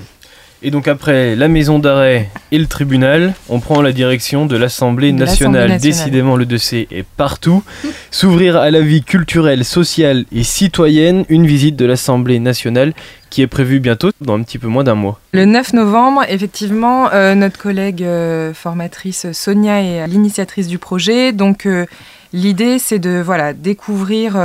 Et 0.62 0.70
donc 0.70 0.88
après 0.88 1.36
la 1.36 1.48
maison 1.48 1.78
d'arrêt 1.78 2.30
et 2.50 2.58
le 2.58 2.66
tribunal, 2.66 3.34
on 3.48 3.60
prend 3.60 3.82
la 3.82 3.92
direction 3.92 4.46
de 4.46 4.56
l'Assemblée 4.56 5.12
nationale. 5.12 5.78
Décidément, 5.78 6.36
le 6.36 6.46
dossier 6.46 6.88
est 6.90 7.04
partout. 7.04 7.62
S'ouvrir 8.10 8.56
à 8.56 8.70
la 8.70 8.80
vie 8.80 9.02
culturelle, 9.02 9.64
sociale 9.64 10.24
et 10.32 10.44
citoyenne, 10.44 11.24
une 11.28 11.46
visite 11.46 11.76
de 11.76 11.84
l'Assemblée 11.84 12.38
nationale 12.38 12.94
qui 13.28 13.42
est 13.42 13.46
prévue 13.46 13.80
bientôt, 13.80 14.10
dans 14.22 14.34
un 14.34 14.42
petit 14.42 14.58
peu 14.58 14.66
moins 14.66 14.84
d'un 14.84 14.94
mois. 14.94 15.20
Le 15.32 15.44
9 15.44 15.74
novembre, 15.74 16.22
effectivement, 16.28 17.12
euh, 17.12 17.34
notre 17.34 17.58
collègue 17.58 18.02
euh, 18.02 18.54
formatrice 18.54 19.30
Sonia 19.32 19.82
est 19.82 20.06
l'initiatrice 20.06 20.68
du 20.68 20.78
projet. 20.78 21.32
Donc, 21.32 21.66
euh, 21.66 21.84
l'idée, 22.32 22.78
c'est 22.78 22.98
de 22.98 23.20
voilà, 23.20 23.52
découvrir 23.52 24.36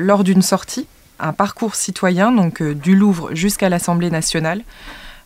lors 0.00 0.24
d'une 0.24 0.42
sortie 0.42 0.86
un 1.18 1.34
parcours 1.34 1.74
citoyen, 1.74 2.32
donc 2.32 2.62
du 2.62 2.96
Louvre 2.96 3.34
jusqu'à 3.34 3.68
l'Assemblée 3.68 4.10
nationale. 4.10 4.62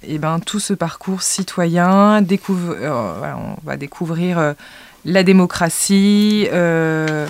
Et 0.08 0.18
ben, 0.18 0.40
tout 0.40 0.60
ce 0.60 0.72
parcours 0.74 1.22
citoyen, 1.22 2.22
découvre, 2.22 2.74
euh, 2.80 3.12
voilà, 3.18 3.36
on 3.38 3.66
va 3.66 3.76
découvrir 3.76 4.38
euh, 4.38 4.52
la 5.04 5.22
démocratie, 5.22 6.46
euh, 6.52 7.26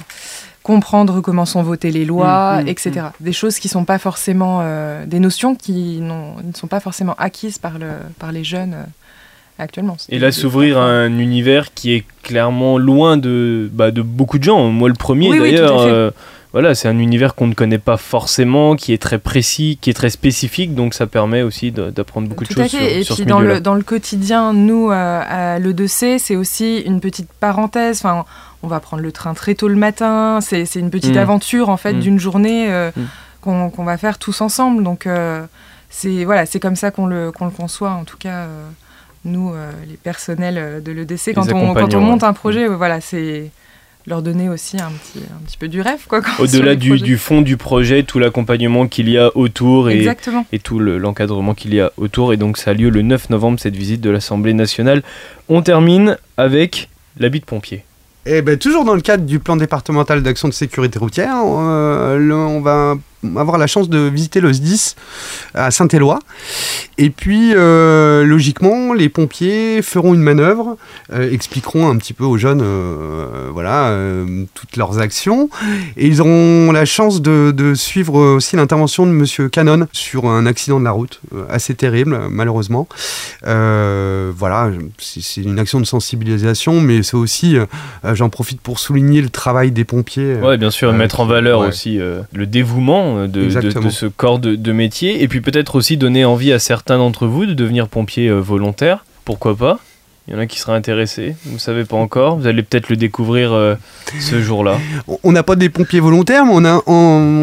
comprendre 0.62 1.20
comment 1.20 1.44
sont 1.44 1.62
votées 1.62 1.90
les 1.90 2.04
lois, 2.04 2.60
Mm, 2.60 2.64
mm, 2.64 2.68
etc. 2.68 2.92
Des 3.20 3.32
choses 3.32 3.58
qui 3.58 3.68
sont 3.68 3.84
pas 3.84 3.98
forcément 3.98 4.60
euh, 4.62 5.04
des 5.06 5.20
notions 5.20 5.54
qui 5.54 6.00
n'ont- 6.00 6.36
ne 6.42 6.52
sont 6.54 6.66
pas 6.68 6.80
forcément 6.80 7.14
acquises 7.18 7.58
par, 7.58 7.78
le, 7.78 7.88
par 8.18 8.32
les 8.32 8.44
jeunes 8.44 8.74
euh, 8.74 8.84
actuellement. 9.58 9.96
Et 10.08 10.18
là, 10.18 10.32
s'ouvrir 10.32 10.78
à 10.78 10.84
un 10.86 11.18
univers 11.18 11.74
qui 11.74 11.92
est 11.92 12.04
clairement 12.22 12.78
loin 12.78 13.16
de, 13.16 13.68
bah, 13.72 13.90
de 13.90 14.02
beaucoup 14.02 14.38
de 14.38 14.44
gens. 14.44 14.68
Moi, 14.68 14.88
le 14.88 14.94
premier, 14.94 15.28
Oui, 15.28 15.38
d'ailleurs. 15.38 16.12
Voilà, 16.54 16.74
c'est 16.74 16.88
un 16.88 16.98
univers 16.98 17.34
qu'on 17.34 17.48
ne 17.48 17.52
connaît 17.54 17.78
pas 17.78 17.96
forcément, 17.96 18.76
qui 18.76 18.92
est 18.94 19.02
très 19.02 19.18
précis, 19.18 19.76
qui 19.80 19.90
est 19.90 19.94
très 19.94 20.08
spécifique, 20.08 20.74
donc 20.74 20.94
ça 20.94 21.06
permet 21.06 21.42
aussi 21.42 21.72
d'apprendre 21.72 22.28
beaucoup 22.28 22.44
Tout 22.44 22.54
de 22.54 22.60
à 22.60 22.68
choses 22.68 22.78
fait. 22.78 22.88
sur, 22.88 22.96
Et 22.96 23.02
sur 23.04 23.16
puis 23.16 23.26
dans 23.26 23.40
le, 23.40 23.60
dans 23.60 23.74
le 23.74 23.82
quotidien, 23.82 24.52
nous, 24.52 24.88
euh, 24.90 25.20
à 25.28 25.58
l'E2C, 25.58 26.18
c'est 26.18 26.36
aussi 26.36 26.78
une 26.78 27.00
petite 27.00 27.28
parenthèse. 27.32 27.98
Enfin, 27.98 28.24
on 28.62 28.68
va 28.68 28.78
prendre 28.80 29.02
le 29.02 29.10
train 29.12 29.34
très 29.34 29.54
tôt 29.54 29.68
le 29.68 29.74
matin. 29.76 30.38
C'est 30.40 30.64
une 30.76 30.90
petite 30.90 31.16
Mm. 31.16 31.18
aventure, 31.18 31.68
en 31.68 31.76
fait, 31.76 31.92
Mm. 31.94 32.00
d'une 32.00 32.18
journée 32.20 32.72
euh, 32.72 32.90
Mm. 32.96 33.68
qu'on 33.72 33.84
va 33.84 33.98
faire 33.98 34.18
tous 34.18 34.40
ensemble. 34.40 34.82
Donc, 34.84 35.06
euh, 35.06 35.44
c'est 35.90 36.24
voilà, 36.24 36.46
c'est 36.46 36.60
comme 36.60 36.76
ça 36.76 36.90
qu'on 36.90 37.06
le, 37.06 37.26
le 37.26 37.50
conçoit, 37.50 37.90
en 37.90 38.04
tout 38.04 38.16
cas, 38.16 38.46
nous, 39.24 39.52
les 39.88 39.96
personnels 39.96 40.82
de 40.82 40.92
l'EDC. 40.92 41.34
Quand 41.34 41.52
on, 41.52 41.74
quand 41.74 41.94
on 41.94 42.00
monte 42.00 42.22
un 42.22 42.32
projet, 42.32 42.68
voilà, 42.68 43.00
c'est 43.00 43.50
leur 44.06 44.20
donner 44.22 44.48
aussi 44.50 44.76
un 44.76 44.90
petit, 44.90 45.24
un 45.34 45.42
petit 45.46 45.56
peu 45.56 45.68
du 45.68 45.80
rêve. 45.80 46.06
quoi. 46.08 46.20
Au-delà 46.38 46.74
du, 46.74 47.16
fond 47.16 47.40
du 47.40 47.56
projet, 47.56 48.02
tout 48.02 48.18
l'accompagnement 48.18 48.86
qu'il 48.86 49.08
y 49.08 49.16
a 49.18 49.34
autour 49.36 49.88
et, 49.90 49.96
Exactement. 49.98 50.44
et 50.52 50.58
tout 50.58 50.78
le- 50.78 50.98
l'encadrement 50.98 51.54
qu'il 51.54 51.74
y 51.74 51.80
a 51.80 51.90
autour. 51.96 52.32
Et 52.32 52.36
donc 52.36 52.58
ça 52.58 52.72
a 52.72 52.74
lieu 52.74 52.90
le 52.90 53.02
9 53.02 53.30
novembre, 53.30 53.58
cette 53.58 53.76
visite 53.76 54.00
de 54.02 54.10
l'Assemblée 54.10 54.52
nationale. 54.54 55.02
On 55.48 55.62
termine 55.62 56.18
avec 56.36 56.88
l'habit 57.18 57.40
de 57.40 57.44
pompier. 57.46 57.84
Et 58.26 58.40
ben, 58.42 58.56
toujours 58.58 58.84
dans 58.84 58.94
le 58.94 59.00
cadre 59.02 59.24
du 59.24 59.38
plan 59.38 59.56
départemental 59.56 60.22
d'action 60.22 60.48
de 60.48 60.54
sécurité 60.54 60.98
routière, 60.98 61.36
euh, 61.44 62.18
le- 62.18 62.34
on 62.34 62.60
va 62.60 62.96
avoir 63.36 63.58
la 63.58 63.66
chance 63.66 63.88
de 63.88 63.98
visiter 63.98 64.40
le 64.40 64.52
SDIS 64.52 64.94
à 65.54 65.70
Saint-Éloi. 65.70 66.18
Et 66.98 67.10
puis, 67.10 67.52
euh, 67.54 68.24
logiquement, 68.24 68.92
les 68.92 69.08
pompiers 69.08 69.82
feront 69.82 70.14
une 70.14 70.20
manœuvre, 70.20 70.76
euh, 71.12 71.30
expliqueront 71.30 71.88
un 71.88 71.96
petit 71.96 72.12
peu 72.12 72.24
aux 72.24 72.38
jeunes 72.38 72.62
euh, 72.62 73.48
voilà, 73.52 73.96
toutes 74.54 74.76
leurs 74.76 74.98
actions. 74.98 75.48
Et 75.96 76.06
ils 76.06 76.20
auront 76.20 76.70
la 76.72 76.84
chance 76.84 77.20
de, 77.20 77.52
de 77.54 77.74
suivre 77.74 78.14
aussi 78.14 78.56
l'intervention 78.56 79.06
de 79.06 79.10
Monsieur 79.10 79.48
Cannon 79.48 79.86
sur 79.92 80.26
un 80.26 80.46
accident 80.46 80.78
de 80.78 80.84
la 80.84 80.92
route, 80.92 81.20
assez 81.48 81.74
terrible, 81.74 82.18
malheureusement. 82.30 82.88
Voilà, 83.42 84.70
c'est 84.98 85.42
une 85.42 85.58
action 85.58 85.80
de 85.80 85.86
sensibilisation, 85.86 86.80
mais 86.80 87.02
c'est 87.02 87.16
aussi, 87.16 87.56
j'en 88.04 88.28
profite 88.28 88.60
pour 88.60 88.78
souligner 88.78 89.20
le 89.20 89.30
travail 89.30 89.70
des 89.70 89.84
pompiers. 89.84 90.36
Ouais, 90.36 90.56
bien 90.56 90.70
sûr, 90.70 90.92
mettre 90.92 91.20
en 91.20 91.26
valeur 91.26 91.60
ouais. 91.60 91.68
aussi 91.68 91.98
le 91.98 92.46
dévouement 92.46 93.13
euh, 93.16 93.26
de, 93.26 93.40
de- 93.40 93.44
Exactement. 93.44 93.86
de 93.86 93.90
ce 93.90 94.06
corps 94.06 94.38
de, 94.38 94.54
de 94.56 94.72
métier. 94.72 95.22
Et 95.22 95.28
puis 95.28 95.40
peut-être 95.40 95.76
aussi 95.76 95.96
donner 95.96 96.24
envie 96.24 96.52
à 96.52 96.58
certains 96.58 96.98
d'entre 96.98 97.26
vous 97.26 97.46
de 97.46 97.54
devenir 97.54 97.88
pompier 97.88 98.28
euh, 98.28 98.38
volontaire. 98.40 99.04
Pourquoi 99.24 99.56
pas? 99.56 99.78
Il 100.26 100.32
y 100.32 100.36
en 100.38 100.40
a 100.40 100.46
qui 100.46 100.58
seraient 100.58 100.72
intéressés. 100.74 101.36
Vous 101.44 101.52
ne 101.56 101.58
savez 101.58 101.84
pas 101.84 101.96
encore. 101.98 102.38
Vous 102.38 102.46
allez 102.46 102.62
peut-être 102.62 102.88
le 102.88 102.96
découvrir 102.96 103.52
euh, 103.52 103.74
ce 104.20 104.40
jour-là. 104.40 104.78
On- 105.22 105.32
n'a 105.32 105.42
pas 105.42 105.54
des 105.54 105.68
pompiers 105.68 106.00
volontaires, 106.00 106.46
mais 106.46 106.52
on 106.54 106.64
a, 106.64 106.80
on, 106.86 106.92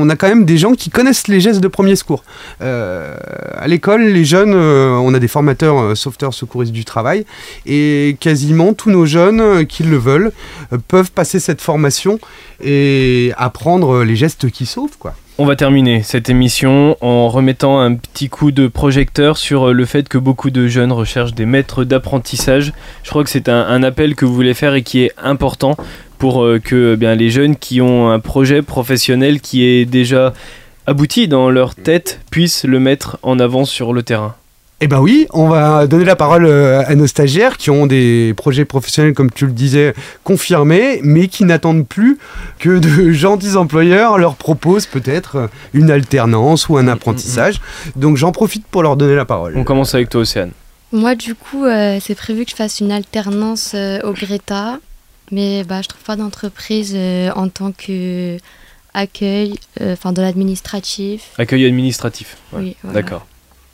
on 0.02 0.10
a 0.10 0.16
quand 0.16 0.28
même 0.28 0.46
des 0.46 0.58
gens 0.58 0.72
qui 0.74 0.90
connaissent 0.90 1.28
les 1.28 1.40
gestes 1.42 1.60
de 1.62 1.68
premier 1.68 1.96
secours. 1.96 2.24
Euh, 2.64 3.16
à 3.56 3.68
l'école, 3.68 4.02
les 4.06 4.26
jeunes, 4.26 4.54
euh, 4.56 4.94
on 4.96 5.14
a 5.14 5.20
des 5.20 5.28
formateurs 5.28 5.96
sauveteurs 5.96 6.34
secouristes 6.34 6.72
du 6.72 6.84
travail, 6.84 7.24
et 7.68 8.18
quasiment 8.20 8.74
tous 8.74 8.90
nos 8.90 9.06
jeunes 9.06 9.68
qui 9.68 9.84
le 9.84 9.98
veulent 9.98 10.32
peuvent 10.88 11.12
passer 11.12 11.40
cette 11.40 11.62
formation 11.62 12.20
et 12.64 13.32
apprendre 13.38 14.04
les 14.04 14.16
gestes 14.16 14.50
qui 14.50 14.66
sauvent, 14.66 14.98
quoi. 14.98 15.14
On 15.38 15.46
va 15.46 15.56
terminer 15.56 16.04
cette 16.04 16.30
émission 16.30 16.98
en 17.02 17.30
remettant 17.30 17.80
un 17.80 17.96
petit 17.96 18.30
coup 18.30 18.52
de 18.52 18.68
projecteur 18.68 19.38
sur 19.38 19.70
euh, 19.70 19.72
le 19.72 19.86
fait 19.86 20.08
que 20.10 20.18
beaucoup 20.18 20.52
de 20.52 20.68
jeunes 20.68 20.92
recherchent 20.92 21.34
des 21.34 21.46
maîtres 21.46 21.84
d'apprentissage. 21.84 22.74
Je 23.04 23.10
crois 23.10 23.24
que 23.24 23.30
c'est 23.30 23.50
un, 23.50 23.82
appel 23.82 24.16
que 24.16 24.26
vous 24.26 24.36
voulez 24.36 24.54
faire 24.54 24.76
et 24.76 24.84
qui 24.84 25.04
est 25.04 25.14
important 25.18 25.78
pour 26.18 26.44
euh, 26.44 26.60
que 26.60 26.98
eh 27.02 27.16
les 27.16 27.30
jeunes 27.30 27.56
qui 27.56 27.82
ont 27.82 28.12
un 28.12 28.20
projet 28.20 28.62
professionnel 28.62 29.40
qui 29.40 29.64
est 29.64 29.86
déjà 29.86 30.34
abouti 30.86 31.28
dans 31.28 31.50
leur 31.50 31.76
tête 31.76 32.20
puissent 32.30 32.66
le 32.66 32.80
mettre 32.80 33.18
en 33.24 33.40
avant 33.40 33.66
sur 33.66 33.94
le 33.94 34.04
terrain. 34.04 34.36
Eh 34.84 34.88
ben 34.88 35.00
oui, 35.00 35.28
on 35.32 35.48
va 35.48 35.86
donner 35.86 36.06
la 36.06 36.16
parole 36.16 36.46
euh, 36.46 36.82
à 36.86 36.96
nos 36.96 37.06
stagiaires 37.06 37.58
qui 37.58 37.70
ont 37.70 37.86
des 37.86 38.34
projets 38.36 38.66
professionnels, 38.66 39.14
comme 39.14 39.30
tu 39.30 39.46
le 39.46 39.52
disais, 39.52 39.94
confirmés, 40.24 41.00
mais 41.04 41.28
qui 41.28 41.46
n'attendent 41.46 41.88
plus 41.88 42.18
que 42.58 42.80
de 42.80 43.12
gentils 43.14 43.56
employeurs 43.58 44.18
leur 44.18 44.36
proposent 44.36 44.88
peut-être 44.88 45.50
une 45.76 45.92
alternance 45.92 46.68
ou 46.68 46.78
un 46.78 46.88
apprentissage. 46.88 47.62
Donc 47.96 48.18
j'en 48.18 48.32
profite 48.32 48.66
pour 48.66 48.82
leur 48.82 48.96
donner 48.98 49.16
la 49.16 49.26
parole. 49.26 49.54
On 49.56 49.64
commence 49.64 49.94
avec 49.94 50.10
toi, 50.10 50.22
Océane. 50.22 50.52
Moi, 50.92 51.14
du 51.14 51.36
coup, 51.36 51.64
euh, 51.66 52.00
c'est 52.02 52.16
prévu 52.16 52.44
que 52.44 52.52
je 52.52 52.56
fasse 52.56 52.80
une 52.80 52.92
alternance 52.92 53.74
euh, 53.76 54.02
au 54.02 54.14
Greta, 54.14 54.80
mais 55.32 55.64
bah, 55.64 55.82
je 55.82 55.88
trouve 55.90 56.02
pas 56.04 56.16
d'entreprise 56.16 56.94
euh, 56.96 57.30
en 57.36 57.48
tant 57.50 57.72
que 57.72 58.38
accueil, 58.94 59.58
euh, 59.80 59.94
enfin 59.94 60.12
de 60.12 60.22
l'administratif. 60.22 61.32
Accueil 61.38 61.66
administratif. 61.66 62.38
Ouais, 62.52 62.60
Oui, 62.60 62.76
voilà. 62.84 63.02
D'accord. 63.02 63.26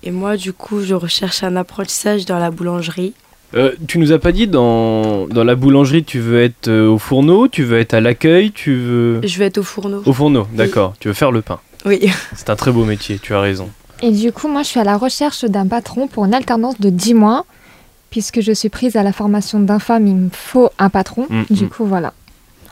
Et 0.08 0.12
moi, 0.12 0.38
du 0.38 0.54
coup, 0.54 0.80
je 0.80 0.96
recherche 0.96 1.44
un 1.44 1.58
apprentissage 1.58 2.26
dans 2.26 2.40
la 2.40 2.50
boulangerie. 2.50 3.14
Euh, 3.56 3.74
tu 3.90 4.00
nous 4.00 4.14
as 4.14 4.20
pas 4.20 4.32
dit 4.32 4.48
dans, 4.48 5.28
dans 5.28 5.44
la 5.44 5.56
boulangerie, 5.56 6.06
tu 6.06 6.20
veux 6.20 6.42
être 6.42 6.70
euh, 6.70 6.88
au 6.88 6.98
fourneau, 6.98 7.50
tu 7.50 7.66
veux 7.66 7.78
être 7.78 7.94
à 7.94 8.00
l'accueil, 8.00 8.54
tu 8.54 8.74
veux. 8.74 9.20
Je 9.22 9.38
vais 9.38 9.48
être 9.48 9.58
au 9.58 9.64
fourneau. 9.64 10.02
Au 10.06 10.14
fourneau, 10.14 10.48
d'accord. 10.54 10.94
Tu 11.02 11.10
veux 11.10 11.14
faire 11.14 11.34
le 11.34 11.42
pain. 11.42 11.60
Oui. 11.86 12.10
C'est 12.38 12.50
un 12.50 12.56
très 12.56 12.72
beau 12.72 12.86
métier, 12.86 13.20
tu 13.20 13.34
as 13.34 13.42
raison. 13.42 13.70
Et 14.02 14.12
du 14.12 14.32
coup, 14.32 14.48
moi, 14.48 14.64
je 14.64 14.70
suis 14.70 14.80
à 14.80 14.86
la 14.86 14.96
recherche 14.96 15.44
d'un 15.44 15.68
patron 15.68 16.08
pour 16.08 16.24
une 16.24 16.34
alternance 16.34 16.80
de 16.80 16.90
10 16.90 17.14
mois. 17.14 17.46
Puisque 18.10 18.40
je 18.40 18.54
suis 18.54 18.70
prise 18.70 18.96
à 18.96 19.04
la 19.04 19.12
formation 19.12 19.60
d'infâme, 19.60 20.08
il 20.08 20.16
me 20.16 20.30
faut 20.32 20.70
un 20.80 20.90
patron. 20.90 21.28
Mm, 21.30 21.44
du 21.50 21.66
mm. 21.66 21.70
coup, 21.70 21.84
voilà. 21.84 22.14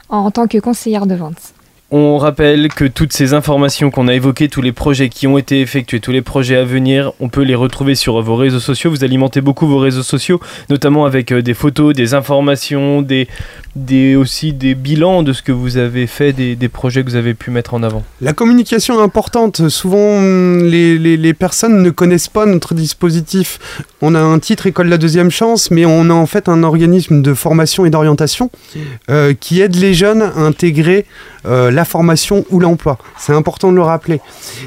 En, 0.08 0.20
en 0.20 0.30
tant 0.30 0.46
que 0.46 0.56
conseillère 0.56 1.04
de 1.04 1.16
vente. 1.16 1.52
On 1.92 2.18
rappelle 2.18 2.66
que 2.66 2.84
toutes 2.84 3.12
ces 3.12 3.32
informations 3.32 3.92
qu'on 3.92 4.08
a 4.08 4.14
évoquées, 4.14 4.48
tous 4.48 4.60
les 4.60 4.72
projets 4.72 5.08
qui 5.08 5.28
ont 5.28 5.38
été 5.38 5.60
effectués, 5.60 6.00
tous 6.00 6.10
les 6.10 6.20
projets 6.20 6.56
à 6.56 6.64
venir, 6.64 7.12
on 7.20 7.28
peut 7.28 7.42
les 7.42 7.54
retrouver 7.54 7.94
sur 7.94 8.20
vos 8.22 8.34
réseaux 8.34 8.58
sociaux. 8.58 8.90
Vous 8.90 9.04
alimentez 9.04 9.40
beaucoup 9.40 9.68
vos 9.68 9.78
réseaux 9.78 10.02
sociaux, 10.02 10.40
notamment 10.68 11.04
avec 11.04 11.32
euh, 11.32 11.42
des 11.42 11.54
photos, 11.54 11.94
des 11.94 12.14
informations, 12.14 13.02
des, 13.02 13.28
des, 13.76 14.16
aussi 14.16 14.52
des 14.52 14.74
bilans 14.74 15.22
de 15.22 15.32
ce 15.32 15.42
que 15.42 15.52
vous 15.52 15.76
avez 15.76 16.06
fait, 16.06 16.32
des, 16.32 16.68
projets 16.68 17.04
que 17.04 17.10
vous 17.10 17.16
avez 17.16 17.34
pu 17.34 17.50
mettre 17.50 17.74
en 17.74 17.82
avant. 17.82 18.02
La 18.20 18.32
communication 18.32 18.98
est 18.98 19.02
importante. 19.02 19.68
Souvent, 19.68 20.20
les 20.20 21.34
personnes 21.34 21.82
ne 21.82 21.90
connaissent 21.90 22.28
pas 22.28 22.46
notre 22.46 22.74
dispositif. 22.74 23.58
On 24.00 24.14
a 24.14 24.20
un 24.20 24.38
titre 24.38 24.66
École 24.66 24.86
de 24.86 24.90
la 24.90 24.98
deuxième 24.98 25.30
chance, 25.30 25.70
mais 25.70 25.86
on 25.86 26.10
a 26.10 26.14
en 26.14 26.26
fait 26.26 26.48
un 26.48 26.62
organisme 26.62 27.22
de 27.22 27.34
formation 27.34 27.86
et 27.86 27.90
d'orientation 27.90 28.50
euh, 29.10 29.34
qui 29.38 29.60
aide 29.60 29.76
les 29.76 29.94
jeunes 29.94 30.22
à 30.22 30.38
intégrer 30.38 31.06
euh, 31.46 31.70
la 31.70 31.84
formation 31.84 32.44
ou 32.50 32.60
l'emploi. 32.60 32.98
C'est 33.18 33.32
important 33.32 33.70
de 33.70 33.76
le 33.76 33.82
rappeler. 33.82 34.20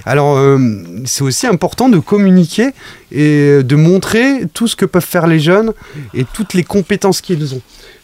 Alors, 0.05 0.37
euh, 0.37 0.57
c'est 1.05 1.23
aussi 1.23 1.47
important 1.47 1.89
de 1.89 1.99
communiquer 1.99 2.69
et 3.11 3.63
de 3.63 3.75
montrer 3.75 4.45
tout 4.53 4.67
ce 4.67 4.75
que 4.75 4.85
peuvent 4.85 5.05
faire 5.05 5.27
les 5.27 5.39
jeunes 5.39 5.73
et 6.13 6.25
toutes 6.31 6.53
les 6.53 6.63
compétences 6.63 7.21
qu'ils 7.21 7.55
ont. 7.55 7.61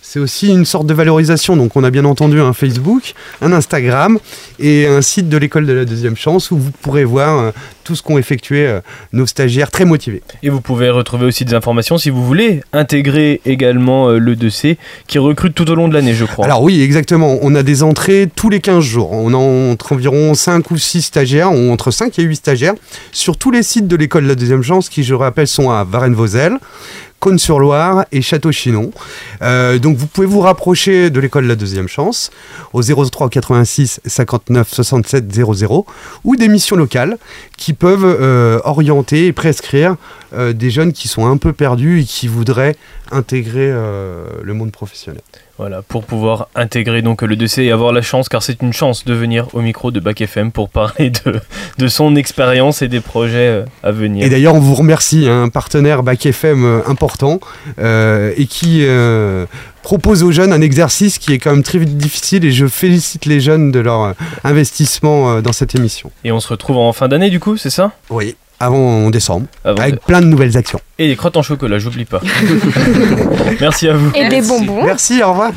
C'est 0.08 0.20
aussi 0.20 0.50
une 0.50 0.66
sorte 0.66 0.86
de 0.86 0.94
valorisation. 0.94 1.58
Donc, 1.58 1.76
on 1.76 1.84
a 1.84 1.90
bien 1.90 2.06
entendu 2.06 2.40
un 2.40 2.54
Facebook, 2.54 3.16
un 3.42 3.52
Instagram 3.52 4.20
et 4.60 4.86
un 4.86 5.02
site 5.02 5.30
de 5.30 5.36
l'école 5.36 5.66
de 5.66 5.74
la 5.74 5.84
deuxième 5.84 6.16
chance 6.16 6.52
où 6.52 6.58
vous 6.58 6.70
pourrez 6.70 7.04
voir 7.04 7.40
euh, 7.40 7.52
tout 7.86 7.96
ce 7.96 8.04
qu'ont 8.04 8.18
effectué 8.18 8.68
euh, 8.68 8.82
nos 9.14 9.26
stagiaires 9.26 9.72
très 9.72 9.86
motivés. 9.86 10.22
Et 10.44 10.50
vous 10.50 10.60
pouvez 10.60 10.90
retrouver 10.90 11.26
aussi 11.26 11.46
des 11.46 11.54
informations 11.54 11.98
si 11.98 12.10
vous 12.10 12.26
voulez 12.26 12.62
intégrer 12.74 13.40
également 13.46 14.10
euh, 14.10 14.18
le 14.18 14.36
2C 14.36 14.76
qui 15.08 15.20
recrute 15.20 15.56
tout 15.56 15.70
au 15.72 15.76
long 15.76 15.88
de 15.88 15.94
l'année, 15.94 16.14
je 16.14 16.26
crois. 16.26 16.46
Alors 16.46 16.64
oui, 16.64 16.82
exactement. 16.82 17.38
On 17.42 17.56
a 17.56 17.64
des 17.64 17.84
entrées 17.84 18.28
tous 18.36 18.50
les 18.50 18.60
15 18.60 18.84
jours. 18.84 19.12
On 19.14 19.34
a 19.34 19.38
entre 19.38 19.94
environ 19.94 20.34
5 20.34 20.70
ou 20.72 20.78
6 20.78 21.04
stagiaires, 21.04 21.54
ou 21.54 21.72
entre 21.72 21.92
5 21.92 22.18
et 22.20 22.24
8 22.24 22.36
stagiaires, 22.36 22.74
sur 23.12 23.38
tous 23.38 23.52
les 23.52 23.64
sites 23.64 23.88
de 23.88 23.96
l'école 23.96 24.24
de 24.24 24.30
la 24.30 24.36
deuxième 24.36 24.64
chance 24.64 24.90
qui, 24.90 25.04
je 25.04 25.14
rappelle, 25.14 25.48
sont 25.48 25.70
à 25.70 25.84
Varennes-Vauzelles. 25.84 26.58
Cône-sur-Loire 27.20 28.06
et 28.12 28.22
Château-Chinon. 28.22 28.92
Euh, 29.42 29.80
donc 29.80 29.98
vous 29.98 30.06
pouvez 30.06 30.28
vous 30.28 30.42
rapprocher 30.42 31.10
de 31.10 31.20
l'école 31.20 31.48
la 31.48 31.56
deuxième 31.56 31.88
chance 31.88 32.30
au 32.72 32.84
03 32.84 33.30
86 33.30 34.00
59 34.06 34.72
67 34.72 35.34
00 35.34 35.86
ou 36.24 36.36
des 36.36 36.48
missions 36.48 36.76
locales 36.76 37.18
qui 37.58 37.74
peuvent 37.76 38.06
euh, 38.06 38.60
orienter 38.64 39.28
et 39.28 39.34
prescrire 39.34 39.96
euh, 40.34 40.54
des 40.54 40.70
jeunes 40.70 40.94
qui 40.94 41.08
sont 41.08 41.26
un 41.26 41.38
peu 41.38 41.54
perdus 41.54 42.02
et 42.02 42.04
qui 42.04 42.28
voudraient 42.28 42.76
intégrer 43.12 43.70
euh, 43.72 44.26
le 44.42 44.54
monde 44.54 44.72
professionnel. 44.72 45.22
Voilà, 45.58 45.82
pour 45.82 46.04
pouvoir 46.04 46.50
intégrer 46.54 47.02
donc 47.02 47.22
le 47.22 47.38
2C 47.38 47.62
et 47.62 47.72
avoir 47.72 47.94
la 47.94 48.02
chance, 48.02 48.28
car 48.28 48.44
c'est 48.44 48.62
une 48.62 48.74
chance 48.74 49.06
de 49.06 49.14
venir 49.14 49.48
au 49.54 49.62
micro 49.62 49.90
de 49.90 50.02
Bac 50.02 50.20
FM 50.20 50.52
pour 50.52 50.68
parler 50.68 51.12
de, 51.12 51.40
de 51.78 51.88
son 51.88 52.18
expérience 52.18 52.82
et 52.82 52.90
des 52.90 53.00
projets 53.00 53.48
euh, 53.48 53.66
à 53.82 53.94
venir. 53.94 54.26
Et 54.26 54.30
d'ailleurs, 54.30 54.54
on 54.56 54.60
vous 54.60 54.76
remercie, 54.76 55.28
hein, 55.30 55.44
un 55.44 55.50
partenaire 55.50 56.04
Bac 56.04 56.26
FM 56.26 56.66
euh, 56.66 56.82
important 56.88 57.40
euh, 57.80 58.34
et 58.36 58.48
qui 58.48 58.80
euh, 58.82 59.46
propose 59.82 60.24
aux 60.24 60.32
jeunes 60.34 60.52
un 60.52 60.60
exercice 60.60 61.20
qui 61.20 61.32
est 61.32 61.40
quand 61.40 61.52
même 61.52 61.64
très 61.64 61.80
difficile 61.80 62.44
et 62.44 62.52
je 62.52 62.68
félicite 62.68 63.26
les 63.26 63.40
jeunes 63.40 63.72
de 63.72 63.80
leur 63.80 64.14
investissement 64.44 65.42
dans 65.42 65.54
cette 65.54 65.74
émission. 65.76 66.12
Et 66.26 66.34
on 66.34 66.42
se 66.42 66.50
retrouve 66.50 66.78
en 66.78 66.92
fin 66.92 67.08
d'année 67.08 67.30
du 67.30 67.40
coup, 67.40 67.56
c'est 67.56 67.70
ça? 67.70 67.92
Oui. 68.10 68.36
Avant 68.60 69.10
décembre, 69.10 69.48
Avant 69.64 69.82
avec 69.82 69.96
de- 69.96 70.00
plein 70.00 70.22
de 70.22 70.28
nouvelles 70.28 70.56
actions. 70.58 70.80
Et 70.98 71.08
des 71.10 71.16
crottes 71.16 71.36
en 71.38 71.42
chocolat, 71.44 71.78
j'oublie 71.78 72.06
pas. 72.06 72.22
Merci 73.60 73.88
à 73.90 73.94
vous. 73.94 74.12
Et 74.16 74.30
des 74.30 74.42
bonbons. 74.42 74.84
Merci, 74.86 75.22
au 75.24 75.30
revoir. 75.32 75.52